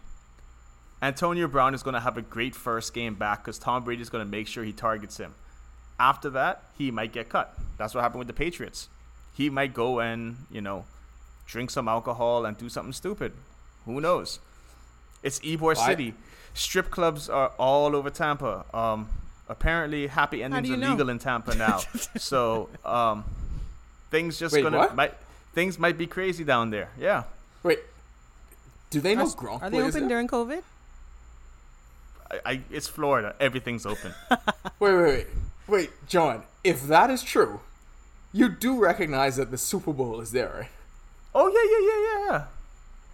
Antonio 1.01 1.47
Brown 1.47 1.73
is 1.73 1.81
going 1.81 1.93
to 1.93 1.99
have 1.99 2.17
a 2.17 2.21
great 2.21 2.55
first 2.55 2.93
game 2.93 3.15
back 3.15 3.43
because 3.43 3.57
Tom 3.57 3.83
Brady 3.83 4.01
is 4.01 4.09
going 4.09 4.25
to 4.25 4.29
make 4.29 4.47
sure 4.47 4.63
he 4.63 4.73
targets 4.73 5.17
him. 5.17 5.33
after 5.99 6.29
that, 6.29 6.63
he 6.77 6.91
might 6.91 7.11
get 7.11 7.29
cut. 7.29 7.57
That's 7.77 7.93
what 7.93 8.01
happened 8.01 8.19
with 8.19 8.27
the 8.27 8.33
Patriots. 8.33 8.87
He 9.35 9.49
might 9.49 9.73
go 9.73 9.99
and, 9.99 10.37
you 10.51 10.61
know, 10.61 10.85
drink 11.45 11.71
some 11.71 11.87
alcohol 11.87 12.45
and 12.45 12.57
do 12.57 12.69
something 12.69 12.93
stupid. 12.93 13.33
Who 13.85 13.99
knows? 13.99 14.39
It's 15.23 15.39
Ybor 15.39 15.75
City. 15.75 16.13
Strip 16.53 16.89
clubs 16.89 17.29
are 17.29 17.49
all 17.57 17.95
over 17.95 18.09
Tampa. 18.09 18.65
Um, 18.73 19.09
apparently, 19.47 20.07
happy 20.07 20.43
endings 20.43 20.69
are 20.69 20.77
know? 20.77 20.91
legal 20.91 21.09
in 21.09 21.19
Tampa 21.19 21.55
now. 21.55 21.77
so 22.17 22.69
um, 22.85 23.23
things 24.11 24.39
just 24.39 24.53
Wait, 24.53 24.63
gonna 24.63 24.93
might 24.93 25.13
things 25.53 25.77
might 25.77 25.97
be 25.97 26.07
crazy 26.07 26.43
down 26.43 26.69
there. 26.69 26.89
Yeah. 26.99 27.23
Wait, 27.63 27.79
do 28.89 29.01
they 29.01 29.15
know 29.15 29.23
Are, 29.23 29.27
Gronk 29.27 29.61
are 29.61 29.69
they 29.69 29.77
plays 29.81 29.95
open 29.95 30.07
there? 30.07 30.17
during 30.17 30.27
COVID? 30.27 30.63
I, 32.31 32.39
I, 32.45 32.61
it's 32.71 32.87
Florida. 32.87 33.35
Everything's 33.39 33.85
open. 33.85 34.13
Wait, 34.79 34.93
wait, 34.95 35.03
wait, 35.03 35.27
wait, 35.67 35.89
John. 36.07 36.43
If 36.63 36.83
that 36.87 37.09
is 37.09 37.23
true, 37.23 37.59
you 38.31 38.47
do 38.49 38.79
recognize 38.79 39.35
that 39.37 39.49
the 39.51 39.57
Super 39.57 39.91
Bowl 39.93 40.21
is 40.21 40.31
there, 40.31 40.51
right? 40.59 40.69
Oh 41.35 41.47
yeah, 41.47 41.65
yeah, 41.73 42.27
yeah, 42.29 42.31
yeah. 42.37 42.45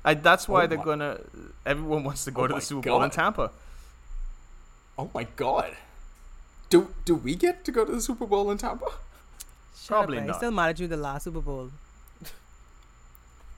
I, 0.04 0.14
that's 0.14 0.48
why 0.48 0.64
Oh 0.64 0.68
they're 0.68 0.78
my- 0.78 0.84
gonna. 0.84 1.20
Everyone 1.66 2.04
wants 2.04 2.26
to 2.26 2.32
go 2.32 2.44
Oh 2.44 2.48
to 2.48 2.54
the 2.56 2.62
Super 2.62 2.90
Bowl 2.90 3.02
in 3.04 3.10
Tampa. 3.10 3.52
Oh 4.98 5.10
my 5.14 5.24
God. 5.36 5.76
Do 6.70 6.94
do 7.06 7.16
we 7.16 7.36
get 7.36 7.64
to 7.66 7.72
go 7.72 7.86
to 7.86 7.92
the 7.92 8.02
Super 8.02 8.26
Bowl 8.26 8.52
in 8.52 8.58
Tampa? 8.58 8.86
Shut 9.78 9.88
Probably 9.88 10.18
up, 10.18 10.22
man. 10.22 10.28
not. 10.28 10.34
He's 10.34 10.38
still 10.40 10.52
mad 10.52 10.70
at 10.70 10.80
you 10.80 10.88
the 10.88 10.98
last 10.98 11.24
Super 11.24 11.42
Bowl. 11.42 11.72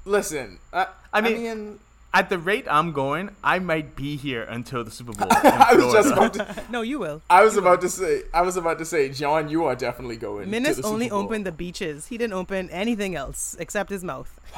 Listen, 0.05 0.59
I, 0.71 0.83
I 0.83 0.87
I 1.13 1.21
mean- 1.21 1.43
mean, 1.43 1.79
At 2.13 2.29
the 2.29 2.37
rate 2.39 2.65
I'm 2.69 2.93
going, 2.93 3.29
I 3.43 3.59
might 3.59 3.95
be 3.95 4.15
here 4.15 4.43
until 4.43 4.83
the 4.83 4.89
Super 4.91 5.13
Bowl. 5.13 5.27
I 5.31 5.73
was 5.75 5.93
just 5.93 6.11
about 6.11 6.33
to. 6.35 6.63
No, 6.71 6.81
you 6.81 6.99
will. 6.99 7.21
I 7.29 7.43
was 7.43 7.57
about 7.57 7.81
to 7.81 7.89
say. 7.89 8.23
I 8.33 8.41
was 8.41 8.57
about 8.57 8.79
to 8.79 8.85
say, 8.85 9.09
John, 9.09 9.49
you 9.49 9.65
are 9.65 9.75
definitely 9.75 10.17
going. 10.17 10.45
to 10.45 10.51
Minus 10.51 10.77
the 10.77 10.83
Super 10.83 10.93
only 10.93 11.09
Bowl. 11.09 11.19
opened 11.23 11.45
the 11.45 11.51
beaches. 11.51 12.07
He 12.07 12.17
didn't 12.17 12.33
open 12.33 12.69
anything 12.71 13.15
else 13.15 13.55
except 13.59 13.89
his 13.89 14.03
mouth. 14.03 14.39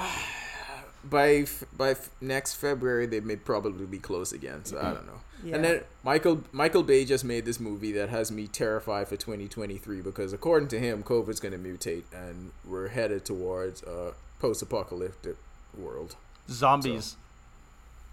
by 1.10 1.30
f- 1.44 1.64
by 1.76 1.92
f- 1.92 2.10
next 2.22 2.56
February. 2.56 3.06
They 3.08 3.20
may 3.20 3.36
probably 3.36 3.86
be 3.86 4.00
closed 4.00 4.34
again. 4.34 4.64
So 4.66 4.78
I 4.80 4.94
don't 4.94 5.06
know. 5.08 5.20
Yeah. 5.44 5.56
And 5.56 5.64
then 5.64 5.82
Michael 6.04 6.44
Michael 6.52 6.84
Bay 6.84 7.04
just 7.06 7.24
made 7.26 7.46
this 7.46 7.60
movie 7.60 7.92
that 7.94 8.10
has 8.10 8.32
me 8.32 8.48
terrified 8.48 9.08
for 9.08 9.16
2023 9.16 10.02
because 10.02 10.34
according 10.34 10.68
to 10.70 10.80
him, 10.80 11.02
COVID's 11.04 11.40
going 11.40 11.54
to 11.54 11.58
mutate 11.58 12.04
and 12.14 12.52
we're 12.66 12.90
headed 12.90 13.26
towards 13.26 13.82
a 13.84 14.14
post-apocalyptic 14.40 15.36
world. 15.78 16.16
Zombies. 16.50 17.16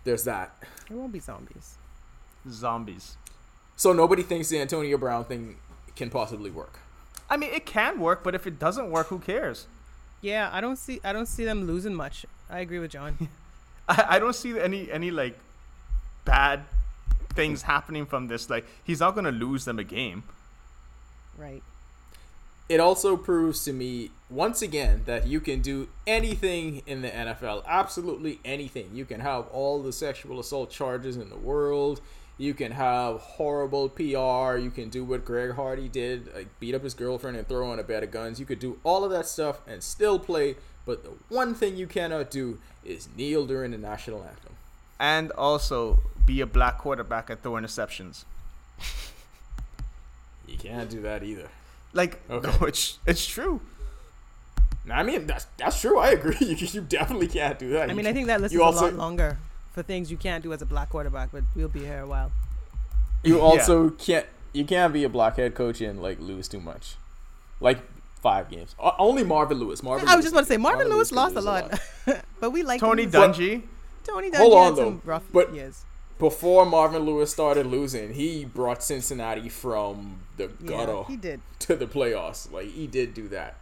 There's 0.07 0.23
that. 0.23 0.55
It 0.89 0.95
won't 0.95 1.13
be 1.13 1.19
zombies. 1.19 1.79
Zombies. 2.49 3.17
So 3.75 3.93
nobody 3.93 4.23
thinks 4.23 4.49
the 4.49 4.61
Antonio 4.61 4.97
Brown 4.97 5.25
thing 5.25 5.57
can 5.97 6.11
possibly 6.11 6.49
work. 6.49 6.79
I 7.29 7.37
mean, 7.37 7.53
it 7.53 7.67
can 7.67 7.99
work, 7.99 8.23
but 8.23 8.33
if 8.33 8.47
it 8.47 8.57
doesn't 8.61 8.89
work, 8.89 9.09
who 9.09 9.19
cares? 9.19 9.67
Yeah, 10.21 10.49
I 10.53 10.61
don't 10.61 10.77
see. 10.77 11.01
I 11.03 11.13
don't 11.13 11.27
see 11.27 11.45
them 11.45 11.67
losing 11.67 11.93
much. 11.93 12.25
I 12.49 12.61
agree 12.61 12.79
with 12.79 12.93
John. 12.93 13.29
I, 13.89 14.05
I 14.11 14.19
don't 14.21 14.35
see 14.37 14.57
any 14.61 14.91
any 14.93 15.11
like 15.11 15.37
bad 16.25 16.63
things 17.35 17.63
happening 17.63 18.07
from 18.07 18.29
this. 18.29 18.49
Like 18.49 18.65
he's 18.85 19.01
not 19.01 19.17
gonna 19.17 19.33
lose 19.33 19.65
them 19.65 19.81
a 19.81 19.85
game. 19.85 20.23
right. 21.37 21.65
It 22.69 22.81
also 22.81 23.17
proves 23.17 23.65
to 23.65 23.73
me 23.73 24.11
once 24.29 24.61
again 24.61 25.03
that 25.07 25.27
you 25.29 25.41
can 25.41 25.61
do 25.61 25.89
anything 26.07 26.83
in 26.87 27.03
the 27.03 27.11
NFL, 27.11 27.65
absolutely 27.67 28.41
anything. 28.45 28.91
You 28.93 29.05
can 29.05 29.21
have 29.21 29.47
all 29.49 29.83
the 29.83 29.93
sexual 29.93 30.41
assault 30.41 30.71
charges 30.71 31.17
in 31.17 31.31
the 31.31 31.37
world. 31.37 32.01
You 32.39 32.55
can 32.55 32.73
have 32.73 33.21
horrible 33.21 33.89
PR. 33.89 34.59
You 34.59 34.73
can 34.75 34.89
do 34.91 35.05
what 35.05 35.25
Greg 35.25 35.53
Hardy 35.53 35.89
did, 35.89 36.35
like 36.35 36.49
beat 36.59 36.75
up 36.75 36.83
his 36.83 36.93
girlfriend 36.93 37.37
and 37.37 37.49
throw 37.49 37.71
on 37.71 37.79
a 37.79 37.85
bed 37.85 38.03
of 38.03 38.11
guns. 38.11 38.41
You 38.41 38.47
could 38.47 38.59
do 38.59 38.79
all 38.83 39.05
of 39.05 39.11
that 39.13 39.27
stuff 39.27 39.61
and 39.67 39.83
still 39.83 40.19
play. 40.19 40.57
But 40.85 41.05
the 41.05 41.11
one 41.29 41.55
thing 41.55 41.77
you 41.77 41.87
cannot 41.87 42.31
do 42.31 42.59
is 42.85 43.09
kneel 43.17 43.47
during 43.47 43.71
the 43.71 43.79
national 43.79 44.23
anthem. 44.23 44.57
And 44.99 45.31
also 45.33 46.01
be 46.27 46.41
a 46.41 46.47
black 46.47 46.79
quarterback 46.79 47.31
and 47.31 47.41
throw 47.43 47.53
interceptions. 47.53 48.25
You 50.47 50.59
can't 50.59 50.91
do 50.91 51.01
that 51.03 51.23
either. 51.23 51.49
Like 51.97 52.21
Okay. 52.31 52.51
no, 52.61 52.67
it's 52.67 52.99
it's 53.07 53.27
true. 53.27 53.61
I 54.91 55.03
mean, 55.03 55.27
that's 55.27 55.47
that's 55.57 55.81
true. 55.81 55.99
I 55.99 56.11
agree. 56.11 56.37
You, 56.41 56.55
you 56.57 56.81
definitely 56.83 57.27
can't 57.29 57.59
do 57.59 57.71
that. 57.71 57.91
I 57.91 57.95
mean, 57.95 58.07
I 58.07 58.13
think 58.13 58.29
that 58.29 58.41
list 58.41 58.55
you 58.55 58.61
is 58.61 58.67
also- 58.67 58.85
a 58.87 58.91
lot 58.91 58.95
longer 58.95 59.39
for 59.73 59.83
things 59.83 60.11
you 60.11 60.17
can't 60.17 60.43
do 60.43 60.53
as 60.53 60.63
a 60.63 60.67
black 60.67 60.91
quarterback, 60.91 61.31
but 61.33 61.43
we'll 61.57 61.69
be 61.69 61.81
here 61.81 62.01
a 62.01 62.07
while. 62.07 62.31
You 63.25 63.37
Yeah. 63.39 63.43
also 63.43 63.91
can't 63.91 64.27
you 64.53 64.65
can't 64.65 64.93
be 64.93 65.03
a 65.05 65.09
black 65.09 65.37
head 65.37 65.55
coach 65.55 65.81
and 65.81 66.01
like 66.01 66.21
lose 66.21 66.47
too 66.49 66.61
much, 66.61 66.95
like 67.61 67.79
five 68.23 68.49
games. 68.49 68.75
O- 68.79 68.95
only 68.99 69.25
Marvin 69.25 69.59
Lewis. 69.59 69.83
Marvin. 69.83 70.07
I 70.09 70.13
Lewis 70.13 70.17
was 70.17 70.25
just 70.27 70.35
about 70.35 70.41
to 70.43 70.47
say 70.47 70.55
can- 70.55 70.63
Marvin 70.63 70.89
Lewis 70.89 71.09
can 71.09 71.17
lost 71.17 71.33
a 71.35 71.41
lose 71.41 71.45
lot, 71.47 71.81
but 72.41 72.51
we 72.51 72.63
like 72.63 72.81
Tony 72.81 73.05
him. 73.05 73.11
Dungy. 73.11 73.63
Tony 74.05 74.31
Dungy 74.31 74.37
Hold 74.37 74.53
on, 74.55 74.65
had 74.67 74.77
some 74.77 74.85
though, 74.85 75.01
rough 75.11 75.25
but- 75.33 75.53
years. 75.53 75.85
Before 76.19 76.65
Marvin 76.65 77.03
Lewis 77.03 77.31
started 77.31 77.67
losing, 77.67 78.15
he 78.15 78.45
brought 78.45 78.83
Cincinnati 78.83 79.49
from 79.51 80.21
the 80.39 80.51
Yeah, 80.61 80.67
gutter 80.69 81.03
he 81.09 81.17
did. 81.17 81.41
to 81.61 81.77
the 81.77 81.87
playoffs. 81.87 82.51
Like 82.51 82.71
he 82.71 82.87
did 82.87 83.13
do 83.15 83.29
that. 83.29 83.59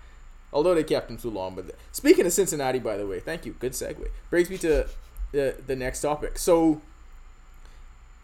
Although 0.53 0.75
they 0.77 0.85
kept 0.85 1.11
him 1.11 1.17
too 1.17 1.31
long. 1.31 1.57
But 1.57 1.75
speaking 1.91 2.27
of 2.27 2.33
Cincinnati, 2.33 2.79
by 2.79 2.97
the 2.97 3.07
way, 3.09 3.19
thank 3.19 3.45
you. 3.45 3.55
Good 3.59 3.73
segue. 3.73 4.07
Brings 4.31 4.51
me 4.51 4.59
to 4.59 4.87
the 5.33 5.57
the 5.67 5.75
next 5.75 6.01
topic. 6.03 6.39
So, 6.39 6.81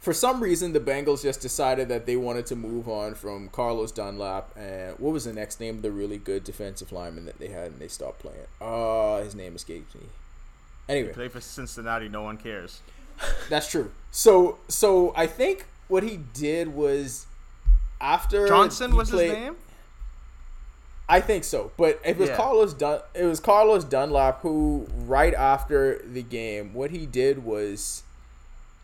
for 0.01 0.12
some 0.14 0.40
reason, 0.40 0.73
the 0.73 0.81
Bengals 0.81 1.23
just 1.23 1.40
decided 1.40 1.88
that 1.88 2.07
they 2.07 2.16
wanted 2.16 2.47
to 2.47 2.57
move 2.57 2.88
on 2.88 3.14
from 3.16 3.49
Carlos 3.49 3.90
Dunlap 3.93 4.57
and 4.57 4.97
what 5.01 5.12
was 5.12 5.25
the 5.25 5.33
next 5.33 5.59
name 5.61 5.77
of 5.77 5.83
the 5.83 5.90
really 5.90 6.19
good 6.19 6.45
defensive 6.45 6.93
lineman 6.93 7.27
that 7.27 7.38
they 7.40 7.49
had, 7.49 7.73
and 7.73 7.81
they 7.81 7.88
stopped 7.88 8.21
playing. 8.21 8.47
Uh 8.61 9.23
his 9.25 9.35
name 9.35 9.57
escapes 9.57 9.95
me. 9.97 10.03
Anyway, 10.88 11.12
Play 11.12 11.29
for 11.29 11.40
Cincinnati. 11.40 12.09
No 12.09 12.23
one 12.23 12.37
cares. 12.37 12.81
That's 13.48 13.70
true. 13.70 13.90
So 14.11 14.59
so 14.68 15.12
I 15.16 15.26
think 15.26 15.66
what 15.88 16.02
he 16.02 16.16
did 16.35 16.74
was 16.74 17.26
after 18.00 18.46
Johnson 18.48 18.94
was 18.96 19.11
played- 19.11 19.30
his 19.30 19.38
name. 19.38 19.56
I 21.09 21.20
think 21.20 21.42
so, 21.42 21.72
but 21.76 22.00
it 22.04 22.16
was 22.18 22.28
Yeah. 22.28 22.37
Carlos 22.37 22.72
Dun- 22.72 23.00
it 23.14 23.24
was 23.24 23.40
Carlos 23.40 23.83
Dunlap 23.85 24.42
who 24.42 24.87
right 25.06 25.35
after 25.35 25.98
the 26.04 26.22
game 26.22 26.72
what 26.72 26.92
he 26.92 27.04
did 27.04 27.44
was 27.44 28.04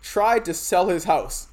tried 0.03 0.45
to 0.47 0.55
sell 0.55 0.89
his 0.89 1.05
house. 1.05 1.47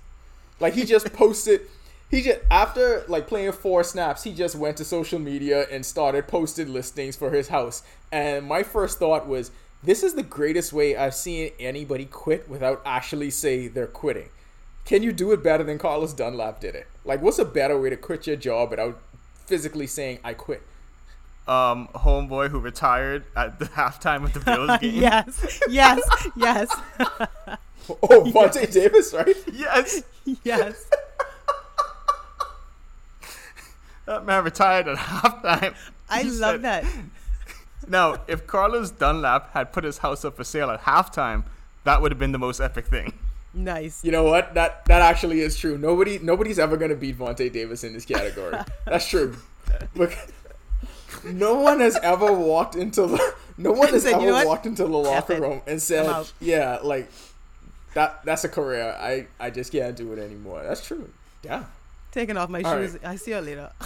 Like 0.59 0.73
he 0.73 0.83
just 0.83 1.13
posted 1.13 1.61
he 2.09 2.21
just 2.23 2.39
after 2.49 3.05
like 3.07 3.27
playing 3.27 3.51
four 3.51 3.83
snaps, 3.83 4.23
he 4.23 4.33
just 4.33 4.55
went 4.55 4.77
to 4.77 4.85
social 4.85 5.19
media 5.19 5.67
and 5.71 5.85
started 5.85 6.27
posted 6.27 6.67
listings 6.69 7.15
for 7.15 7.29
his 7.31 7.49
house. 7.49 7.83
And 8.11 8.45
my 8.47 8.63
first 8.63 8.97
thought 8.99 9.27
was 9.27 9.51
this 9.83 10.03
is 10.03 10.13
the 10.13 10.23
greatest 10.23 10.71
way 10.73 10.95
I've 10.95 11.15
seen 11.15 11.51
anybody 11.59 12.05
quit 12.05 12.47
without 12.49 12.81
actually 12.85 13.29
say 13.29 13.67
they're 13.67 13.87
quitting. 13.87 14.29
Can 14.85 15.03
you 15.03 15.11
do 15.11 15.31
it 15.31 15.43
better 15.43 15.63
than 15.63 15.77
Carlos 15.77 16.13
Dunlap 16.13 16.59
did 16.59 16.75
it? 16.75 16.87
Like 17.05 17.21
what's 17.21 17.39
a 17.39 17.45
better 17.45 17.79
way 17.79 17.89
to 17.89 17.97
quit 17.97 18.27
your 18.27 18.35
job 18.35 18.69
without 18.71 18.99
physically 19.45 19.87
saying 19.87 20.19
I 20.23 20.33
quit? 20.33 20.61
Um, 21.47 21.89
homeboy 21.93 22.49
who 22.49 22.59
retired 22.59 23.25
at 23.35 23.59
the 23.59 23.65
halftime 23.79 24.23
of 24.23 24.33
the 24.33 24.39
Bills 24.39 24.77
game. 24.81 24.95
yes, 25.01 25.59
yes, 25.69 25.99
yes, 26.37 26.69
Oh, 27.89 28.23
Vontae 28.33 28.71
Davis, 28.71 29.13
right? 29.13 29.35
Yes. 29.51 30.03
yes. 30.45 30.89
That 34.05 34.25
man 34.25 34.43
retired 34.43 34.87
at 34.87 34.97
halftime. 34.97 35.75
I 36.09 36.23
He 36.23 36.29
love 36.29 36.61
said- 36.61 36.61
that. 36.63 36.85
Now, 37.87 38.17
if 38.27 38.47
Carlos 38.47 38.91
Dunlap 38.91 39.53
had 39.53 39.73
put 39.73 39.83
his 39.83 39.99
house 39.99 40.23
up 40.23 40.35
for 40.35 40.43
sale 40.43 40.69
at 40.69 40.81
halftime, 40.81 41.43
that 41.83 42.01
would 42.01 42.11
have 42.11 42.19
been 42.19 42.31
the 42.31 42.39
most 42.39 42.59
epic 42.59 42.87
thing. 42.87 43.13
Nice. 43.53 44.03
You 44.03 44.11
know 44.11 44.23
what? 44.23 44.53
That 44.55 44.85
that 44.85 45.01
actually 45.01 45.41
is 45.41 45.57
true. 45.57 45.77
Nobody 45.77 46.17
nobody's 46.19 46.57
ever 46.57 46.75
gonna 46.75 46.95
beat 46.95 47.17
Vontae 47.17 47.51
Davis 47.51 47.83
in 47.83 47.93
this 47.93 48.05
category. 48.05 48.57
That's 48.85 49.07
true. 49.07 49.35
But 49.95 50.15
no 51.23 51.59
one 51.59 51.79
has 51.79 51.95
ever 51.97 52.33
walked 52.33 52.75
into 52.75 53.05
the 53.05 53.35
no 53.57 53.71
one 53.71 53.89
has 53.89 54.03
Said, 54.03 54.21
"You 54.21 54.29
ever 54.29 54.41
know 54.41 54.47
walked 54.47 54.65
into 54.65 54.83
the 54.83 54.89
locker 54.89 55.39
room 55.39 55.61
and 55.67 55.81
said, 55.81 56.25
"Yeah, 56.39 56.79
like 56.83 57.11
that 57.93 58.25
that's 58.25 58.43
a 58.43 58.49
career. 58.49 58.95
I 58.99 59.27
I 59.39 59.51
just 59.51 59.71
can't 59.71 59.95
do 59.95 60.11
it 60.13 60.19
anymore." 60.19 60.63
That's 60.63 60.85
true. 60.85 61.09
Yeah. 61.43 61.65
Taking 62.11 62.37
off 62.37 62.49
my 62.49 62.61
All 62.61 62.75
shoes. 62.77 62.97
I 63.03 63.15
see 63.17 63.31
you 63.31 63.39
later. 63.39 63.71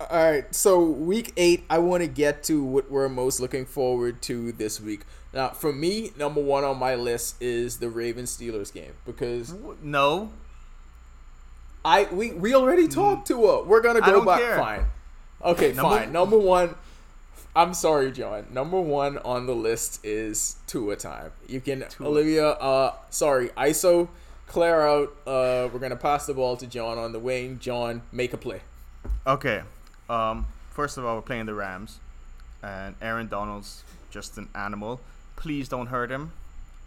All 0.00 0.30
right, 0.30 0.54
so 0.54 0.82
week 0.82 1.32
eight, 1.36 1.64
I 1.68 1.76
want 1.78 2.02
to 2.02 2.06
get 2.08 2.42
to 2.44 2.64
what 2.64 2.90
we're 2.90 3.08
most 3.10 3.38
looking 3.38 3.66
forward 3.66 4.22
to 4.22 4.50
this 4.52 4.80
week. 4.80 5.02
Now, 5.34 5.50
for 5.50 5.74
me, 5.74 6.12
number 6.16 6.40
one 6.40 6.64
on 6.64 6.78
my 6.78 6.94
list 6.94 7.36
is 7.42 7.76
the 7.78 7.90
Ravens 7.90 8.34
Steelers 8.34 8.72
game 8.72 8.94
because 9.04 9.54
No. 9.82 10.32
I 11.84 12.04
we 12.12 12.32
we 12.32 12.54
already 12.54 12.88
talked 12.88 13.26
to 13.28 13.46
her. 13.46 13.62
We're 13.62 13.82
gonna 13.82 14.00
go 14.00 14.24
care. 14.36 14.56
Fine. 14.56 14.84
Okay, 15.44 15.72
Number- 15.74 15.96
fine. 15.96 16.12
Number 16.12 16.38
one. 16.38 16.74
I'm 17.54 17.74
sorry, 17.74 18.10
John. 18.12 18.46
Number 18.52 18.80
one 18.80 19.18
on 19.18 19.46
the 19.46 19.54
list 19.54 20.04
is 20.04 20.56
Tua 20.66 20.96
time. 20.96 21.32
You 21.48 21.60
can 21.60 21.84
Olivia. 22.00 22.48
Uh, 22.50 22.94
sorry, 23.10 23.48
ISO, 23.50 24.08
clear 24.46 24.80
out. 24.82 25.08
Uh, 25.26 25.68
we're 25.72 25.78
gonna 25.80 25.96
pass 25.96 26.26
the 26.26 26.34
ball 26.34 26.56
to 26.56 26.66
John 26.66 26.96
on 26.96 27.12
the 27.12 27.18
wing. 27.18 27.58
John, 27.58 28.02
make 28.12 28.32
a 28.32 28.36
play. 28.38 28.60
Okay. 29.26 29.62
Um, 30.10 30.46
first 30.70 30.98
of 30.98 31.04
all, 31.04 31.14
we're 31.14 31.22
playing 31.22 31.46
the 31.46 31.54
Rams, 31.54 32.00
and 32.64 32.96
Aaron 33.00 33.28
Donald's 33.28 33.84
just 34.10 34.36
an 34.38 34.48
animal. 34.56 35.00
Please 35.36 35.68
don't 35.68 35.86
hurt 35.86 36.10
him. 36.10 36.32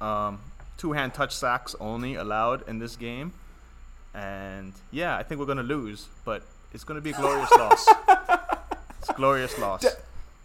Um, 0.02 0.42
two-hand 0.78 1.14
touch 1.14 1.34
sacks 1.34 1.74
only 1.80 2.16
allowed 2.16 2.68
in 2.68 2.80
this 2.80 2.98
game, 2.98 3.32
and 4.14 4.74
yeah, 4.92 5.16
I 5.16 5.24
think 5.24 5.40
we're 5.40 5.48
gonna 5.48 5.64
lose, 5.64 6.08
but 6.26 6.44
it's 6.74 6.84
gonna 6.84 7.00
be 7.00 7.12
a 7.12 7.14
glorious 7.14 7.50
loss. 7.58 7.88
It's 9.00 9.10
a 9.10 9.14
glorious 9.14 9.58
loss. 9.58 9.86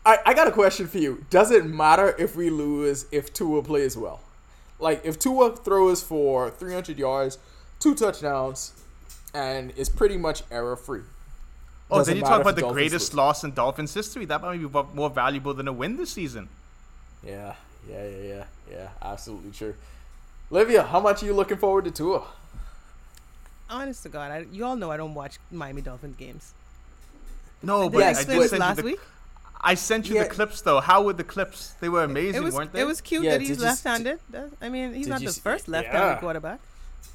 I, 0.06 0.18
I 0.26 0.34
got 0.34 0.46
a 0.46 0.52
question 0.52 0.86
for 0.86 0.98
you. 0.98 1.26
Does 1.30 1.50
it 1.50 1.66
matter 1.66 2.14
if 2.16 2.36
we 2.36 2.48
lose 2.48 3.06
if 3.10 3.32
Tua 3.34 3.62
plays 3.64 3.96
well? 3.96 4.20
Like 4.78 5.00
if 5.04 5.18
Tua 5.18 5.56
throws 5.56 6.04
for 6.04 6.50
300 6.50 6.96
yards, 6.96 7.38
two 7.80 7.96
touchdowns, 7.96 8.72
and 9.34 9.72
is 9.72 9.88
pretty 9.88 10.16
much 10.16 10.44
error 10.52 10.76
free. 10.76 11.02
Oh, 11.90 12.02
then 12.04 12.16
you 12.16 12.22
talk 12.22 12.40
about 12.40 12.56
the 12.56 12.68
greatest 12.68 13.14
loss 13.14 13.44
in 13.44 13.52
Dolphins 13.52 13.94
history. 13.94 14.26
That 14.26 14.42
might 14.42 14.58
be 14.58 14.68
more 14.94 15.10
valuable 15.10 15.54
than 15.54 15.68
a 15.68 15.72
win 15.72 15.96
this 15.96 16.10
season. 16.10 16.48
Yeah, 17.24 17.54
yeah, 17.88 18.06
yeah, 18.06 18.22
yeah, 18.22 18.44
yeah. 18.70 18.88
Absolutely 19.00 19.52
true. 19.52 19.74
Livia, 20.50 20.82
how 20.82 21.00
much 21.00 21.22
are 21.22 21.26
you 21.26 21.34
looking 21.34 21.56
forward 21.56 21.84
to 21.84 21.90
Tua? 21.90 22.24
Honest 23.70 24.02
to 24.02 24.08
God, 24.08 24.30
I, 24.30 24.46
you 24.50 24.64
all 24.64 24.76
know 24.76 24.90
I 24.90 24.96
don't 24.96 25.14
watch 25.14 25.38
Miami 25.50 25.82
Dolphins 25.82 26.16
games. 26.16 26.52
No, 27.62 27.88
but 27.90 27.98
yes, 27.98 28.28
I 28.28 28.34
did 28.34 28.48
send 28.48 28.60
last 28.60 28.76
the, 28.76 28.82
week. 28.82 29.00
I 29.60 29.74
sent 29.74 30.08
you 30.08 30.14
yeah. 30.16 30.24
the 30.24 30.28
clips 30.28 30.60
though. 30.60 30.80
How 30.80 31.02
were 31.02 31.12
the 31.12 31.24
clips? 31.24 31.74
They 31.80 31.88
were 31.88 32.04
amazing, 32.04 32.42
it 32.42 32.44
was, 32.44 32.54
weren't 32.54 32.72
they? 32.72 32.82
It 32.82 32.86
was 32.86 33.00
cute 33.00 33.24
yeah, 33.24 33.32
that 33.32 33.40
he's 33.40 33.58
left-handed. 33.58 34.20
I 34.60 34.68
mean, 34.68 34.94
he's 34.94 35.08
not 35.08 35.20
the 35.20 35.32
first 35.32 35.68
left-handed 35.68 36.06
yeah. 36.06 36.20
quarterback. 36.20 36.60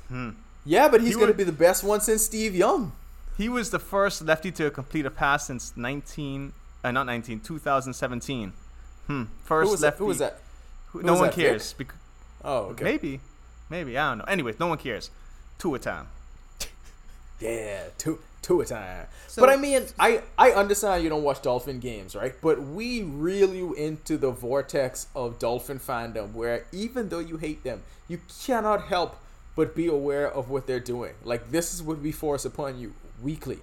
Hmm. 0.10 0.32
Yeah, 0.66 0.90
but 0.90 1.02
he's 1.02 1.12
he 1.12 1.16
going 1.16 1.28
to 1.28 1.34
be 1.34 1.44
the 1.44 1.52
best 1.52 1.84
one 1.84 2.02
since 2.02 2.24
Steve 2.24 2.56
Young. 2.56 2.92
He 3.38 3.50
was 3.50 3.72
the 3.72 3.80
first 3.80 4.22
lefty 4.22 4.52
to 4.54 4.70
complete 4.70 5.06
a 5.06 5.10
pass 5.10 5.48
since 5.48 5.74
19, 5.76 6.54
uh, 6.84 6.92
not 6.92 7.06
19, 7.06 7.40
2017. 7.40 8.54
Hmm. 9.08 9.24
First 9.44 9.68
who 9.68 9.72
was 9.72 9.82
lefty. 9.82 9.96
That? 9.96 9.98
Who 9.98 10.06
was 10.06 10.18
that? 10.20 10.40
Who, 10.88 11.02
no 11.02 11.16
one 11.16 11.32
cares. 11.32 11.74
Bec- 11.74 11.96
oh, 12.44 12.58
okay. 12.68 12.84
Maybe, 12.84 13.20
maybe 13.70 13.98
I 13.98 14.12
don't 14.12 14.20
know. 14.20 14.26
Anyways, 14.26 14.60
no 14.60 14.68
one 14.68 14.78
cares. 14.78 15.10
Tua 15.58 15.80
time. 15.80 16.08
yeah, 17.40 17.86
two 17.98 18.20
Tua 18.44 18.66
time. 18.66 19.08
So, 19.28 19.42
but 19.42 19.50
I 19.50 19.56
mean, 19.56 19.84
I 19.98 20.22
I 20.38 20.52
understand 20.52 21.04
you 21.04 21.10
don't 21.10 21.24
watch 21.24 21.42
Dolphin 21.42 21.80
games, 21.80 22.16
right? 22.16 22.36
But 22.40 22.62
we 22.62 23.02
reel 23.02 23.56
you 23.56 23.74
into 23.74 24.18
the 24.18 24.30
vortex 24.30 25.08
of 25.16 25.40
Dolphin 25.40 25.80
fandom, 25.80 26.34
where 26.34 26.66
even 26.72 27.10
though 27.10 27.20
you 27.20 27.38
hate 27.38 27.64
them, 27.64 27.82
you 28.08 28.20
cannot 28.46 28.84
help 28.84 29.18
but 29.56 29.76
be 29.76 29.88
aware 29.88 30.30
of 30.32 30.50
what 30.50 30.68
they're 30.68 30.80
doing. 30.80 31.14
Like 31.24 31.50
this 31.50 31.74
is 31.74 31.82
what 31.82 32.00
we 32.00 32.12
force 32.12 32.46
upon 32.46 32.80
you 32.80 32.94
weekly. 33.22 33.60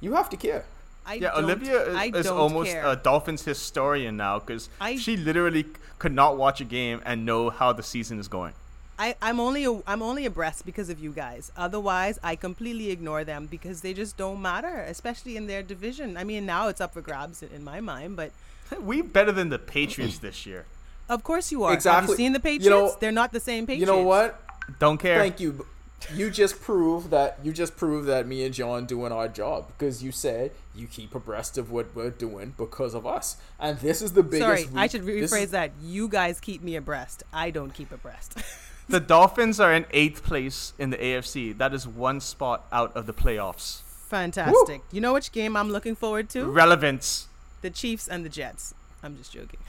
You 0.00 0.14
have 0.14 0.30
to 0.30 0.36
care. 0.36 0.64
I 1.06 1.14
yeah, 1.14 1.36
Olivia 1.36 1.82
is, 1.90 2.14
is 2.14 2.26
almost 2.26 2.70
care. 2.70 2.86
a 2.86 2.96
Dolphins 2.96 3.44
historian 3.44 4.16
now 4.16 4.38
because 4.38 4.68
she 4.98 5.16
literally 5.16 5.66
could 5.98 6.12
not 6.12 6.36
watch 6.36 6.60
a 6.60 6.64
game 6.64 7.00
and 7.04 7.24
know 7.24 7.50
how 7.50 7.72
the 7.72 7.82
season 7.82 8.18
is 8.18 8.28
going. 8.28 8.52
I, 8.98 9.16
I'm 9.22 9.40
only 9.40 9.64
a, 9.64 9.80
I'm 9.86 10.02
only 10.02 10.26
abreast 10.26 10.66
because 10.66 10.90
of 10.90 11.00
you 11.00 11.10
guys. 11.10 11.50
Otherwise, 11.56 12.18
I 12.22 12.36
completely 12.36 12.90
ignore 12.90 13.24
them 13.24 13.46
because 13.46 13.80
they 13.80 13.94
just 13.94 14.18
don't 14.18 14.42
matter, 14.42 14.80
especially 14.80 15.38
in 15.38 15.46
their 15.46 15.62
division. 15.62 16.18
I 16.18 16.24
mean, 16.24 16.44
now 16.44 16.68
it's 16.68 16.82
up 16.82 16.92
for 16.92 17.00
grabs 17.00 17.42
in 17.42 17.64
my 17.64 17.80
mind, 17.80 18.16
but 18.16 18.30
we 18.80 19.00
better 19.00 19.32
than 19.32 19.48
the 19.48 19.58
Patriots 19.58 20.18
this 20.18 20.44
year. 20.44 20.66
Of 21.08 21.24
course 21.24 21.50
you 21.50 21.64
are. 21.64 21.72
Exactly. 21.72 22.00
Have 22.02 22.10
you 22.10 22.16
seen 22.16 22.32
the 22.34 22.40
Patriots? 22.40 22.64
You 22.64 22.70
know, 22.70 22.96
They're 23.00 23.10
not 23.10 23.32
the 23.32 23.40
same 23.40 23.66
Patriots. 23.66 23.80
You 23.80 23.86
know 23.86 24.02
what? 24.02 24.38
Don't 24.78 24.98
care. 24.98 25.18
Thank 25.18 25.40
you. 25.40 25.66
You 26.14 26.30
just 26.30 26.60
prove 26.60 27.10
that 27.10 27.38
you 27.42 27.52
just 27.52 27.76
prove 27.76 28.06
that 28.06 28.26
me 28.26 28.44
and 28.44 28.54
John 28.54 28.86
doing 28.86 29.12
our 29.12 29.28
job 29.28 29.68
because 29.68 30.02
you 30.02 30.12
said 30.12 30.52
you 30.74 30.86
keep 30.86 31.14
abreast 31.14 31.58
of 31.58 31.70
what 31.70 31.94
we're 31.94 32.10
doing 32.10 32.54
because 32.56 32.94
of 32.94 33.06
us, 33.06 33.36
and 33.58 33.78
this 33.78 34.02
is 34.02 34.12
the 34.12 34.22
biggest. 34.22 34.42
Sorry, 34.42 34.64
week. 34.64 34.76
I 34.76 34.86
should 34.86 35.02
rephrase 35.02 35.42
is, 35.44 35.50
that. 35.50 35.72
You 35.82 36.08
guys 36.08 36.40
keep 36.40 36.62
me 36.62 36.76
abreast. 36.76 37.22
I 37.32 37.50
don't 37.50 37.72
keep 37.72 37.92
abreast. 37.92 38.38
the 38.88 39.00
Dolphins 39.00 39.60
are 39.60 39.72
in 39.72 39.84
eighth 39.92 40.24
place 40.24 40.72
in 40.78 40.90
the 40.90 40.96
AFC. 40.96 41.56
That 41.56 41.74
is 41.74 41.86
one 41.86 42.20
spot 42.20 42.66
out 42.72 42.96
of 42.96 43.06
the 43.06 43.14
playoffs. 43.14 43.82
Fantastic. 44.08 44.78
Woo! 44.78 44.84
You 44.90 45.00
know 45.00 45.12
which 45.12 45.32
game 45.32 45.56
I'm 45.56 45.70
looking 45.70 45.94
forward 45.94 46.28
to? 46.30 46.44
Relevance. 46.44 47.28
The 47.60 47.70
Chiefs 47.70 48.08
and 48.08 48.24
the 48.24 48.28
Jets. 48.28 48.74
I'm 49.02 49.16
just 49.16 49.32
joking. 49.32 49.60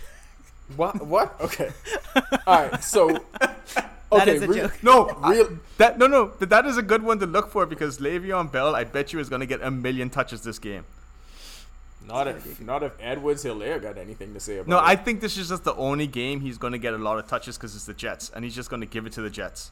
What? 0.76 1.06
What? 1.06 1.40
Okay. 1.42 1.72
All 2.48 2.70
right. 2.70 2.84
So. 2.84 3.24
Okay, 4.12 4.26
that 4.26 4.28
is 4.28 4.41
a 4.41 4.47
re- 4.47 4.55
joke. 4.57 4.84
No, 4.84 5.05
real, 5.26 5.45
I, 5.45 5.57
that 5.78 5.97
no 5.97 6.07
no 6.07 6.28
that 6.39 6.66
is 6.66 6.78
a 6.78 6.82
good 6.82 7.03
one 7.03 7.20
to 7.20 7.26
look 7.26 7.49
for 7.49 7.66
because 7.66 7.99
Le'Veon 7.99 8.51
Bell, 8.51 8.76
I 8.76 8.84
bet 8.84 9.14
you, 9.14 9.20
is 9.20 9.30
going 9.30 9.39
to 9.39 9.45
get 9.45 9.62
a 9.62 9.72
million 9.72 10.09
touches 10.09 10.41
this 10.41 10.59
game. 10.59 10.86
Not 12.05 12.28
if 12.28 12.59
not 12.59 12.84
if 12.84 12.93
Edwards 12.99 13.45
Helaire 13.45 13.82
got 13.82 13.97
anything 13.97 14.34
to 14.34 14.39
say 14.39 14.57
about 14.57 14.68
no, 14.68 14.78
it. 14.78 14.82
No, 14.82 14.88
I 14.88 14.95
think 14.95 15.22
this 15.22 15.38
is 15.38 15.49
just 15.49 15.64
the 15.64 15.76
only 15.76 16.07
game 16.07 16.41
he's 16.41 16.57
going 16.57 16.74
to 16.74 16.80
get 16.80 16.93
a 16.93 16.97
lot 16.97 17.20
of 17.20 17.28
touches 17.28 17.57
because 17.57 17.76
it's 17.76 17.86
the 17.86 17.93
Jets, 17.93 18.32
and 18.36 18.43
he's 18.43 18.55
just 18.55 18.70
going 18.70 18.82
to 18.82 18.88
give 18.88 19.05
it 19.05 19.14
to 19.14 19.22
the 19.22 19.30
Jets. 19.30 19.72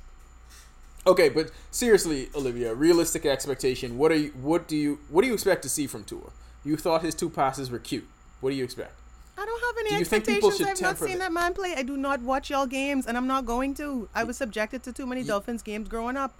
Okay, 1.07 1.29
but 1.29 1.51
seriously, 1.71 2.29
Olivia, 2.35 2.73
realistic 2.73 3.25
expectation. 3.25 3.97
What 3.97 4.11
are 4.11 4.15
you? 4.15 4.29
What 4.31 4.67
do 4.67 4.75
you? 4.77 4.99
What 5.09 5.21
do 5.21 5.27
you 5.27 5.33
expect 5.33 5.63
to 5.63 5.69
see 5.69 5.87
from 5.87 6.03
Tua? 6.03 6.29
You 6.63 6.77
thought 6.77 7.01
his 7.01 7.15
two 7.15 7.29
passes 7.29 7.71
were 7.71 7.79
cute. 7.79 8.07
What 8.41 8.51
do 8.51 8.55
you 8.55 8.63
expect? 8.63 8.93
I 9.39 9.45
don't 9.45 9.61
have 9.61 9.85
any 9.85 10.01
expectations. 10.01 10.61
I've 10.61 10.81
not 10.81 10.97
seen 10.97 11.19
that 11.19 11.31
man 11.31 11.53
play. 11.53 11.73
I 11.75 11.83
do 11.83 11.95
not 11.95 12.21
watch 12.21 12.49
y'all 12.49 12.65
games, 12.65 13.07
and 13.07 13.15
I'm 13.15 13.27
not 13.27 13.45
going 13.45 13.73
to. 13.75 14.09
I 14.13 14.25
was 14.25 14.35
subjected 14.35 14.83
to 14.83 14.91
too 14.91 15.05
many 15.05 15.21
you, 15.21 15.27
Dolphins 15.27 15.63
games 15.63 15.87
growing 15.87 16.17
up. 16.17 16.33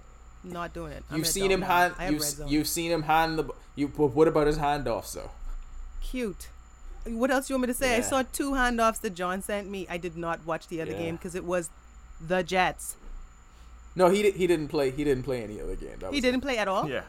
not 0.44 0.74
doing 0.74 0.92
it. 0.92 1.04
I'm 1.10 1.18
you've 1.18 1.26
seen 1.26 1.50
him 1.50 1.62
hand. 1.62 1.94
You've, 2.10 2.24
you've 2.46 2.68
seen 2.68 2.90
him 2.90 3.02
hand 3.02 3.38
the. 3.38 3.44
You. 3.74 3.86
What 3.88 4.28
about 4.28 4.46
his 4.46 4.58
handoffs 4.58 5.14
though? 5.14 5.30
Cute. 6.02 6.48
What 7.06 7.30
else 7.30 7.48
you 7.48 7.54
want 7.54 7.62
me 7.62 7.66
to 7.68 7.74
say? 7.74 7.92
Yeah. 7.92 7.98
I 7.98 8.00
saw 8.00 8.22
two 8.22 8.52
handoffs 8.52 9.00
that 9.00 9.14
John 9.14 9.40
sent 9.40 9.70
me. 9.70 9.86
I 9.88 9.96
did 9.96 10.18
not 10.18 10.44
watch 10.44 10.68
the 10.68 10.82
other 10.82 10.92
yeah. 10.92 10.98
game 10.98 11.16
because 11.16 11.34
it 11.34 11.44
was 11.44 11.70
the 12.20 12.42
Jets. 12.42 12.96
No, 13.96 14.10
he 14.10 14.30
he 14.30 14.46
didn't 14.46 14.68
play. 14.68 14.90
He 14.90 15.04
didn't 15.04 15.24
play 15.24 15.42
any 15.42 15.58
other 15.58 15.74
game. 15.74 15.98
he 16.10 16.20
didn't 16.20 16.40
it. 16.40 16.42
play 16.42 16.58
at 16.58 16.68
all. 16.68 16.86
Yeah. 16.86 17.02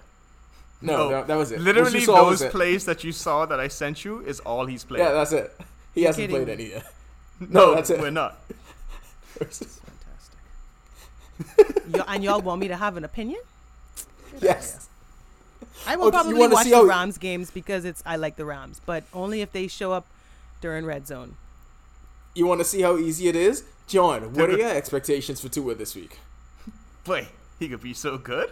No, 0.81 0.97
no, 0.97 1.09
that, 1.09 1.27
that 1.27 1.35
was 1.35 1.51
it. 1.51 1.59
Literally, 1.61 2.05
those 2.05 2.43
plays 2.45 2.85
that 2.85 3.03
you 3.03 3.11
saw 3.11 3.45
that 3.45 3.59
I 3.59 3.67
sent 3.67 4.03
you 4.03 4.21
is 4.21 4.39
all 4.39 4.65
he's 4.65 4.83
played. 4.83 4.99
Yeah, 4.99 5.11
that's 5.11 5.31
it. 5.31 5.55
He 5.93 6.01
You're 6.01 6.09
hasn't 6.09 6.29
played 6.29 6.49
any 6.49 6.69
yet. 6.69 6.93
No, 7.49 7.71
no, 7.71 7.75
that's 7.75 7.89
it. 7.89 7.99
We're 7.99 8.11
not. 8.11 8.37
That's 9.39 9.79
fantastic. 11.47 11.87
y- 11.91 12.05
and 12.07 12.23
y'all 12.23 12.39
want 12.39 12.61
me 12.61 12.67
to 12.67 12.75
have 12.75 12.97
an 12.97 13.03
opinion? 13.03 13.41
Get 14.33 14.43
yes. 14.43 14.89
I 15.87 15.95
will 15.95 16.05
oh, 16.05 16.11
probably 16.11 16.47
watch 16.47 16.69
the 16.69 16.85
Rams 16.85 17.17
games 17.17 17.49
because 17.49 17.83
it's 17.83 18.03
I 18.05 18.17
like 18.17 18.35
the 18.35 18.45
Rams, 18.45 18.79
but 18.85 19.03
only 19.11 19.41
if 19.41 19.51
they 19.51 19.67
show 19.67 19.91
up 19.91 20.05
during 20.61 20.85
red 20.85 21.07
zone. 21.07 21.35
You 22.35 22.45
want 22.45 22.61
to 22.61 22.65
see 22.65 22.81
how 22.81 22.97
easy 22.97 23.27
it 23.27 23.35
is, 23.35 23.63
John? 23.87 24.33
What 24.33 24.51
are 24.51 24.57
your 24.57 24.69
expectations 24.69 25.41
for 25.41 25.49
Tua 25.49 25.73
this 25.73 25.95
week? 25.95 26.19
Boy, 27.03 27.27
he 27.59 27.67
could 27.67 27.81
be 27.81 27.93
so 27.93 28.17
good. 28.17 28.51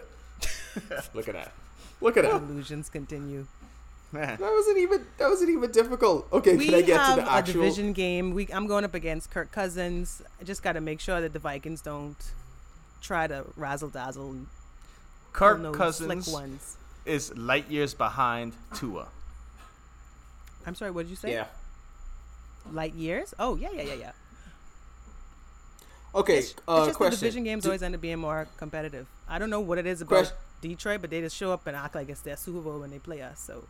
Look 1.13 1.27
at 1.27 1.35
that. 1.35 1.51
Look 2.01 2.17
at 2.17 2.23
that. 2.23 2.41
Illusions 2.41 2.89
continue. 2.89 3.45
Man. 4.11 4.37
That 4.39 4.51
wasn't 4.51 4.79
even 4.79 5.05
that 5.17 5.29
wasn't 5.29 5.51
even 5.51 5.71
difficult. 5.71 6.27
Okay, 6.33 6.55
we 6.55 6.65
can 6.65 6.75
I 6.75 6.81
get 6.81 7.09
to 7.09 7.21
the 7.21 7.31
actual 7.31 7.61
a 7.61 7.63
division 7.63 7.93
game? 7.93 8.33
We 8.33 8.47
I'm 8.51 8.65
going 8.65 8.83
up 8.83 8.95
against 8.95 9.29
Kirk 9.29 9.51
Cousins. 9.51 10.21
I 10.41 10.43
just 10.43 10.63
got 10.63 10.73
to 10.73 10.81
make 10.81 10.99
sure 10.99 11.21
that 11.21 11.33
the 11.33 11.39
Vikings 11.39 11.81
don't 11.81 12.17
try 13.01 13.27
to 13.27 13.45
razzle 13.55 13.89
dazzle. 13.89 14.35
Kirk 15.31 15.73
Cousins 15.73 16.27
is 17.05 17.35
light 17.37 17.69
years 17.69 17.93
behind 17.93 18.53
Tua. 18.73 19.09
I'm 20.65 20.75
sorry. 20.75 20.91
What 20.91 21.03
did 21.03 21.11
you 21.11 21.15
say? 21.15 21.31
Yeah. 21.31 21.45
Light 22.71 22.95
years? 22.95 23.33
Oh 23.37 23.55
yeah 23.55 23.69
yeah 23.71 23.83
yeah 23.83 23.93
yeah. 23.93 24.11
Okay. 26.15 26.39
It's, 26.39 26.55
uh, 26.67 26.77
it's 26.77 26.87
just 26.87 26.97
question. 26.97 27.11
the 27.11 27.17
division 27.17 27.43
games 27.43 27.63
Do, 27.63 27.69
always 27.69 27.83
end 27.83 27.93
up 27.93 28.01
being 28.01 28.19
more 28.19 28.47
competitive. 28.57 29.07
I 29.27 29.37
don't 29.37 29.51
know 29.51 29.59
what 29.59 29.77
it 29.77 29.85
is 29.85 30.01
about 30.01 30.09
question. 30.09 30.37
Detroit, 30.61 31.01
but 31.01 31.09
they 31.09 31.21
just 31.21 31.35
show 31.35 31.51
up 31.51 31.67
and 31.67 31.75
act 31.75 31.95
like 31.95 32.09
it's 32.09 32.21
their 32.21 32.35
Super 32.35 32.59
Bowl 32.59 32.79
when 32.79 32.89
they 32.89 32.99
play 32.99 33.21
us. 33.21 33.39
So 33.39 33.65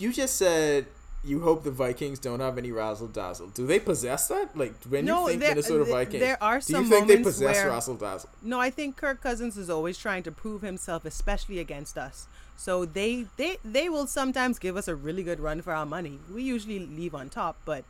you 0.00 0.12
just 0.12 0.36
said 0.36 0.86
you 1.22 1.40
hope 1.40 1.64
the 1.64 1.70
Vikings 1.70 2.18
don't 2.18 2.40
have 2.40 2.56
any 2.56 2.72
razzle 2.72 3.08
dazzle. 3.08 3.48
Do 3.48 3.66
they 3.66 3.78
possess 3.78 4.28
that? 4.28 4.56
Like 4.56 4.74
when 4.88 5.04
no, 5.04 5.28
you 5.28 5.38
think 5.38 5.50
Minnesota 5.50 5.84
th- 5.84 5.94
Vikings, 5.94 6.20
there 6.20 6.42
are 6.42 6.60
some 6.60 6.82
do 6.82 6.88
you 6.88 6.94
think 6.94 7.08
they 7.08 7.22
possess 7.22 7.56
where, 7.56 7.68
razzle 7.68 7.96
dazzle? 7.96 8.30
No, 8.42 8.58
I 8.58 8.70
think 8.70 8.96
Kirk 8.96 9.20
Cousins 9.20 9.56
is 9.58 9.68
always 9.68 9.98
trying 9.98 10.22
to 10.22 10.32
prove 10.32 10.62
himself, 10.62 11.04
especially 11.04 11.58
against 11.58 11.98
us. 11.98 12.26
So 12.56 12.84
they 12.84 13.26
they 13.36 13.58
they 13.64 13.88
will 13.88 14.06
sometimes 14.06 14.58
give 14.58 14.76
us 14.76 14.88
a 14.88 14.94
really 14.94 15.22
good 15.22 15.40
run 15.40 15.60
for 15.60 15.72
our 15.72 15.86
money. 15.86 16.18
We 16.32 16.42
usually 16.42 16.78
leave 16.78 17.14
on 17.14 17.28
top, 17.28 17.56
but 17.64 17.84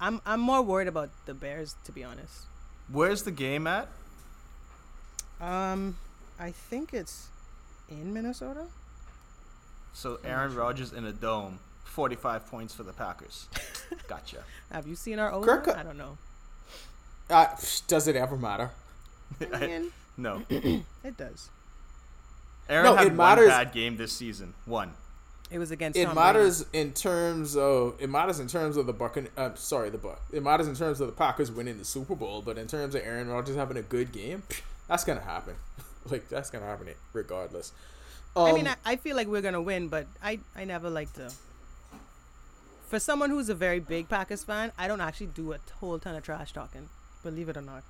I'm 0.00 0.20
I'm 0.26 0.40
more 0.40 0.62
worried 0.62 0.88
about 0.88 1.10
the 1.26 1.34
Bears 1.34 1.76
to 1.84 1.92
be 1.92 2.02
honest. 2.02 2.46
Where's 2.90 3.22
the 3.22 3.30
game 3.30 3.66
at? 3.66 3.88
Um, 5.40 5.96
I 6.40 6.50
think 6.50 6.92
it's 6.92 7.28
in 7.88 8.12
Minnesota. 8.12 8.66
So 9.92 10.18
Aaron 10.24 10.54
Rodgers 10.54 10.92
in 10.92 11.04
a 11.04 11.12
dome, 11.12 11.58
forty-five 11.84 12.46
points 12.46 12.74
for 12.74 12.82
the 12.82 12.92
Packers. 12.92 13.48
Gotcha. 14.08 14.44
Have 14.70 14.86
you 14.86 14.94
seen 14.94 15.18
our 15.18 15.40
Kirk, 15.42 15.68
I 15.68 15.82
don't 15.82 15.98
know. 15.98 16.18
Uh, 17.30 17.46
does 17.86 18.08
it 18.08 18.16
ever 18.16 18.36
matter? 18.36 18.70
I 19.52 19.66
mean, 19.66 19.92
no. 20.16 20.42
it 20.50 21.16
does. 21.16 21.50
Aaron 22.68 22.84
No, 22.84 22.96
had 22.96 23.06
it 23.08 23.14
one 23.14 23.46
bad 23.46 23.72
game 23.72 23.96
this 23.96 24.12
season. 24.12 24.54
One. 24.66 24.92
It 25.50 25.58
was 25.58 25.70
against. 25.70 25.98
it 25.98 26.04
Tom 26.04 26.14
matters 26.14 26.66
in 26.74 26.92
terms 26.92 27.56
of 27.56 27.94
it 27.98 28.10
matters 28.10 28.38
in 28.38 28.48
terms 28.48 28.76
of 28.76 28.86
the 28.86 28.92
Buccan. 28.92 29.28
Uh, 29.36 29.54
sorry, 29.54 29.88
the 29.88 29.96
Buck. 29.96 30.20
It 30.32 30.42
matters 30.42 30.68
in 30.68 30.74
terms 30.74 31.00
of 31.00 31.06
the 31.06 31.12
Packers 31.12 31.50
winning 31.50 31.78
the 31.78 31.86
Super 31.86 32.14
Bowl, 32.14 32.42
but 32.42 32.58
in 32.58 32.66
terms 32.66 32.94
of 32.94 33.02
Aaron 33.02 33.28
Rodgers 33.28 33.56
having 33.56 33.78
a 33.78 33.82
good 33.82 34.12
game, 34.12 34.42
that's 34.88 35.04
gonna 35.04 35.22
happen. 35.22 35.54
like 36.10 36.28
that's 36.28 36.50
gonna 36.50 36.66
happen 36.66 36.88
regardless. 37.14 37.72
Um, 38.38 38.46
I 38.48 38.52
mean, 38.52 38.68
I, 38.68 38.76
I 38.84 38.96
feel 38.96 39.16
like 39.16 39.26
we're 39.26 39.42
gonna 39.42 39.60
win, 39.62 39.88
but 39.88 40.06
I 40.22 40.38
I 40.56 40.64
never 40.64 40.88
like 40.90 41.12
to. 41.14 41.30
For 42.88 42.98
someone 42.98 43.30
who's 43.30 43.48
a 43.50 43.54
very 43.54 43.80
big 43.80 44.08
Packers 44.08 44.44
fan, 44.44 44.72
I 44.78 44.88
don't 44.88 45.00
actually 45.00 45.26
do 45.26 45.52
a 45.52 45.58
whole 45.80 45.98
ton 45.98 46.14
of 46.14 46.22
trash 46.22 46.52
talking. 46.52 46.88
Believe 47.22 47.48
it 47.48 47.56
or 47.56 47.62
not. 47.62 47.82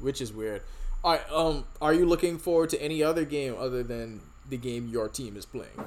which 0.00 0.20
is 0.20 0.32
weird. 0.32 0.62
All 1.02 1.12
right, 1.12 1.30
um, 1.30 1.64
are 1.82 1.92
you 1.92 2.06
looking 2.06 2.38
forward 2.38 2.70
to 2.70 2.80
any 2.82 3.02
other 3.02 3.24
game 3.26 3.54
other 3.58 3.82
than 3.82 4.20
the 4.48 4.56
game 4.56 4.88
your 4.88 5.08
team 5.08 5.36
is 5.36 5.44
playing, 5.44 5.78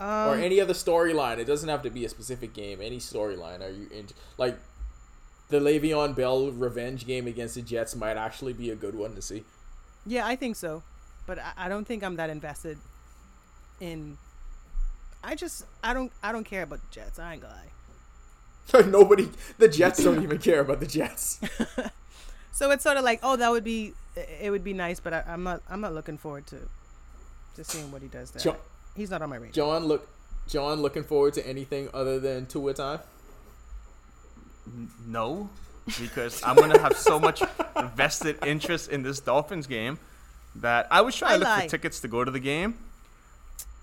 Um, 0.00 0.28
or 0.30 0.34
any 0.34 0.60
other 0.60 0.72
storyline? 0.74 1.38
It 1.38 1.44
doesn't 1.44 1.68
have 1.68 1.82
to 1.82 1.90
be 1.90 2.04
a 2.04 2.08
specific 2.08 2.52
game. 2.52 2.80
Any 2.82 2.98
storyline? 2.98 3.60
Are 3.62 3.70
you 3.70 3.86
in 3.92 4.08
like 4.36 4.58
the 5.50 5.60
Le'Veon 5.60 6.16
Bell 6.16 6.50
revenge 6.50 7.06
game 7.06 7.26
against 7.28 7.54
the 7.54 7.62
Jets? 7.62 7.94
Might 7.94 8.16
actually 8.16 8.52
be 8.52 8.70
a 8.70 8.74
good 8.76 8.94
one 8.96 9.14
to 9.14 9.22
see. 9.22 9.44
Yeah, 10.04 10.26
I 10.26 10.34
think 10.36 10.56
so, 10.56 10.82
but 11.26 11.38
I, 11.38 11.52
I 11.56 11.68
don't 11.68 11.86
think 11.86 12.02
I'm 12.02 12.16
that 12.16 12.28
invested 12.30 12.78
in. 13.80 14.18
I 15.22 15.34
just 15.34 15.64
I 15.82 15.94
don't 15.94 16.12
I 16.22 16.32
don't 16.32 16.44
care 16.44 16.62
about 16.62 16.80
the 16.80 16.86
Jets. 16.94 17.18
I 17.18 17.32
ain't 17.34 17.42
gonna 17.42 17.54
lie. 17.54 18.82
Nobody, 18.90 19.28
the 19.58 19.68
Jets 19.68 20.02
don't 20.02 20.22
even 20.22 20.38
care 20.38 20.60
about 20.60 20.80
the 20.80 20.86
Jets. 20.86 21.40
So 22.52 22.70
it's 22.70 22.84
sort 22.84 22.96
of 22.96 23.02
like, 23.02 23.18
oh, 23.24 23.34
that 23.34 23.50
would 23.50 23.64
be 23.64 23.94
it 24.40 24.48
would 24.48 24.62
be 24.62 24.72
nice, 24.74 25.00
but 25.00 25.12
I, 25.12 25.24
I'm 25.26 25.42
not 25.42 25.60
I'm 25.68 25.80
not 25.80 25.92
looking 25.92 26.16
forward 26.16 26.46
to 26.46 26.58
to 27.56 27.64
seeing 27.64 27.90
what 27.90 28.00
he 28.00 28.06
does 28.06 28.30
there. 28.30 28.40
Jo- 28.40 28.56
He's 28.94 29.10
not 29.10 29.22
on 29.22 29.30
my 29.30 29.34
radar. 29.38 29.50
John, 29.52 29.86
look, 29.86 30.08
John, 30.46 30.80
looking 30.80 31.02
forward 31.02 31.34
to 31.34 31.44
anything 31.44 31.88
other 31.92 32.20
than 32.20 32.46
Tua 32.46 32.72
time. 32.74 33.00
No, 35.04 35.50
because 36.00 36.42
I'm 36.44 36.54
gonna 36.54 36.78
have 36.78 36.96
so 36.96 37.18
much 37.18 37.42
vested 37.96 38.38
interest 38.46 38.88
in 38.88 39.02
this 39.02 39.18
Dolphins 39.18 39.66
game 39.66 39.98
that 40.54 40.86
I 40.92 41.00
was 41.00 41.16
trying 41.16 41.32
I 41.32 41.34
to 41.34 41.38
look 41.40 41.48
lie. 41.48 41.62
for 41.64 41.68
tickets 41.70 42.00
to 42.00 42.08
go 42.08 42.22
to 42.24 42.30
the 42.30 42.38
game, 42.40 42.78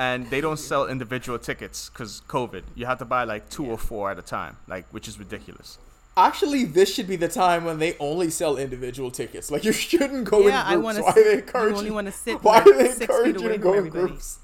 and 0.05 0.19
they 0.31 0.41
don't 0.41 0.57
sell 0.71 0.83
individual 0.95 1.37
tickets 1.49 1.77
because 1.89 2.11
COVID. 2.27 2.63
You 2.79 2.85
have 2.91 2.97
to 3.03 3.05
buy 3.15 3.23
like 3.33 3.43
two 3.55 3.65
or 3.73 3.77
four 3.77 4.03
at 4.13 4.17
a 4.17 4.23
time, 4.37 4.53
like 4.73 4.85
which 4.95 5.07
is 5.07 5.15
ridiculous. 5.25 5.77
Actually, 6.17 6.63
this 6.77 6.93
should 6.93 7.07
be 7.07 7.15
the 7.25 7.27
time 7.43 7.61
when 7.65 7.77
they 7.83 7.91
only 7.99 8.29
sell 8.29 8.57
individual 8.57 9.11
tickets. 9.11 9.51
Like 9.53 9.63
you 9.63 9.71
shouldn't 9.71 10.23
go 10.33 10.39
Yeah, 10.47 10.63
I 10.63 10.73
in 10.73 10.81
groups. 10.81 10.83
wanna 10.87 11.01
Why 11.03 11.09
s- 11.11 11.17
are 11.17 11.23
they 11.23 11.31
you 11.33 11.37
encouraging? 11.43 11.77
only 11.77 11.91
wanna 11.91 12.11
sit, 12.11 12.43
Why 12.43 12.57
like, 12.57 12.67
are 12.67 12.77
they 12.77 12.87
six 12.87 12.97
feet 12.99 13.09
encouraging 13.09 13.41
you 13.41 13.47
away 13.47 13.57
to 13.57 13.61
from 13.61 13.63
go 13.63 13.71
in 13.73 13.77
everybody. 13.77 14.07
groups? 14.07 14.39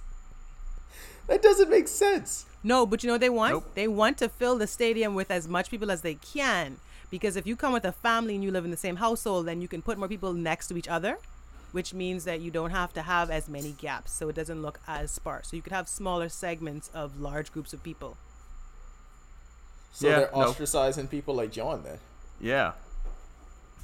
That 1.27 1.41
doesn't 1.41 1.69
make 1.69 1.87
sense. 1.87 2.45
No, 2.63 2.85
but 2.85 3.03
you 3.03 3.07
know 3.07 3.13
what 3.15 3.21
they 3.21 3.29
want? 3.29 3.53
Nope. 3.53 3.71
They 3.75 3.87
want 3.87 4.17
to 4.19 4.29
fill 4.29 4.57
the 4.57 4.67
stadium 4.67 5.13
with 5.15 5.29
as 5.31 5.47
much 5.47 5.69
people 5.69 5.89
as 5.91 6.01
they 6.01 6.15
can. 6.15 6.77
Because 7.09 7.35
if 7.35 7.45
you 7.47 7.55
come 7.55 7.73
with 7.73 7.85
a 7.85 7.91
family 7.91 8.35
and 8.35 8.43
you 8.43 8.51
live 8.51 8.65
in 8.65 8.71
the 8.71 8.77
same 8.87 8.97
household, 8.97 9.45
then 9.47 9.61
you 9.61 9.67
can 9.67 9.81
put 9.81 9.97
more 9.97 10.07
people 10.07 10.33
next 10.33 10.67
to 10.69 10.77
each 10.77 10.87
other, 10.87 11.17
which 11.71 11.93
means 11.93 12.23
that 12.25 12.39
you 12.41 12.51
don't 12.51 12.71
have 12.71 12.93
to 12.93 13.01
have 13.01 13.29
as 13.29 13.47
many 13.49 13.71
gaps. 13.73 14.11
So 14.13 14.29
it 14.29 14.35
doesn't 14.35 14.61
look 14.61 14.79
as 14.87 15.11
sparse. 15.11 15.49
So 15.49 15.55
you 15.55 15.61
could 15.61 15.73
have 15.73 15.87
smaller 15.87 16.29
segments 16.29 16.89
of 16.93 17.19
large 17.19 17.51
groups 17.51 17.73
of 17.73 17.83
people. 17.83 18.17
So 19.93 20.07
Yeah, 20.07 20.19
they're 20.19 20.29
no. 20.33 20.51
ostracizing 20.51 21.09
people 21.09 21.35
like 21.35 21.51
John. 21.51 21.83
Then 21.83 21.99
Yeah, 22.39 22.73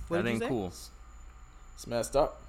What 0.07 0.17
that 0.17 0.23
did 0.23 0.29
you 0.29 0.33
ain't 0.33 0.43
say? 0.43 0.47
cool. 0.49 0.67
it's 1.75 1.87
messed 1.87 2.15
up. 2.15 2.39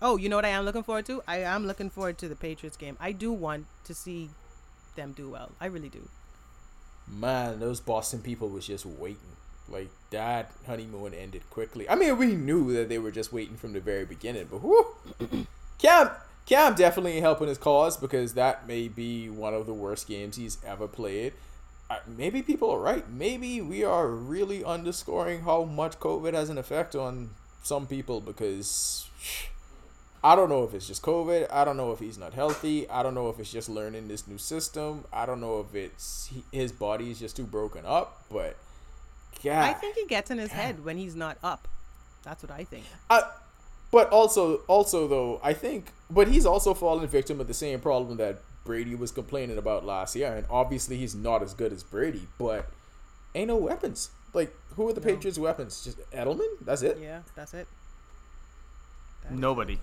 Oh, 0.00 0.16
you 0.16 0.28
know 0.28 0.36
what 0.36 0.44
I 0.44 0.50
am 0.50 0.64
looking 0.64 0.82
forward 0.84 1.06
to? 1.06 1.22
I 1.26 1.38
am 1.38 1.66
looking 1.66 1.90
forward 1.90 2.18
to 2.18 2.28
the 2.28 2.36
Patriots 2.36 2.76
game. 2.76 2.96
I 3.00 3.12
do 3.12 3.32
want 3.32 3.66
to 3.84 3.94
see 3.94 4.30
them 4.94 5.12
do 5.12 5.28
well. 5.30 5.52
I 5.60 5.66
really 5.66 5.88
do. 5.88 6.08
Man, 7.08 7.58
those 7.58 7.80
Boston 7.80 8.20
people 8.20 8.48
was 8.48 8.66
just 8.66 8.84
waiting. 8.86 9.36
Like 9.70 9.88
that 10.10 10.52
honeymoon 10.66 11.14
ended 11.14 11.42
quickly. 11.50 11.88
I 11.88 11.94
mean, 11.94 12.16
we 12.16 12.34
knew 12.34 12.72
that 12.74 12.88
they 12.88 12.98
were 12.98 13.10
just 13.10 13.32
waiting 13.32 13.56
from 13.56 13.72
the 13.72 13.80
very 13.80 14.04
beginning, 14.04 14.48
but 14.50 14.62
whoo, 14.62 14.86
Cam, 15.78 16.10
Cam 16.46 16.74
definitely 16.74 17.20
helping 17.20 17.48
his 17.48 17.58
cause 17.58 17.96
because 17.96 18.34
that 18.34 18.66
may 18.66 18.88
be 18.88 19.28
one 19.28 19.54
of 19.54 19.66
the 19.66 19.74
worst 19.74 20.08
games 20.08 20.36
he's 20.36 20.58
ever 20.64 20.88
played. 20.88 21.34
Maybe 22.06 22.42
people 22.42 22.70
are 22.70 22.78
right. 22.78 23.08
Maybe 23.10 23.60
we 23.62 23.82
are 23.82 24.08
really 24.08 24.62
underscoring 24.62 25.42
how 25.42 25.64
much 25.64 25.98
COVID 25.98 26.34
has 26.34 26.50
an 26.50 26.58
effect 26.58 26.94
on 26.94 27.30
some 27.62 27.86
people 27.86 28.20
because 28.20 29.08
I 30.22 30.34
don't 30.34 30.48
know 30.48 30.64
if 30.64 30.74
it's 30.74 30.86
just 30.86 31.02
COVID. 31.02 31.46
I 31.50 31.64
don't 31.64 31.76
know 31.76 31.92
if 31.92 32.00
he's 32.00 32.18
not 32.18 32.34
healthy. 32.34 32.88
I 32.90 33.02
don't 33.02 33.14
know 33.14 33.28
if 33.28 33.38
it's 33.38 33.52
just 33.52 33.68
learning 33.68 34.08
this 34.08 34.26
new 34.26 34.38
system. 34.38 35.04
I 35.12 35.26
don't 35.26 35.40
know 35.40 35.60
if 35.60 35.74
it's 35.74 36.26
he, 36.32 36.42
his 36.52 36.72
body 36.72 37.10
is 37.10 37.20
just 37.20 37.36
too 37.36 37.44
broken 37.44 37.86
up. 37.86 38.24
But 38.30 38.56
yeah, 39.42 39.64
I 39.64 39.72
think 39.74 39.96
he 39.96 40.06
gets 40.06 40.30
in 40.30 40.38
his 40.38 40.52
head 40.52 40.84
when 40.84 40.96
he's 40.96 41.14
not 41.16 41.38
up. 41.42 41.68
That's 42.24 42.42
what 42.42 42.50
I 42.52 42.64
think. 42.64 42.84
I, 43.10 43.22
but 43.90 44.10
also, 44.10 44.56
also 44.66 45.08
though, 45.08 45.40
I 45.42 45.52
think, 45.54 45.92
but 46.10 46.28
he's 46.28 46.44
also 46.46 46.74
fallen 46.74 47.06
victim 47.06 47.40
of 47.40 47.46
the 47.48 47.54
same 47.54 47.80
problem 47.80 48.18
that 48.18 48.40
Brady 48.64 48.94
was 48.94 49.10
complaining 49.10 49.56
about 49.58 49.84
last 49.84 50.14
year, 50.14 50.34
and 50.36 50.46
obviously 50.50 50.96
he's 50.98 51.14
not 51.14 51.42
as 51.42 51.54
good 51.54 51.72
as 51.72 51.82
Brady, 51.82 52.26
but 52.38 52.68
ain't 53.34 53.48
no 53.48 53.56
weapons. 53.56 54.10
Like, 54.34 54.54
who 54.76 54.86
are 54.88 54.92
the 54.92 55.00
No. 55.00 55.06
Patriots' 55.06 55.38
weapons? 55.38 55.82
Just 55.84 55.98
Edelman? 56.10 56.48
That's 56.60 56.82
it. 56.82 56.98
Yeah, 57.00 57.20
that's 57.34 57.54
it. 57.54 57.66
That 59.22 59.32
is 59.32 59.38
Nobody. 59.38 59.78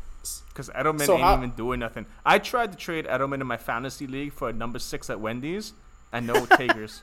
Because 0.49 0.69
Edelman 0.69 1.05
So 1.05 1.13
ain't 1.13 1.23
how- 1.23 1.37
even 1.37 1.51
doing 1.51 1.79
nothing. 1.79 2.05
I 2.25 2.37
tried 2.39 2.71
to 2.71 2.77
trade 2.77 3.05
Edelman 3.05 3.41
in 3.41 3.47
my 3.47 3.57
fantasy 3.57 4.05
league 4.07 4.33
for 4.33 4.49
a 4.49 4.53
number 4.53 4.77
six 4.79 5.09
at 5.09 5.19
Wendy's, 5.19 5.73
and 6.11 6.27
no 6.27 6.45
takers. 6.57 7.01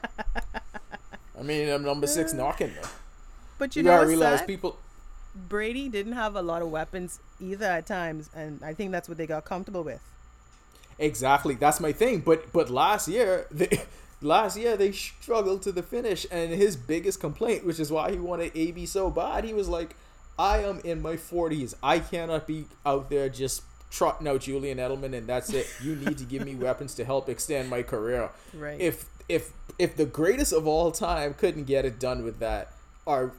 I 1.43 1.45
mean, 1.45 1.69
I'm 1.69 1.83
number 1.83 2.07
six 2.07 2.33
knocking 2.33 2.71
though. 2.81 2.89
But 3.59 3.75
You, 3.75 3.81
you, 3.83 3.89
know, 3.89 3.97
gotta 3.97 4.07
realize 4.07 4.39
sad? 4.39 4.47
people. 4.47 4.79
Brady 5.35 5.89
didn't 5.89 6.13
have 6.13 6.37
a 6.37 6.43
lot 6.43 6.63
of 6.63 6.71
weapons 6.71 7.19
either 7.41 7.67
at 7.67 7.85
times, 7.85 8.31
and 8.33 8.63
I 8.63 8.75
think 8.75 8.93
that's 8.93 9.09
what 9.09 9.19
they 9.19 9.27
got 9.27 9.45
comfortable 9.45 9.83
with. 9.83 10.01
Exactly, 11.01 11.57
that's 11.57 11.81
my 11.81 11.91
thing. 11.91 12.21
But 12.21 12.53
but 12.53 12.71
last 12.71 13.09
year, 13.09 13.47
they, 13.51 13.83
last 14.21 14.57
year 14.57 14.77
they 14.77 14.93
struggled 14.93 15.63
to 15.63 15.73
the 15.73 15.83
finish, 15.83 16.27
and 16.31 16.53
his 16.53 16.77
biggest 16.77 17.19
complaint, 17.19 17.67
which 17.67 17.81
is 17.81 17.91
why 17.91 18.13
he 18.13 18.19
wanted 18.19 18.53
AB 18.55 18.87
so 18.87 19.11
bad, 19.11 19.43
he 19.43 19.53
was 19.53 19.69
like, 19.69 19.97
"I 20.39 20.59
am 20.59 20.79
in 20.85 21.03
my 21.03 21.17
40s. 21.17 21.75
I 21.83 21.99
cannot 21.99 22.47
be 22.47 22.67
out 22.87 23.11
there 23.11 23.29
just 23.29 23.63
trotting 23.93 24.27
out 24.27 24.41
Julian 24.41 24.79
Edelman, 24.79 25.15
and 25.15 25.27
that's 25.27 25.53
it. 25.53 25.67
You 25.83 25.95
need 25.97 26.19
to 26.19 26.25
give 26.25 26.45
me 26.45 26.55
weapons 26.55 26.95
to 26.95 27.05
help 27.05 27.29
extend 27.29 27.69
my 27.69 27.83
career. 27.83 28.31
Right. 28.55 28.79
If 28.79 29.07
if 29.33 29.53
if 29.79 29.97
the 29.97 30.05
greatest 30.05 30.53
of 30.53 30.67
all 30.67 30.93
time 30.93 31.33
couldn't 31.35 31.65
get 31.65 31.85
it 31.87 31.99
done 31.99 32.23
with 32.23 32.39
that, 32.41 32.73
are 33.07 33.33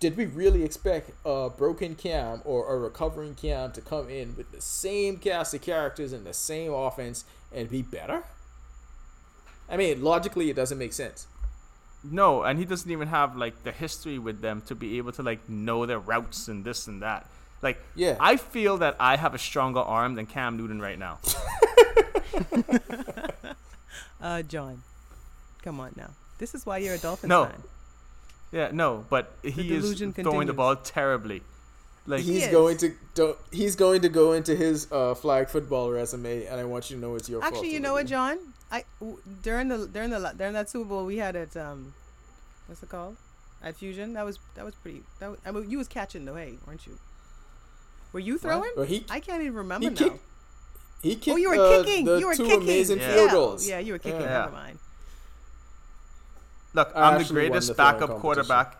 did 0.00 0.16
we 0.16 0.26
really 0.26 0.62
expect 0.62 1.10
a 1.24 1.48
broken 1.48 1.94
Cam 1.94 2.42
or 2.44 2.74
a 2.74 2.76
recovering 2.78 3.34
Cam 3.34 3.72
to 3.72 3.80
come 3.80 4.10
in 4.10 4.36
with 4.36 4.50
the 4.52 4.60
same 4.60 5.16
cast 5.16 5.54
of 5.54 5.62
characters 5.62 6.12
and 6.12 6.26
the 6.26 6.34
same 6.34 6.72
offense 6.72 7.24
and 7.52 7.70
be 7.70 7.80
better? 7.80 8.24
I 9.68 9.76
mean, 9.76 10.02
logically, 10.02 10.50
it 10.50 10.56
doesn't 10.56 10.78
make 10.78 10.92
sense. 10.92 11.26
No, 12.04 12.42
and 12.42 12.58
he 12.58 12.64
doesn't 12.64 12.90
even 12.90 13.08
have 13.08 13.36
like 13.36 13.62
the 13.62 13.72
history 13.72 14.18
with 14.18 14.40
them 14.40 14.62
to 14.66 14.74
be 14.74 14.98
able 14.98 15.12
to 15.12 15.22
like 15.22 15.48
know 15.48 15.86
their 15.86 15.98
routes 16.00 16.48
and 16.48 16.64
this 16.64 16.88
and 16.88 17.00
that. 17.02 17.26
Like, 17.62 17.78
Yeah. 17.94 18.16
I 18.20 18.36
feel 18.36 18.76
that 18.78 18.96
I 19.00 19.16
have 19.16 19.34
a 19.34 19.38
stronger 19.38 19.80
arm 19.80 20.14
than 20.14 20.26
Cam 20.26 20.56
Newton 20.56 20.80
right 20.80 20.98
now. 20.98 21.18
Uh, 24.20 24.42
John, 24.42 24.82
come 25.66 25.80
on 25.80 25.92
now. 25.96 26.10
This 26.38 26.54
is 26.54 26.64
why 26.64 26.78
you're 26.78 26.94
a 26.94 26.98
Dolphins 26.98 27.28
No. 27.28 27.46
fan. 27.46 27.62
Yeah, 28.52 28.70
no, 28.72 29.04
but 29.10 29.32
he 29.42 29.74
is 29.74 29.82
delusion 29.82 30.12
throwing 30.12 30.46
the 30.46 30.52
ball 30.52 30.76
terribly. 30.76 31.42
Like, 32.06 32.22
he's 32.22 32.44
is. 32.46 32.52
going 32.52 32.76
to 32.78 32.92
do, 33.14 33.34
he's 33.50 33.74
going 33.74 34.00
to 34.02 34.08
go 34.08 34.32
into 34.32 34.54
his 34.54 34.86
uh, 34.92 35.14
flag 35.16 35.48
football 35.48 35.90
resume, 35.90 36.44
and 36.46 36.60
I 36.60 36.64
want 36.64 36.88
you 36.88 36.96
to 36.96 37.02
know 37.02 37.16
it's 37.16 37.28
your 37.28 37.40
fault. 37.40 37.52
Actually, 37.52 37.72
you 37.72 37.80
know 37.80 37.94
what, 37.94 38.06
John? 38.06 38.38
I 38.70 38.84
w- 39.00 39.18
during 39.42 39.66
the 39.68 39.88
during 39.88 40.10
the 40.10 40.20
during 40.38 40.52
that 40.52 40.70
Super 40.70 40.88
Bowl 40.90 41.04
we 41.04 41.16
had 41.16 41.34
at 41.34 41.56
um, 41.56 41.92
what's 42.68 42.80
it 42.82 42.88
called? 42.88 43.16
At 43.60 43.74
Fusion. 43.74 44.12
That 44.14 44.24
was 44.24 44.38
that 44.54 44.64
was 44.64 44.74
pretty. 44.76 45.02
That 45.18 45.30
was, 45.32 45.38
I 45.44 45.50
mean, 45.50 45.68
you 45.68 45.78
was 45.78 45.88
catching 45.88 46.24
though, 46.24 46.36
hey, 46.36 46.54
weren't 46.66 46.86
you? 46.86 46.96
Were 48.12 48.20
you 48.20 48.38
throwing? 48.38 48.70
Well, 48.76 48.86
he 48.86 49.04
I 49.10 49.18
can't 49.18 49.42
even 49.42 49.54
remember 49.54 49.88
he 49.88 49.90
now. 49.90 49.96
kicked. 49.96 50.20
He 51.02 51.14
kicked. 51.16 51.34
oh, 51.34 51.36
you 51.36 51.50
were 51.50 51.56
uh, 51.56 51.82
kicking. 51.82 52.04
The 52.04 52.18
You 52.20 52.26
were 52.28 52.36
two 52.36 52.44
kicking. 52.46 52.62
amazing 52.62 52.98
Yeah. 53.00 53.14
field 53.14 53.26
yeah. 53.26 53.32
goals. 53.32 53.68
Yeah, 53.68 53.78
you 53.80 53.92
were 53.94 53.98
kicking. 53.98 54.20
Yeah. 54.20 54.38
Never 54.46 54.52
mind. 54.52 54.78
Look, 56.76 56.92
I 56.94 57.10
I'm 57.10 57.22
the 57.22 57.28
greatest 57.28 57.68
the 57.68 57.74
backup 57.74 58.18
quarterback 58.20 58.76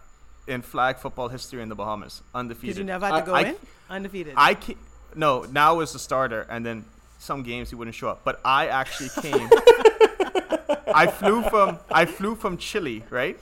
in 0.47 0.63
flag 0.63 0.99
football 0.99 1.29
history 1.29 1.61
in 1.63 1.69
the 1.69 1.75
Bahamas, 1.75 2.21
Because 2.21 2.39
undefeated. 2.41 2.77
you 2.79 2.85
never 2.85 3.07
had 3.09 3.21
to 3.21 3.27
go 3.27 3.35
I- 3.35 3.41
in 3.43 3.57
undefeated. 3.91 4.35
I 4.37 4.55
ca- 4.55 4.77
no, 5.15 5.43
now 5.51 5.81
as 5.81 5.93
the 5.93 5.99
starter, 5.99 6.47
and 6.49 6.65
then 6.65 6.85
some 7.19 7.43
games 7.43 7.71
he 7.71 7.75
wouldn't 7.77 7.97
show 7.97 8.09
up. 8.09 8.21
But 8.23 8.41
I 8.45 8.69
actually 8.69 9.09
came. 9.23 9.49
I 10.95 11.07
flew 11.09 11.43
from 11.43 11.79
I 11.91 12.05
flew 12.05 12.35
from 12.37 12.57
Chile, 12.59 13.03
right? 13.11 13.39